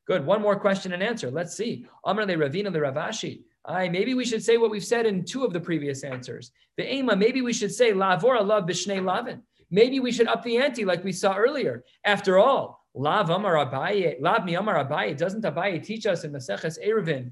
Good. 0.08 0.26
One 0.26 0.42
more 0.42 0.60
question 0.60 0.92
and 0.92 1.02
answer. 1.02 1.32
Let's 1.32 1.56
see. 1.56 1.86
Amar 2.04 2.26
le 2.26 2.34
Ravina 2.34 2.70
le 2.70 2.82
Rav 2.82 2.96
Ashi. 2.96 3.44
I 3.70 3.88
maybe 3.88 4.16
we 4.16 4.26
should 4.26 4.44
say 4.44 4.58
what 4.58 4.72
we've 4.72 4.84
said 4.84 5.06
in 5.06 5.24
two 5.24 5.46
of 5.46 5.54
the 5.54 5.60
previous 5.60 6.04
answers. 6.04 6.52
The 6.78 6.92
Ema, 6.92 7.16
maybe 7.16 7.42
we 7.42 7.54
should 7.54 7.72
say 7.72 7.92
Lavor 7.94 8.46
love 8.46 8.66
Bishnei 8.66 9.04
Lavin. 9.04 9.44
Maybe 9.70 10.00
we 10.00 10.12
should 10.12 10.28
up 10.28 10.44
the 10.44 10.58
ante 10.58 10.86
like 10.86 11.04
we 11.04 11.12
saw 11.12 11.36
earlier. 11.36 11.84
After 12.04 12.40
all, 12.40 12.84
Lav 12.96 13.30
Amar 13.30 13.54
Abaye, 13.56 14.16
Lav 14.20 14.44
Mi 14.44 14.56
Amar 14.56 14.84
Abaye, 14.84 15.16
doesn't 15.16 15.44
Abaye 15.44 15.84
teach 15.84 16.08
us 16.08 16.24
in 16.24 16.32
Maseches 16.32 16.84
Eruvin? 16.84 17.32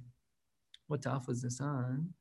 What 0.87 1.01
taf 1.01 1.27
was 1.27 1.41
this 1.41 1.59
on? 1.59 2.13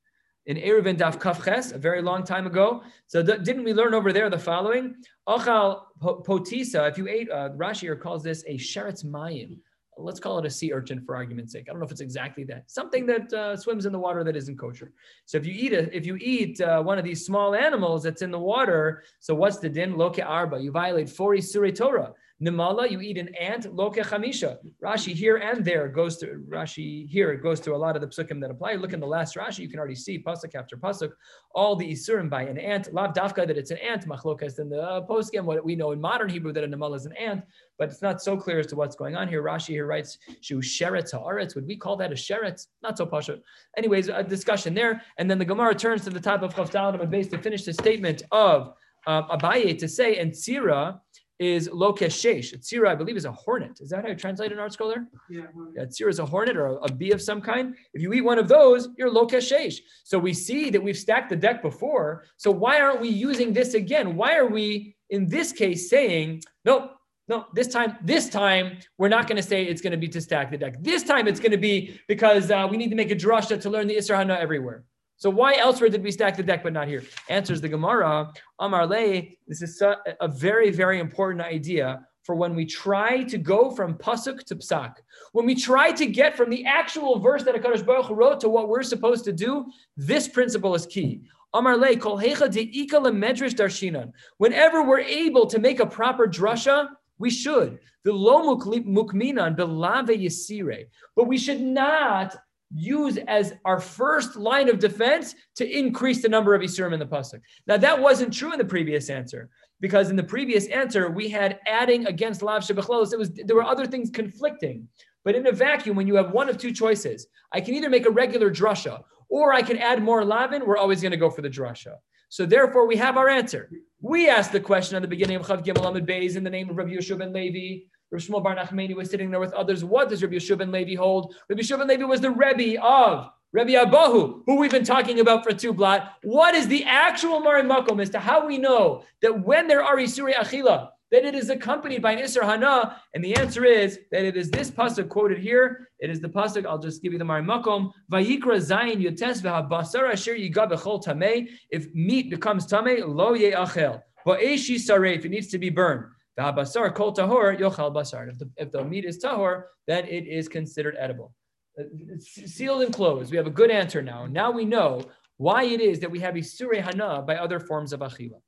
In 0.46 0.56
Eruvin 0.56 0.96
Daf 0.96 1.20
Kafches, 1.20 1.74
a 1.74 1.78
very 1.78 2.00
long 2.00 2.24
time 2.24 2.46
ago. 2.46 2.82
So 3.08 3.22
th- 3.22 3.42
didn't 3.42 3.64
we 3.64 3.74
learn 3.74 3.92
over 3.92 4.12
there 4.12 4.30
the 4.30 4.38
following? 4.38 4.94
Ochal 5.28 5.82
potisa, 6.00 6.88
if 6.88 6.96
you 6.96 7.08
ate, 7.08 7.30
uh, 7.30 7.50
Rashi 7.50 8.00
calls 8.00 8.22
this 8.22 8.42
a 8.46 8.56
sheretz 8.56 9.04
mayim 9.04 9.58
let's 9.98 10.20
call 10.20 10.38
it 10.38 10.46
a 10.46 10.50
sea 10.50 10.72
urchin 10.72 11.00
for 11.00 11.16
argument's 11.16 11.52
sake. 11.52 11.66
I 11.68 11.72
don't 11.72 11.80
know 11.80 11.86
if 11.86 11.92
it's 11.92 12.00
exactly 12.00 12.44
that. 12.44 12.70
Something 12.70 13.06
that 13.06 13.32
uh, 13.32 13.56
swims 13.56 13.86
in 13.86 13.92
the 13.92 13.98
water 13.98 14.22
that 14.24 14.36
isn't 14.36 14.58
kosher. 14.58 14.92
So 15.24 15.38
if 15.38 15.46
you 15.46 15.54
eat 15.54 15.72
a, 15.72 15.94
if 15.96 16.06
you 16.06 16.16
eat 16.20 16.60
uh, 16.60 16.82
one 16.82 16.98
of 16.98 17.04
these 17.04 17.24
small 17.24 17.54
animals 17.54 18.02
that's 18.02 18.22
in 18.22 18.30
the 18.30 18.38
water, 18.38 19.04
so 19.20 19.34
what's 19.34 19.58
the 19.58 19.68
din? 19.68 19.96
Loke 19.96 20.18
arba. 20.24 20.58
You 20.60 20.70
violate 20.70 21.08
40 21.08 21.40
surah 21.40 21.70
Torah. 21.70 22.12
Nimala, 22.42 22.90
you 22.90 23.00
eat 23.00 23.16
an 23.16 23.34
ant, 23.34 23.74
loke 23.74 23.96
chamisha. 23.96 24.58
Rashi 24.84 25.14
here 25.14 25.38
and 25.38 25.64
there 25.64 25.88
goes 25.88 26.18
to 26.18 26.42
Rashi 26.46 27.08
here. 27.08 27.30
It 27.32 27.42
goes 27.42 27.60
to 27.60 27.74
a 27.74 27.76
lot 27.76 27.96
of 27.96 28.02
the 28.02 28.08
psukim 28.08 28.42
that 28.42 28.50
apply. 28.50 28.74
Look 28.74 28.92
in 28.92 29.00
the 29.00 29.06
last 29.06 29.36
Rashi, 29.36 29.60
you 29.60 29.70
can 29.70 29.78
already 29.78 29.94
see 29.94 30.22
pasuk 30.22 30.54
after 30.54 30.76
pasuk, 30.76 31.12
all 31.54 31.76
the 31.76 31.90
isurim 31.90 32.28
by 32.28 32.42
an 32.42 32.58
ant. 32.58 32.92
Lav 32.92 33.14
dafka 33.14 33.46
that 33.46 33.56
it's 33.56 33.70
an 33.70 33.78
ant, 33.78 34.06
machlokas 34.06 34.58
in 34.58 34.68
the 34.68 34.82
uh, 34.82 35.00
poskim. 35.06 35.44
What 35.44 35.64
we 35.64 35.76
know 35.76 35.92
in 35.92 36.00
modern 36.00 36.28
Hebrew 36.28 36.52
that 36.52 36.62
a 36.62 36.68
nimala 36.68 36.96
is 36.96 37.06
an 37.06 37.14
ant, 37.14 37.42
but 37.78 37.88
it's 37.88 38.02
not 38.02 38.20
so 38.20 38.36
clear 38.36 38.58
as 38.58 38.66
to 38.66 38.76
what's 38.76 38.96
going 38.96 39.16
on 39.16 39.28
here. 39.28 39.42
Rashi 39.42 39.68
here 39.68 39.86
writes 39.86 40.18
shu 40.42 40.60
sheretz 40.60 41.14
haaretz. 41.14 41.54
Would 41.54 41.66
we 41.66 41.76
call 41.76 41.96
that 41.96 42.12
a 42.12 42.16
sheretz? 42.16 42.66
Not 42.82 42.98
so 42.98 43.06
pasha. 43.06 43.38
Anyways, 43.78 44.08
a 44.08 44.22
discussion 44.22 44.74
there, 44.74 45.00
and 45.16 45.30
then 45.30 45.38
the 45.38 45.44
Gemara 45.46 45.74
turns 45.74 46.04
to 46.04 46.10
the 46.10 46.20
top 46.20 46.42
of 46.42 46.54
Chavdalim 46.54 47.00
and 47.00 47.10
base 47.10 47.28
to 47.28 47.38
finish 47.38 47.64
the 47.64 47.72
statement 47.72 48.24
of 48.30 48.74
uh, 49.06 49.22
Abaye 49.36 49.78
to 49.78 49.88
say 49.88 50.18
and 50.18 50.32
Tzira 50.32 51.00
is 51.38 51.68
lokeshesh. 51.68 52.56
Tzira, 52.58 52.88
I 52.88 52.94
believe, 52.94 53.16
is 53.16 53.24
a 53.24 53.32
hornet. 53.32 53.80
Is 53.80 53.90
that 53.90 54.02
how 54.02 54.08
you 54.08 54.14
translate 54.14 54.52
an 54.52 54.58
ArtScroller? 54.58 55.06
Yeah. 55.28 55.42
Yeah, 55.74 55.84
tzira 55.84 56.08
is 56.08 56.18
a 56.18 56.26
hornet 56.26 56.56
or 56.56 56.66
a, 56.66 56.74
a, 56.76 56.92
bee 56.92 57.12
of 57.12 57.20
some 57.20 57.40
kind. 57.40 57.74
If 57.92 58.02
you 58.02 58.12
eat 58.12 58.22
one 58.22 58.38
of 58.38 58.48
those, 58.48 58.88
you're 58.96 59.10
lokeshesh. 59.10 59.76
So 60.04 60.18
we 60.18 60.32
see 60.32 60.70
that 60.70 60.82
we've 60.82 60.96
stacked 60.96 61.30
the 61.30 61.36
deck 61.36 61.62
before. 61.62 62.24
So 62.36 62.50
why 62.50 62.80
aren't 62.80 63.00
we 63.00 63.08
using 63.08 63.52
this 63.52 63.74
again? 63.74 64.16
Why 64.16 64.36
are 64.36 64.46
we, 64.46 64.96
in 65.10 65.28
this 65.28 65.52
case, 65.52 65.90
saying, 65.90 66.42
nope, 66.64 66.92
no, 67.28 67.46
this 67.54 67.68
time, 67.68 67.96
this 68.02 68.28
time, 68.28 68.78
we're 68.98 69.08
not 69.08 69.26
going 69.26 69.36
to 69.36 69.42
say 69.42 69.64
it's 69.64 69.82
going 69.82 69.90
to 69.90 69.96
be 69.96 70.08
to 70.08 70.20
stack 70.20 70.50
the 70.50 70.56
deck. 70.56 70.76
This 70.80 71.02
time 71.02 71.26
it's 71.26 71.40
going 71.40 71.50
to 71.50 71.58
be 71.58 72.00
because 72.06 72.50
uh, 72.50 72.68
we 72.70 72.76
need 72.76 72.90
to 72.90 72.96
make 72.96 73.10
a 73.10 73.16
drasha 73.16 73.60
to 73.60 73.70
learn 73.70 73.88
the 73.88 73.96
Isra 73.96 74.18
Hana 74.18 74.34
everywhere. 74.34 74.84
So 75.18 75.30
why 75.30 75.54
elsewhere 75.54 75.88
did 75.88 76.02
we 76.02 76.10
stack 76.10 76.36
the 76.36 76.42
deck 76.42 76.62
but 76.62 76.74
not 76.74 76.88
here? 76.88 77.02
Answers 77.28 77.60
the 77.60 77.68
Gemara, 77.68 78.32
Amar 78.58 78.86
Le, 78.86 79.22
this 79.48 79.62
is 79.62 79.80
a 79.82 80.28
very, 80.28 80.70
very 80.70 81.00
important 81.00 81.42
idea 81.42 82.06
for 82.22 82.34
when 82.34 82.54
we 82.54 82.66
try 82.66 83.22
to 83.22 83.38
go 83.38 83.70
from 83.70 83.94
pasuk 83.94 84.44
to 84.44 84.56
psak. 84.56 84.96
When 85.32 85.46
we 85.46 85.54
try 85.54 85.92
to 85.92 86.06
get 86.06 86.36
from 86.36 86.50
the 86.50 86.66
actual 86.66 87.18
verse 87.20 87.44
that 87.44 87.54
HaKadosh 87.54 87.86
Baruch 87.86 88.10
wrote 88.10 88.40
to 88.40 88.48
what 88.48 88.68
we're 88.68 88.82
supposed 88.82 89.24
to 89.24 89.32
do, 89.32 89.66
this 89.96 90.28
principle 90.28 90.74
is 90.74 90.86
key. 90.86 91.22
Amar 91.54 91.76
Le, 91.76 91.96
kol 91.96 92.18
hecha 92.18 92.48
de'ika 92.52 93.00
medrash 93.00 93.54
darshinan. 93.54 94.12
Whenever 94.36 94.82
we're 94.82 95.00
able 95.00 95.46
to 95.46 95.58
make 95.58 95.80
a 95.80 95.86
proper 95.86 96.26
drasha, 96.26 96.88
we 97.18 97.30
should. 97.30 97.78
The 98.04 98.12
lo 98.12 98.56
mukminan 98.56 99.56
belave 99.56 100.08
yisire. 100.08 100.86
But 101.14 101.28
we 101.28 101.38
should 101.38 101.60
not 101.62 102.36
use 102.74 103.16
as 103.28 103.54
our 103.64 103.80
first 103.80 104.36
line 104.36 104.68
of 104.68 104.78
defense 104.78 105.34
to 105.56 105.78
increase 105.78 106.22
the 106.22 106.28
number 106.28 106.54
of 106.54 106.62
Isurim 106.62 106.92
in 106.92 106.98
the 106.98 107.06
Pasuk. 107.06 107.40
Now, 107.66 107.76
that 107.76 108.00
wasn't 108.00 108.32
true 108.32 108.52
in 108.52 108.58
the 108.58 108.64
previous 108.64 109.08
answer, 109.08 109.48
because 109.80 110.10
in 110.10 110.16
the 110.16 110.24
previous 110.24 110.66
answer, 110.66 111.10
we 111.10 111.28
had 111.28 111.60
adding 111.66 112.06
against 112.06 112.42
Lav 112.42 112.62
Shebechlos. 112.62 113.12
It 113.12 113.18
was 113.18 113.30
there 113.30 113.56
were 113.56 113.62
other 113.64 113.86
things 113.86 114.10
conflicting. 114.10 114.88
But 115.24 115.34
in 115.34 115.46
a 115.46 115.52
vacuum, 115.52 115.96
when 115.96 116.06
you 116.06 116.14
have 116.14 116.30
one 116.30 116.48
of 116.48 116.56
two 116.56 116.72
choices, 116.72 117.26
I 117.52 117.60
can 117.60 117.74
either 117.74 117.90
make 117.90 118.06
a 118.06 118.10
regular 118.10 118.50
drasha 118.50 119.02
or 119.28 119.52
I 119.52 119.62
can 119.62 119.76
add 119.78 120.02
more 120.02 120.24
lavin, 120.24 120.64
we're 120.64 120.76
always 120.76 121.02
going 121.02 121.10
to 121.10 121.16
go 121.16 121.30
for 121.30 121.42
the 121.42 121.50
drasha. 121.50 121.94
So 122.28 122.46
therefore, 122.46 122.86
we 122.86 122.96
have 122.96 123.16
our 123.16 123.28
answer. 123.28 123.70
We 124.00 124.28
asked 124.28 124.52
the 124.52 124.60
question 124.60 124.96
at 124.96 125.02
the 125.02 125.08
beginning 125.08 125.36
of 125.36 125.46
Chav 125.46 125.64
Gimel 125.64 125.86
Amid 125.86 126.06
Beis 126.06 126.36
in 126.36 126.44
the 126.44 126.50
name 126.50 126.70
of 126.70 126.76
Rabbi 126.76 126.90
Yeshua 126.90 127.18
ben 127.18 127.32
Levi. 127.32 127.86
Rabbi 128.16 128.24
Shmuel 128.24 128.42
Bar 128.42 128.56
Nachmani 128.56 128.94
was 128.96 129.10
sitting 129.10 129.30
there 129.30 129.40
with 129.40 129.52
others. 129.52 129.84
What 129.84 130.08
does 130.08 130.22
Rabbi 130.22 130.36
Yehoshua 130.36 130.56
ben 130.56 130.72
Levi 130.72 130.94
hold? 130.94 131.34
Rabbi 131.50 131.60
Yehoshua 131.60 131.78
ben 131.78 131.88
Levi 131.88 132.04
was 132.04 132.22
the 132.22 132.30
Rebbe 132.30 132.82
of 132.82 133.30
Rabbi 133.52 133.72
Abahu, 133.72 134.42
who 134.46 134.56
we've 134.56 134.70
been 134.70 134.84
talking 134.84 135.20
about 135.20 135.44
for 135.44 135.52
two 135.52 135.74
blot. 135.74 136.14
What 136.22 136.54
is 136.54 136.66
the 136.66 136.84
actual 136.84 137.42
Mareh 137.42 137.66
Makom 137.66 138.00
as 138.00 138.08
to 138.10 138.18
how 138.18 138.46
we 138.46 138.56
know 138.56 139.02
that 139.20 139.44
when 139.44 139.68
there 139.68 139.84
are 139.84 139.98
Isuri 139.98 140.32
Achila, 140.32 140.88
that 141.12 141.26
it 141.26 141.34
is 141.34 141.50
accompanied 141.50 142.00
by 142.00 142.12
an 142.12 142.20
Isser 142.20 142.42
Hana? 142.42 143.02
And 143.12 143.22
the 143.22 143.36
answer 143.36 143.66
is 143.66 143.98
that 144.10 144.24
it 144.24 144.34
is 144.34 144.50
this 144.50 144.70
pasuk 144.70 145.10
quoted 145.10 145.36
here. 145.36 145.90
It 145.98 146.08
is 146.08 146.22
the 146.22 146.28
pasuk. 146.28 146.64
I'll 146.64 146.78
just 146.78 147.02
give 147.02 147.12
you 147.12 147.18
the 147.18 147.24
Mareh 147.26 147.44
Makom. 147.44 147.92
Vayikra 148.10 148.56
Zayin 148.56 148.96
Yotes 148.96 149.42
v'habasar 149.42 150.10
asher 150.10 150.34
yigab 150.34 150.72
bechol 150.72 151.04
tamei. 151.04 151.48
If 151.68 151.94
meat 151.94 152.30
becomes 152.30 152.66
tamei, 152.66 153.06
lo 153.06 153.34
Ye 153.34 153.50
ye'achel. 153.50 154.00
Ba'eshi 154.26 154.76
saref. 154.76 155.26
It 155.26 155.30
needs 155.30 155.48
to 155.48 155.58
be 155.58 155.68
burned. 155.68 156.06
The 156.36 156.42
basar 156.42 156.94
kol 156.94 157.14
tahor 157.14 157.58
yochal 157.58 157.94
basar. 157.94 158.28
If 158.28 158.38
the, 158.38 158.50
if 158.56 158.70
the 158.70 158.84
meat 158.84 159.04
is 159.04 159.18
tahor, 159.22 159.64
then 159.86 160.04
it 160.04 160.26
is 160.26 160.48
considered 160.48 160.96
edible. 160.98 161.34
Uh, 161.78 161.84
sealed 162.18 162.82
and 162.82 162.92
closed. 162.92 163.30
We 163.30 163.36
have 163.36 163.46
a 163.46 163.50
good 163.50 163.70
answer 163.70 164.02
now. 164.02 164.26
Now 164.26 164.50
we 164.50 164.64
know 164.64 165.02
why 165.38 165.64
it 165.64 165.80
is 165.80 166.00
that 166.00 166.10
we 166.10 166.20
have 166.20 166.34
isure 166.34 166.80
hana 166.80 167.22
by 167.22 167.36
other 167.36 167.60
forms 167.60 167.92
of 167.92 168.00
achila. 168.00 168.40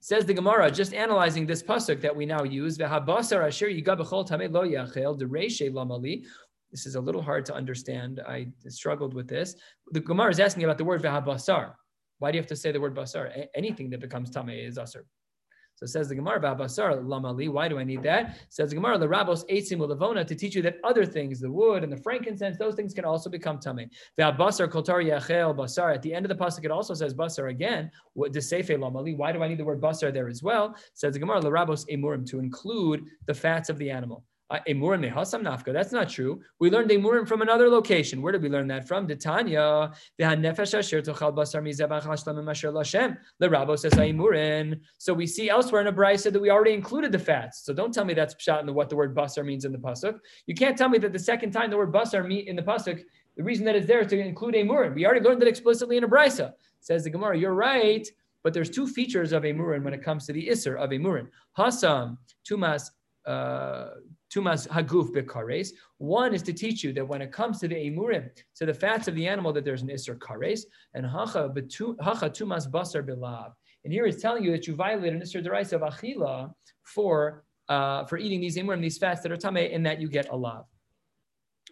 Says 0.00 0.26
the 0.26 0.34
Gemara, 0.34 0.70
just 0.70 0.92
analyzing 0.92 1.46
this 1.46 1.62
pasuk 1.62 2.02
that 2.02 2.14
we 2.14 2.26
now 2.26 2.42
use, 2.42 2.78
asher 2.78 3.40
lo 3.40 3.48
yachel 4.76 5.18
lamali. 5.72 6.24
This 6.70 6.86
is 6.86 6.94
a 6.96 7.00
little 7.00 7.22
hard 7.22 7.46
to 7.46 7.54
understand. 7.54 8.20
I 8.28 8.48
struggled 8.68 9.14
with 9.14 9.28
this. 9.28 9.54
The 9.92 10.00
Gemara 10.00 10.30
is 10.30 10.40
asking 10.40 10.64
about 10.64 10.76
the 10.76 10.84
word 10.84 11.02
v'habasar. 11.02 11.74
Why 12.18 12.30
do 12.30 12.36
you 12.36 12.42
have 12.42 12.48
to 12.48 12.56
say 12.56 12.70
the 12.70 12.80
word 12.80 12.94
basar? 12.94 13.46
Anything 13.54 13.88
that 13.90 14.00
becomes 14.00 14.30
tamei 14.30 14.68
is 14.68 14.76
asar. 14.76 15.04
So 15.76 15.86
says 15.86 16.08
the 16.08 16.14
Gemara, 16.14 16.40
Basar 16.40 17.02
Lamali, 17.04 17.48
why 17.48 17.68
do 17.68 17.78
I 17.78 17.84
need 17.84 18.02
that? 18.04 18.38
Says 18.48 18.70
the 18.70 18.76
Gemara, 18.76 18.96
the 18.96 19.08
Rabos 19.08 19.44
Eitzim 19.50 20.26
to 20.26 20.34
teach 20.34 20.54
you 20.54 20.62
that 20.62 20.76
other 20.84 21.04
things, 21.04 21.40
the 21.40 21.50
wood 21.50 21.82
and 21.82 21.92
the 21.92 21.96
frankincense, 21.96 22.56
those 22.58 22.74
things 22.74 22.94
can 22.94 23.04
also 23.04 23.28
become 23.28 23.58
tamei. 23.58 23.88
Basar 24.18 24.68
Kotar 24.68 25.04
Yachel 25.04 25.56
Basar. 25.56 25.94
At 25.94 26.02
the 26.02 26.14
end 26.14 26.24
of 26.24 26.36
the 26.36 26.44
pasuk, 26.44 26.64
it 26.64 26.70
also 26.70 26.94
says 26.94 27.12
Basar 27.12 27.50
again. 27.50 27.90
What 28.12 28.32
does 28.32 28.50
Desefe 28.50 28.70
Lamali? 28.78 29.16
Why 29.16 29.32
do 29.32 29.42
I 29.42 29.48
need 29.48 29.58
the 29.58 29.64
word 29.64 29.80
Basar 29.80 30.12
there 30.12 30.28
as 30.28 30.42
well? 30.42 30.76
Says 30.94 31.14
the 31.14 31.18
Gemara, 31.18 31.40
the 31.40 31.50
Rabos 31.50 31.88
Emurim, 31.90 32.24
to 32.26 32.38
include 32.38 33.04
the 33.26 33.34
fats 33.34 33.68
of 33.68 33.78
the 33.78 33.90
animal. 33.90 34.24
Uh, 34.50 34.58
emurim 34.68 35.10
mehasam 35.10 35.42
nafka. 35.42 35.72
That's 35.72 35.90
not 35.90 36.10
true. 36.10 36.42
We 36.60 36.70
learned 36.70 36.90
emurim 36.90 37.26
from 37.26 37.40
another 37.40 37.70
location. 37.70 38.20
Where 38.20 38.30
did 38.30 38.42
we 38.42 38.50
learn 38.50 38.66
that 38.68 38.86
from? 38.86 39.08
Titania. 39.08 39.90
So 44.98 45.14
we 45.14 45.26
see 45.26 45.48
elsewhere 45.48 45.80
in 45.80 45.86
a 45.86 45.92
brisa 45.92 46.30
that 46.30 46.40
we 46.40 46.50
already 46.50 46.72
included 46.74 47.10
the 47.10 47.18
fats. 47.18 47.64
So 47.64 47.72
don't 47.72 47.94
tell 47.94 48.04
me 48.04 48.12
that's 48.12 48.34
pshat 48.34 48.60
in 48.60 48.74
what 48.74 48.90
the 48.90 48.96
word 48.96 49.16
basar 49.16 49.46
means 49.46 49.64
in 49.64 49.72
the 49.72 49.78
pasuk. 49.78 50.18
You 50.46 50.54
can't 50.54 50.76
tell 50.76 50.90
me 50.90 50.98
that 50.98 51.14
the 51.14 51.18
second 51.18 51.52
time 51.52 51.70
the 51.70 51.78
word 51.78 51.90
basar 51.90 52.26
meet 52.26 52.46
in 52.46 52.54
the 52.54 52.62
pasuk, 52.62 53.02
the 53.38 53.42
reason 53.42 53.64
that 53.64 53.76
it's 53.76 53.86
there 53.86 54.00
is 54.00 54.08
to 54.08 54.20
include 54.20 54.54
emurim. 54.54 54.94
We 54.94 55.06
already 55.06 55.24
learned 55.24 55.40
that 55.40 55.48
explicitly 55.48 55.96
in 55.96 56.04
a. 56.04 56.54
Says 56.80 57.02
the 57.02 57.10
Gemara, 57.10 57.38
you're 57.38 57.54
right. 57.54 58.06
But 58.42 58.52
there's 58.52 58.68
two 58.68 58.86
features 58.86 59.32
of 59.32 59.44
emurim 59.44 59.84
when 59.84 59.94
it 59.94 60.02
comes 60.02 60.26
to 60.26 60.34
the 60.34 60.48
isser 60.48 60.76
of 60.76 60.90
emurim. 60.90 61.28
Hasam, 61.58 62.18
tumas, 62.46 62.90
uh, 63.26 63.86
tumas 64.34 64.66
haguf 64.68 65.10
bekares. 65.10 65.70
One 65.98 66.34
is 66.34 66.42
to 66.42 66.52
teach 66.52 66.82
you 66.82 66.92
that 66.94 67.06
when 67.06 67.22
it 67.22 67.32
comes 67.32 67.60
to 67.60 67.68
the 67.68 67.76
emurim, 67.76 68.30
to 68.56 68.66
the 68.66 68.74
fats 68.74 69.08
of 69.08 69.14
the 69.14 69.26
animal, 69.26 69.52
that 69.52 69.64
there's 69.64 69.82
an 69.82 69.88
isser 69.88 70.18
kares, 70.18 70.62
and 70.94 71.06
hacha 71.06 71.52
hacha 72.02 72.30
tumas 72.30 72.68
basar 72.70 73.02
bilav. 73.06 73.52
And 73.84 73.92
here 73.92 74.06
it's 74.06 74.20
telling 74.20 74.44
you 74.44 74.50
that 74.52 74.66
you 74.66 74.74
violate 74.74 75.12
an 75.12 75.20
isser 75.20 75.44
derais 75.44 75.72
of 75.72 75.82
achila 75.82 76.52
for 76.82 77.44
uh, 77.68 78.04
for 78.04 78.18
eating 78.18 78.40
these 78.40 78.56
emurim, 78.56 78.80
these 78.80 78.98
fats 78.98 79.22
that 79.22 79.32
are 79.32 79.36
tame, 79.36 79.56
and 79.56 79.86
that 79.86 80.00
you 80.00 80.08
get 80.08 80.28
a 80.30 80.36
lav. 80.36 80.64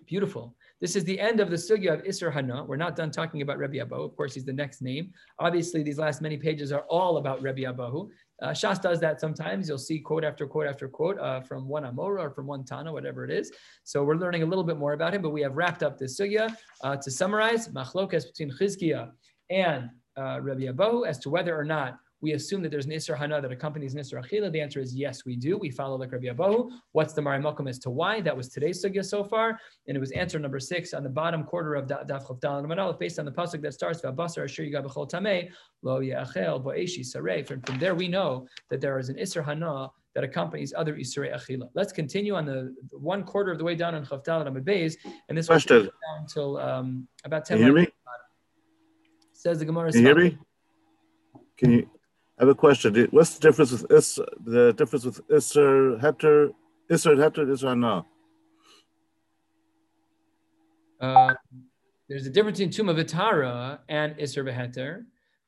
Beautiful. 0.07 0.55
This 0.81 0.97
is 0.97 1.05
the 1.05 1.19
end 1.21 1.39
of 1.41 1.51
the 1.51 1.57
sugya 1.57 1.93
of 1.93 2.03
Isser 2.03 2.33
Hana. 2.33 2.65
We're 2.65 2.77
not 2.77 2.97
done 2.97 3.11
talking 3.11 3.43
about 3.43 3.59
Rebbe 3.59 3.85
Abahu. 3.85 4.05
Of 4.05 4.17
course, 4.17 4.35
he's 4.35 4.45
the 4.45 4.53
next 4.53 4.83
name. 4.83 5.13
Obviously, 5.39 5.83
these 5.83 5.99
last 5.99 6.21
many 6.21 6.37
pages 6.37 6.73
are 6.73 6.85
all 6.89 7.19
about 7.19 7.41
Rebbe 7.43 7.63
Abahu. 7.63 8.09
Uh, 8.43 8.49
Shas 8.49 8.81
does 8.81 8.99
that 9.01 9.21
sometimes. 9.21 9.69
You'll 9.69 9.79
see 9.79 10.01
quote 10.01 10.25
after 10.25 10.47
quote 10.47 10.67
after 10.67 10.89
quote 10.89 11.19
uh, 11.19 11.41
from 11.43 11.69
one 11.69 11.85
Amora 11.85 12.21
or 12.23 12.31
from 12.31 12.47
one 12.47 12.65
Tana, 12.65 12.93
whatever 12.93 13.25
it 13.25 13.31
is. 13.31 13.53
So 13.85 14.03
we're 14.03 14.17
learning 14.17 14.43
a 14.43 14.47
little 14.47 14.65
bit 14.65 14.77
more 14.77 14.95
about 14.95 15.15
him, 15.15 15.23
but 15.23 15.31
we 15.31 15.43
have 15.43 15.57
wrapped 15.57 15.83
up 15.83 15.99
this 15.99 16.19
sugya. 16.19 16.55
Uh, 16.83 16.97
to 16.97 17.11
summarize, 17.11 17.69
machlokas 17.69 18.27
between 18.27 18.51
Chizkiah 18.51 19.11
and 19.51 19.91
uh, 20.17 20.41
Rabbi 20.41 20.63
Abahu 20.63 21.07
as 21.07 21.19
to 21.21 21.31
whether 21.31 21.57
or 21.57 21.65
not 21.65 21.99
we 22.23 22.33
assume 22.33 22.63
that 22.63 22.71
there's 22.71 22.87
an 22.87 22.93
Isra 22.93 23.19
Hana 23.19 23.43
that 23.43 23.51
accompanies 23.51 23.95
an 23.95 24.01
Isra 24.01 24.25
Achila. 24.25 24.51
The 24.51 24.61
answer 24.61 24.81
is 24.81 24.95
yes, 24.95 25.25
we 25.25 25.35
do. 25.35 25.59
We 25.59 25.71
follow 25.71 25.97
like 25.97 26.13
Rabbi 26.13 26.27
Abahu. 26.27 26.71
What's 26.93 27.15
the 27.15 27.21
Mareh 27.21 27.43
Makom 27.43 27.69
as 27.69 27.81
to 27.81 27.91
why? 27.91 28.21
That 28.21 28.37
was 28.37 28.49
today's 28.49 28.83
sugya 28.83 29.05
so 29.05 29.25
far. 29.25 29.59
And 29.89 29.97
it 29.97 30.01
was 30.01 30.13
answer 30.13 30.39
number 30.39 30.61
six 30.61 30.95
on 30.95 31.03
the 31.03 31.11
bottom 31.11 31.43
quarter 31.43 31.75
of 31.75 31.89
Daf 31.89 32.25
Chav 32.27 32.41
Dal 32.41 32.93
based 32.93 33.19
on 33.19 33.25
the 33.25 33.33
pasuk 33.33 33.61
that 33.63 33.75
starts, 33.75 34.01
V'abasar 34.03 34.45
asher 34.45 34.63
yigab 34.63 34.87
b'chol 34.87 35.11
tameh, 35.11 35.51
lo 35.83 36.01
ya'achel 36.01 36.63
bo'eshi 36.63 37.01
sarei. 37.01 37.45
From, 37.45 37.61
from 37.63 37.79
there 37.81 37.97
we 37.97 38.07
know 38.07 38.47
that 38.71 38.81
there 38.81 38.99
is 39.01 39.09
an 39.09 39.17
Isra 39.17 39.45
Hana 39.45 39.91
that 40.15 40.23
accompanies 40.23 40.73
other 40.77 40.95
Isra 40.95 41.35
Achila. 41.35 41.69
Let's 41.75 41.93
continue 41.93 42.37
on 42.37 42.45
the 42.45 42.73
one 42.91 43.25
quarter 43.25 43.51
of 43.51 43.59
the 43.59 43.65
way 43.65 43.75
down 43.75 43.97
on 43.97 44.07
Chav 44.07 44.23
Dal 44.23 44.47
and 44.47 44.57
Beis. 44.65 44.97
And 45.29 45.37
this 45.37 45.49
will 45.49 45.59
down 45.59 45.91
until 46.21 46.59
um, 46.59 47.09
about 47.25 47.47
10 47.47 47.59
Can 47.59 47.67
you 47.67 47.75
hear 47.75 47.83
me? 47.83 47.93
Says 49.33 49.59
the 49.59 49.65
Gemara. 49.65 49.91
Can 49.91 50.03
you 50.03 50.07
hear 50.07 50.17
me? 50.17 50.39
Can 51.57 51.73
you? 51.73 51.91
I 52.43 52.45
have 52.45 52.51
a 52.51 52.55
question. 52.57 53.07
What's 53.13 53.39
the 53.39 53.41
difference 53.41 53.71
with 53.71 53.89
is 53.93 54.19
the 54.45 54.73
difference 54.73 55.05
with 55.05 55.25
Isser 55.29 56.01
Heter, 56.01 56.53
Isser 56.91 57.15
Heter, 57.15 57.47
Isser 57.47 57.79
No? 57.79 58.05
Uh, 61.01 61.35
there's 62.09 62.27
a 62.27 62.31
difference 62.31 62.59
in 62.59 62.71
Tuma 62.71 63.01
Vitara 63.01 63.79
and 63.89 64.17
Isser 64.17 64.45
Beheter, 64.45 65.05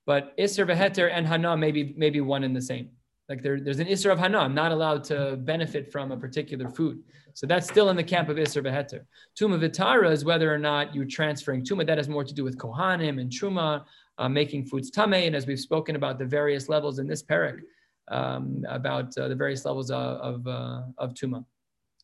but 0.06 0.38
Isser 0.38 0.64
Beheter 0.64 1.10
and 1.10 1.26
Hana 1.26 1.56
may 1.56 1.72
be, 1.72 1.94
maybe 1.96 2.20
one 2.20 2.44
and 2.44 2.54
the 2.54 2.62
same. 2.62 2.90
Like 3.28 3.42
there, 3.42 3.58
there's 3.58 3.80
an 3.80 3.88
Isser 3.88 4.12
of 4.12 4.20
Hana. 4.20 4.38
I'm 4.38 4.54
not 4.54 4.70
allowed 4.70 5.02
to 5.04 5.36
benefit 5.38 5.90
from 5.90 6.12
a 6.12 6.16
particular 6.16 6.68
food. 6.68 7.02
So 7.32 7.48
that's 7.48 7.66
still 7.66 7.90
in 7.90 7.96
the 7.96 8.04
camp 8.04 8.28
of 8.28 8.36
Isser 8.36 8.62
Beheter. 8.62 9.04
Tuma 9.36 9.58
Vitara 9.58 10.12
is 10.12 10.24
whether 10.24 10.54
or 10.54 10.58
not 10.58 10.94
you're 10.94 11.06
transferring 11.06 11.64
Tuma. 11.64 11.84
That 11.84 11.98
has 11.98 12.08
more 12.08 12.22
to 12.22 12.32
do 12.32 12.44
with 12.44 12.56
Kohanim 12.56 13.20
and 13.20 13.32
Truma 13.32 13.84
uh, 14.18 14.28
making 14.28 14.66
foods 14.66 14.90
tame. 14.90 15.14
And 15.14 15.36
as 15.36 15.46
we've 15.46 15.60
spoken 15.60 15.96
about 15.96 16.18
the 16.18 16.24
various 16.24 16.68
levels 16.68 16.98
in 16.98 17.06
this 17.06 17.22
parak, 17.22 17.60
um, 18.08 18.64
about 18.68 19.16
uh, 19.16 19.28
the 19.28 19.34
various 19.34 19.64
levels 19.64 19.90
of, 19.90 19.96
of, 19.98 20.46
uh, 20.46 20.82
of 20.98 21.14
tuma. 21.14 21.44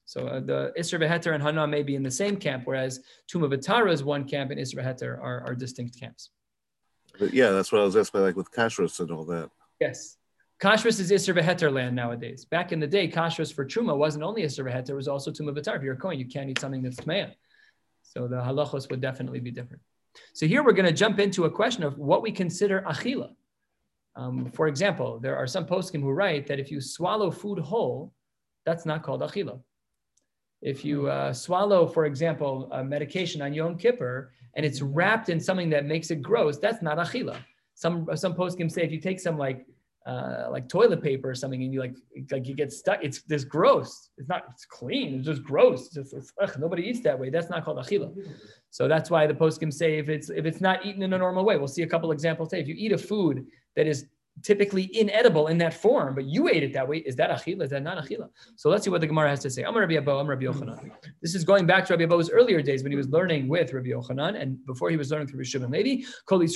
So 0.06 0.26
uh, 0.26 0.40
the 0.40 0.72
Isra 0.76 0.98
Beheter 0.98 1.34
and 1.34 1.42
Hana 1.42 1.66
may 1.68 1.84
be 1.84 1.94
in 1.94 2.02
the 2.02 2.10
same 2.10 2.36
camp, 2.36 2.62
whereas 2.64 3.00
Tuma 3.32 3.48
Vitara 3.48 3.92
is 3.92 4.02
one 4.02 4.24
camp 4.24 4.50
and 4.50 4.58
Isra 4.58 4.82
Beheter 4.82 5.22
are, 5.22 5.42
are 5.46 5.54
distinct 5.54 6.00
camps. 6.00 6.30
But 7.18 7.32
yeah, 7.32 7.50
that's 7.50 7.70
what 7.70 7.80
I 7.80 7.84
was 7.84 7.96
asking, 7.96 8.22
like 8.22 8.34
with 8.34 8.50
kashrus 8.50 8.98
and 8.98 9.12
all 9.12 9.24
that. 9.26 9.50
Yes. 9.80 10.16
Kashrus 10.60 10.98
is 11.00 11.10
Isser 11.10 11.34
Veheter 11.34 11.72
land 11.72 11.94
nowadays. 11.94 12.44
Back 12.44 12.72
in 12.72 12.80
the 12.80 12.86
day, 12.86 13.08
Kashrus 13.08 13.54
for 13.54 13.64
Truma 13.64 13.96
wasn't 13.96 14.24
only 14.24 14.42
Isser 14.42 14.64
Veheter, 14.64 14.90
it 14.90 14.94
was 14.94 15.08
also 15.08 15.30
Tuma. 15.30 15.56
If 15.56 15.82
you're 15.82 15.94
a 15.94 15.96
Kohen, 15.96 16.18
you 16.18 16.26
can't 16.26 16.50
eat 16.50 16.58
something 16.58 16.82
that's 16.82 16.96
Tmeya. 16.96 17.32
So 18.02 18.26
the 18.26 18.36
halachos 18.36 18.90
would 18.90 19.00
definitely 19.00 19.40
be 19.40 19.50
different. 19.50 19.82
So 20.32 20.46
here 20.46 20.62
we're 20.64 20.72
going 20.72 20.86
to 20.86 20.92
jump 20.92 21.18
into 21.18 21.44
a 21.44 21.50
question 21.50 21.82
of 21.82 21.98
what 21.98 22.22
we 22.22 22.32
consider 22.32 22.82
achila. 22.86 23.30
Um, 24.16 24.50
for 24.50 24.66
example, 24.68 25.18
there 25.20 25.36
are 25.36 25.46
some 25.46 25.66
poskim 25.66 26.00
who 26.00 26.10
write 26.10 26.46
that 26.48 26.58
if 26.58 26.70
you 26.70 26.80
swallow 26.80 27.30
food 27.30 27.58
whole, 27.58 28.12
that's 28.66 28.84
not 28.84 29.02
called 29.02 29.20
achila. 29.20 29.60
If 30.62 30.84
you 30.84 31.08
uh, 31.08 31.32
swallow, 31.32 31.86
for 31.86 32.04
example, 32.04 32.68
a 32.72 32.84
medication 32.84 33.40
on 33.40 33.54
Yom 33.54 33.78
Kippur 33.78 34.32
and 34.54 34.66
it's 34.66 34.82
wrapped 34.82 35.28
in 35.28 35.40
something 35.40 35.70
that 35.70 35.86
makes 35.86 36.10
it 36.10 36.20
gross, 36.20 36.58
that's 36.58 36.82
not 36.82 36.98
achila. 36.98 37.38
Some 37.74 38.08
some 38.14 38.34
poskim 38.34 38.70
say 38.70 38.82
if 38.82 38.92
you 38.92 39.00
take 39.00 39.20
some 39.20 39.38
like 39.38 39.66
uh, 40.06 40.46
like 40.50 40.68
toilet 40.68 41.02
paper 41.02 41.28
or 41.28 41.34
something 41.34 41.62
and 41.62 41.72
you 41.72 41.80
like 41.80 41.94
like 42.30 42.46
you 42.46 42.54
get 42.54 42.72
stuck. 42.72 42.98
It's 43.02 43.22
this 43.22 43.44
gross. 43.44 44.10
It's 44.16 44.28
not 44.28 44.44
it's 44.50 44.64
clean. 44.64 45.16
It's 45.16 45.26
just 45.26 45.42
gross. 45.42 45.86
It's 45.86 45.94
just 45.94 46.14
it's, 46.14 46.32
ugh, 46.42 46.56
nobody 46.58 46.82
eats 46.84 47.00
that 47.00 47.18
way. 47.18 47.30
That's 47.30 47.50
not 47.50 47.64
called 47.64 47.78
achila 47.78 48.10
so 48.70 48.86
that's 48.86 49.10
why 49.10 49.26
the 49.26 49.34
poskim 49.34 49.72
say 49.72 49.98
if 49.98 50.08
it's 50.08 50.30
if 50.30 50.44
it's 50.46 50.60
not 50.60 50.86
eaten 50.86 51.02
in 51.02 51.12
a 51.12 51.18
normal 51.18 51.44
way. 51.44 51.56
We'll 51.56 51.68
see 51.68 51.82
a 51.82 51.86
couple 51.86 52.12
examples. 52.12 52.48
Today 52.48 52.62
if 52.62 52.68
you 52.68 52.76
eat 52.78 52.92
a 52.92 52.98
food 52.98 53.46
that 53.76 53.86
is 53.86 54.06
typically 54.42 54.88
inedible 54.98 55.48
in 55.48 55.58
that 55.58 55.74
form, 55.74 56.14
but 56.14 56.24
you 56.24 56.48
ate 56.48 56.62
it 56.62 56.72
that 56.72 56.86
way. 56.86 56.98
Is 56.98 57.16
that 57.16 57.30
achila? 57.30 57.62
Is 57.62 57.70
that 57.70 57.82
not 57.82 57.98
achila? 57.98 58.28
So 58.56 58.70
let's 58.70 58.84
see 58.84 58.90
what 58.90 59.00
the 59.00 59.06
Gemara 59.06 59.28
has 59.30 59.40
to 59.40 59.50
say. 59.50 59.62
Amar 59.62 59.82
Rabbi 59.82 59.96
Abba, 59.96 60.10
Amar 60.10 60.36
Rabbi 60.36 60.44
Yochanan. 60.44 60.90
This 61.22 61.34
is 61.34 61.44
going 61.44 61.66
back 61.66 61.84
to 61.86 61.92
Rabbi 61.94 62.04
Abba's 62.04 62.30
earlier 62.30 62.62
days 62.62 62.82
when 62.82 62.92
he 62.92 62.96
was 62.96 63.08
learning 63.08 63.48
with 63.48 63.72
Rabbi 63.72 63.88
Yochanan 63.88 64.40
and 64.40 64.64
before 64.66 64.90
he 64.90 64.96
was 64.96 65.10
learning 65.10 65.28
through 65.28 65.40
Rishon 65.40 65.70
Levi. 65.70 66.04
Kol 66.26 66.40
in 66.40 66.48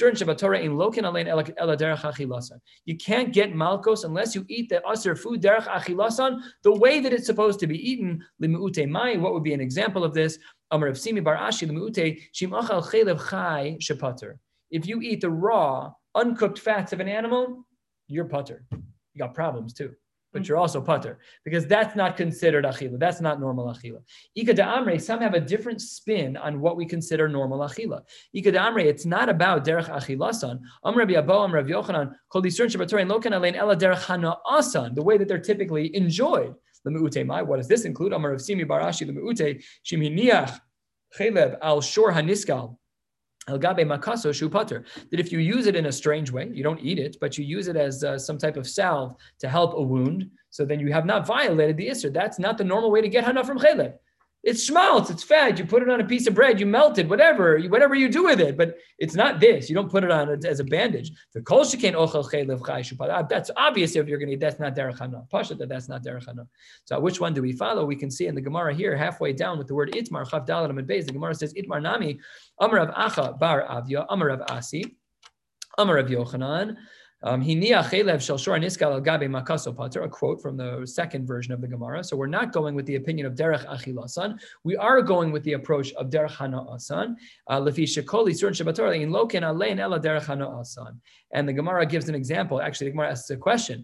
achilasan. 2.14 2.61
You 2.85 2.97
can't 2.97 3.32
get 3.32 3.53
malkos 3.53 4.05
unless 4.05 4.35
you 4.35 4.45
eat 4.49 4.68
the 4.68 4.82
aser 4.91 5.16
food 5.16 5.43
derech 5.43 5.66
achilasan 5.66 6.41
the 6.62 6.72
way 6.72 7.01
that 7.01 7.12
it's 7.12 7.26
supposed 7.26 7.61
to 7.61 7.66
be 7.66 7.78
eaten. 7.91 8.24
Limuute 8.43 8.89
mai. 8.89 9.16
What 9.16 9.35
would 9.35 9.45
be 9.45 9.55
an 9.55 9.61
example 9.61 10.05
of 10.05 10.14
this? 10.14 10.39
Amar 10.70 10.91
Shimi 10.91 11.22
bar 11.22 11.37
Ashi 11.37 11.68
limuute 11.68 12.20
shim 12.32 12.51
achal 12.51 12.82
chai. 13.30 13.76
If 14.70 14.87
you 14.87 15.01
eat 15.01 15.20
the 15.20 15.30
raw 15.30 15.93
uncooked 16.14 16.59
fats 16.59 16.93
of 16.93 17.01
an 17.01 17.09
animal, 17.09 17.64
you're 18.07 18.24
putter. 18.24 18.64
You 18.70 19.18
got 19.18 19.34
problems 19.34 19.72
too. 19.72 19.92
But 20.32 20.42
mm-hmm. 20.42 20.48
you're 20.48 20.59
also 20.59 20.80
putter 20.80 21.18
because 21.44 21.66
that's 21.66 21.94
not 21.94 22.16
considered 22.16 22.64
achila. 22.64 22.98
That's 22.98 23.20
not 23.20 23.40
normal 23.40 23.66
achila. 23.66 24.02
Ika 24.34 24.55
amre, 24.55 25.00
some 25.00 25.20
have 25.20 25.34
a 25.34 25.40
different 25.40 25.80
spin 25.80 26.36
on 26.36 26.61
what 26.61 26.76
we 26.76 26.86
consider 26.86 27.28
normal 27.28 27.61
achila. 27.61 28.00
Ika 28.32 28.50
amre, 28.52 28.84
it's 28.84 29.07
not 29.07 29.28
about 29.28 29.64
derech 29.64 29.88
achilasan. 29.88 30.59
Am 30.84 30.98
Rabbi 30.98 31.12
Abo, 31.12 31.44
Am 31.44 31.55
Rabbi 31.55 31.70
Yochanan, 31.70 32.12
kol 32.30 32.42
discern 32.42 32.68
shabbatori, 32.68 33.07
lokan 33.07 33.32
alein 33.32 33.55
ela 33.55 33.76
derech 33.76 34.05
hana 34.05 34.36
asan, 34.50 34.94
the 34.94 35.02
way 35.02 35.16
that 35.16 35.28
they're 35.28 35.38
typically 35.38 35.94
enjoyed. 35.94 36.55
The 36.84 37.24
mai, 37.24 37.42
what 37.42 37.57
does 37.57 37.68
this 37.68 37.86
include? 37.86 38.12
Amar 38.12 38.32
of 38.32 38.40
Shimi 38.40 38.68
bar 38.68 38.82
Ashi, 38.82 39.07
the 39.07 39.12
meute, 39.12 39.62
shiminiach 39.86 40.61
chelev 41.18 41.57
al 41.62 41.80
shor 41.80 42.12
haniskal. 42.12 42.76
El 43.49 43.59
gabe 43.59 43.84
makaso 43.84 44.34
shu 44.34 44.49
putter. 44.49 44.84
That 45.11 45.20
if 45.20 45.30
you 45.30 45.38
use 45.38 45.66
it 45.66 45.76
in 45.76 45.86
a 45.86 45.92
strange 45.92 46.30
way, 46.30 46.51
you 46.53 46.62
don't 46.62 46.80
eat 46.80 46.99
it, 46.99 47.16
but 47.20 47.36
you 47.36 47.45
use 47.45 47.68
it 47.68 47.76
as 47.76 48.03
uh, 48.03 48.18
some 48.18 48.38
type 48.38 48.57
of 48.57 48.66
salve 48.66 49.16
to 49.40 49.49
help 49.49 49.74
a 49.74 49.82
wound, 49.82 50.30
so 50.51 50.64
then 50.64 50.80
you 50.80 50.92
have 50.92 51.05
not 51.05 51.26
violated 51.26 51.76
the 51.76 51.88
isser. 51.88 52.12
That's 52.12 52.38
not 52.38 52.59
the 52.59 52.64
normal 52.64 52.90
way 52.90 53.01
to 53.01 53.09
get 53.09 53.24
hana 53.24 53.45
from 53.45 53.59
chelev. 53.59 53.95
It's 54.45 54.64
schmaltz, 54.64 55.09
it's 55.09 55.22
fat. 55.22 55.59
You 55.59 55.64
put 55.64 55.82
it 55.82 55.88
on 55.88 56.03
a 56.03 56.05
piece 56.05 56.26
of 56.26 56.34
bread, 56.34 56.61
you 56.61 56.66
melt 56.66 56.99
it, 56.99 57.09
whatever, 57.09 57.59
whatever 57.62 57.95
you 57.95 58.11
do 58.11 58.24
with 58.24 58.40
it. 58.40 58.59
But 58.59 58.76
it's 58.99 59.14
not 59.14 59.40
this. 59.40 59.70
You 59.70 59.74
don't 59.74 59.90
put 59.90 60.05
it 60.05 60.11
on 60.11 60.28
as 60.45 60.61
a 60.61 60.64
bandage. 60.64 61.12
The 61.32 61.40
kol 61.40 61.64
shekain 61.64 61.95
ochel 61.95 62.30
chaylev 62.30 62.61
ah, 63.11 63.22
That's 63.22 63.51
obvious 63.57 63.97
if 63.97 64.07
you're 64.07 64.18
going 64.18 64.28
to 64.28 64.34
eat. 64.34 64.40
That's 64.40 64.61
not 64.61 64.76
derech 64.76 64.99
hana. 64.99 65.22
Pasha 65.30 65.55
that 65.55 65.70
that's 65.70 65.88
not 65.88 66.05
derech. 66.05 66.26
So 66.84 67.01
which 67.01 67.20
one 67.20 67.32
do 67.32 67.40
we 67.40 67.53
follow? 67.53 67.86
We 67.86 67.97
can 67.97 68.11
see 68.11 68.26
in 68.26 68.34
the 68.34 68.42
Gemara 68.42 68.74
here, 68.74 68.95
halfway 68.97 69.32
down 69.32 69.57
with 69.57 69.66
the 69.66 69.74
word 69.74 69.92
itmar 69.92 70.28
chav 70.28 70.47
dalat 70.47 70.68
and 70.68 70.78
beis. 70.86 71.07
The 71.07 71.12
Gemara 71.12 71.34
says 71.34 71.55
itmar 71.55 71.80
nami 71.80 72.20
amar 72.61 72.92
acha 72.92 73.38
bar 73.38 73.66
avya 73.66 74.05
amar 74.11 74.42
asi 74.51 74.97
amar 75.78 76.03
Yochanan. 76.03 76.76
Um, 77.25 77.41
a 80.05 80.09
quote 80.09 80.43
from 80.43 80.57
the 80.59 80.87
second 80.87 81.27
version 81.27 81.55
of 81.55 81.62
the 81.62 81.68
Gemara. 81.68 82.05
So 82.05 82.16
we're 82.18 82.27
not 82.27 82.53
going 82.53 82.75
with 82.75 82.85
the 82.85 82.97
opinion 82.97 83.27
of 83.27 83.35
Derech 83.35 83.66
Achilasan. 83.66 84.39
We 84.62 84.77
are 84.77 85.01
going 85.01 85.33
with 85.33 85.43
the 85.45 85.55
approach 85.55 85.91
of 85.95 86.11
Derech 86.11 86.33
Hana'asan. 86.33 87.16
Uh, 87.49 87.61
and 91.33 91.49
the 91.49 91.53
Gemara 91.53 91.87
gives 91.87 92.09
an 92.11 92.14
example. 92.14 92.61
Actually, 92.61 92.89
the 92.89 92.91
Gemara 92.91 93.11
asks 93.11 93.31
a 93.31 93.37
question. 93.37 93.83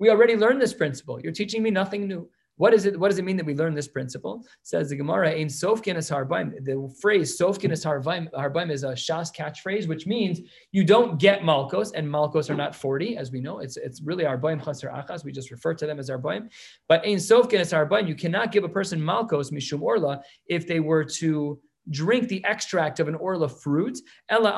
We 0.00 0.10
already 0.10 0.36
learned 0.36 0.62
this 0.62 0.72
principle. 0.72 1.20
You're 1.20 1.32
teaching 1.32 1.62
me 1.62 1.70
nothing 1.70 2.08
new. 2.08 2.30
What 2.58 2.74
is 2.74 2.86
it? 2.86 2.98
What 2.98 3.08
does 3.08 3.18
it 3.18 3.24
mean 3.24 3.36
that 3.38 3.46
we 3.46 3.54
learn 3.54 3.74
this 3.74 3.88
principle? 3.88 4.44
Says 4.62 4.90
the 4.90 4.96
Gemara, 4.96 5.32
"In 5.32 5.48
Sofkinas 5.48 6.10
Harbaim." 6.10 6.52
The 6.64 6.94
phrase 7.00 7.38
"Sofkinas 7.38 7.84
Harbaim" 7.84 8.70
is 8.70 8.84
a 8.84 8.88
Shas 8.88 9.34
catchphrase, 9.34 9.88
which 9.88 10.06
means 10.06 10.40
you 10.72 10.84
don't 10.84 11.18
get 11.18 11.40
Malkos, 11.40 11.92
and 11.94 12.06
Malkos 12.06 12.50
are 12.50 12.56
not 12.56 12.74
forty, 12.74 13.16
as 13.16 13.32
we 13.32 13.40
know. 13.40 13.60
It's 13.60 13.76
it's 13.76 14.02
really 14.02 14.24
Harbaim 14.24 14.62
Chaser 14.62 14.88
Achas. 14.88 15.24
We 15.24 15.32
just 15.32 15.50
refer 15.50 15.72
to 15.74 15.86
them 15.86 15.98
as 15.98 16.10
Harbaim. 16.10 16.50
But 16.88 17.04
in 17.04 17.16
Sofkinas 17.16 17.72
Harbaim, 17.72 18.08
you 18.08 18.14
cannot 18.14 18.52
give 18.52 18.64
a 18.64 18.68
person 18.68 19.00
Malkos 19.00 19.52
Mishum 19.52 19.80
Orla 19.80 20.20
if 20.48 20.66
they 20.66 20.80
were 20.80 21.04
to 21.04 21.60
drink 21.90 22.28
the 22.28 22.44
extract 22.44 23.00
of 23.00 23.08
an 23.08 23.14
orla 23.14 23.48
fruit, 23.48 23.98
ella 24.28 24.50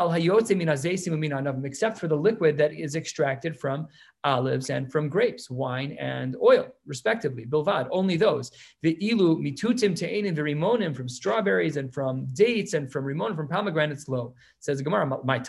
except 1.65 1.99
for 1.99 2.09
the 2.09 2.17
liquid 2.17 2.57
that 2.59 2.73
is 2.73 2.97
extracted 2.97 3.59
from 3.59 3.87
olives 4.25 4.71
and 4.71 4.91
from 4.91 5.09
grapes, 5.09 5.51
wine 5.51 5.97
and 5.99 6.37
oil, 6.43 6.69
respectively. 6.87 7.47
Bilvad, 7.47 7.89
only 7.91 8.17
those. 8.17 8.51
The 8.83 8.97
ilu 9.01 9.39
mitutim 9.39 9.97
te'enim 9.97 10.37
v'rimonim 10.37 10.95
from 10.95 11.09
strawberries 11.09 11.77
and 11.77 11.93
from 11.93 12.27
dates 12.35 12.75
and 12.75 12.91
from 12.91 13.05
rimonim 13.05 13.37
from 13.37 13.49
pomegranates 13.49 14.09
low. 14.09 14.35
Says 14.59 14.83
Gemara, 14.83 15.07
my. 15.25 15.41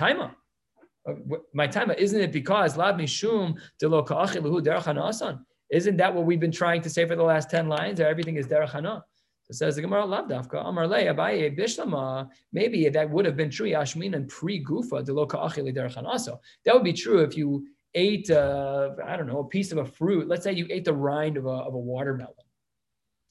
Uh, 1.08 1.14
my 1.54 1.68
taima, 1.68 1.98
isn't 1.98 2.22
it 2.22 2.32
because 2.32 2.78
lav 2.78 2.96
mishum 2.96 3.60
de 3.80 3.90
lo 3.90 4.04
ka'achiluhu 4.04 4.64
derech 4.64 5.40
Isn't 5.72 5.98
that 5.98 6.14
what 6.14 6.26
we've 6.26 6.40
been 6.40 6.52
trying 6.52 6.82
to 6.84 6.90
say 6.92 7.08
for 7.08 7.16
the 7.16 7.24
last 7.24 7.50
10 7.50 7.68
lines? 7.68 8.00
Everything 8.00 8.36
is 8.36 8.46
derech 8.46 8.70
it 9.52 9.56
says 9.56 9.76
the 9.76 9.82
Gemara 9.82 10.04
Lavdafka 10.04 10.66
Amar 10.66 10.88
Le 10.88 11.04
Abaye 11.08 11.60
Bishlama. 11.60 12.30
Maybe 12.54 12.88
that 12.88 13.10
would 13.10 13.26
have 13.26 13.36
been 13.36 13.50
true 13.50 13.68
Yashmin 13.68 14.16
and 14.16 14.30
pre 14.30 14.64
Gufa 14.64 15.06
Deloka 15.06 15.38
Achili 15.46 15.76
Derechanaso. 15.76 16.40
That 16.64 16.74
would 16.74 16.86
be 16.86 16.94
true 16.94 17.20
if 17.20 17.36
you 17.36 17.68
ate 17.94 18.32
uh, 18.32 18.92
I 19.06 19.18
don't 19.18 19.28
know 19.28 19.40
a 19.40 19.44
piece 19.44 19.74
of 19.74 19.80
a 19.80 19.86
fruit. 19.86 20.30
Let's 20.30 20.46
say 20.46 20.54
you 20.54 20.68
ate 20.70 20.86
the 20.86 20.94
rind 20.94 21.36
of 21.36 21.48
a, 21.48 21.50
of 21.68 21.74
a 21.74 21.78
watermelon, 21.78 22.34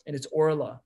and 0.06 0.14
it's 0.14 0.26
orla. 0.26 0.82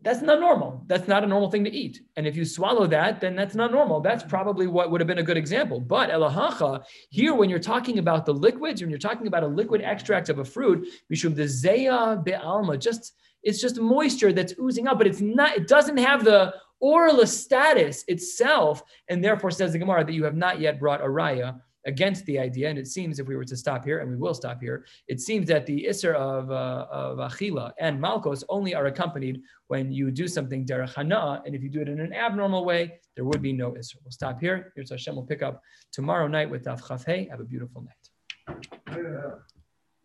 That's 0.00 0.22
not 0.22 0.38
normal. 0.38 0.84
That's 0.86 1.08
not 1.08 1.24
a 1.24 1.26
normal 1.26 1.50
thing 1.50 1.64
to 1.64 1.72
eat. 1.72 2.00
And 2.14 2.24
if 2.24 2.36
you 2.36 2.44
swallow 2.44 2.86
that, 2.86 3.20
then 3.20 3.34
that's 3.34 3.56
not 3.56 3.72
normal. 3.72 4.00
That's 4.00 4.22
probably 4.22 4.68
what 4.68 4.92
would 4.92 5.00
have 5.00 5.08
been 5.08 5.18
a 5.18 5.24
good 5.24 5.36
example. 5.36 5.80
But 5.80 6.10
elahacha, 6.10 6.84
here 7.10 7.34
when 7.34 7.50
you're 7.50 7.58
talking 7.58 7.98
about 7.98 8.24
the 8.24 8.32
liquids, 8.32 8.80
when 8.80 8.90
you're 8.90 9.00
talking 9.00 9.26
about 9.26 9.42
a 9.42 9.48
liquid 9.48 9.82
extract 9.82 10.28
of 10.28 10.38
a 10.38 10.44
fruit, 10.44 10.86
mishum 11.12 11.34
the 11.34 11.42
zeya 11.42 12.24
be'alma, 12.24 12.78
just 12.78 13.14
it's 13.42 13.60
just 13.60 13.80
moisture 13.80 14.32
that's 14.32 14.54
oozing 14.60 14.88
up, 14.88 14.98
but 14.98 15.06
it's 15.06 15.20
not, 15.20 15.56
it 15.56 15.68
doesn't 15.68 15.96
have 15.96 16.24
the 16.24 16.54
orla 16.80 17.26
status 17.26 18.04
itself. 18.08 18.82
And 19.08 19.22
therefore, 19.22 19.50
says 19.50 19.72
the 19.72 19.78
Gemara, 19.78 20.04
that 20.04 20.12
you 20.12 20.24
have 20.24 20.36
not 20.36 20.60
yet 20.60 20.78
brought 20.78 21.00
a 21.00 21.04
raya 21.04 21.60
against 21.86 22.24
the 22.26 22.38
idea. 22.38 22.68
And 22.68 22.78
it 22.78 22.86
seems, 22.86 23.18
if 23.18 23.26
we 23.26 23.36
were 23.36 23.44
to 23.44 23.56
stop 23.56 23.84
here, 23.84 24.00
and 24.00 24.10
we 24.10 24.16
will 24.16 24.34
stop 24.34 24.60
here, 24.60 24.84
it 25.06 25.20
seems 25.20 25.46
that 25.48 25.64
the 25.66 25.86
Isser 25.88 26.14
of, 26.14 26.50
uh, 26.50 26.86
of 26.90 27.18
Achila 27.18 27.72
and 27.78 28.00
Malkos 28.00 28.44
only 28.48 28.74
are 28.74 28.86
accompanied 28.86 29.40
when 29.68 29.90
you 29.90 30.10
do 30.10 30.28
something 30.28 30.66
derech 30.66 30.94
hana, 30.94 31.42
and 31.46 31.54
if 31.54 31.62
you 31.62 31.70
do 31.70 31.80
it 31.80 31.88
in 31.88 32.00
an 32.00 32.12
abnormal 32.12 32.64
way, 32.64 33.00
there 33.16 33.24
would 33.24 33.42
be 33.42 33.52
no 33.52 33.72
Isser. 33.72 33.96
We'll 34.04 34.10
stop 34.10 34.40
here. 34.40 34.72
Here's 34.76 34.90
Hashem. 34.90 35.14
We'll 35.14 35.24
pick 35.24 35.42
up 35.42 35.62
tomorrow 35.92 36.28
night 36.28 36.50
with 36.50 36.64
Daf 36.64 36.86
Chaf 36.86 37.04
Have 37.04 37.40
a 37.40 37.44
beautiful 37.44 37.82
night. 37.82 38.56
Yeah. 38.88 39.57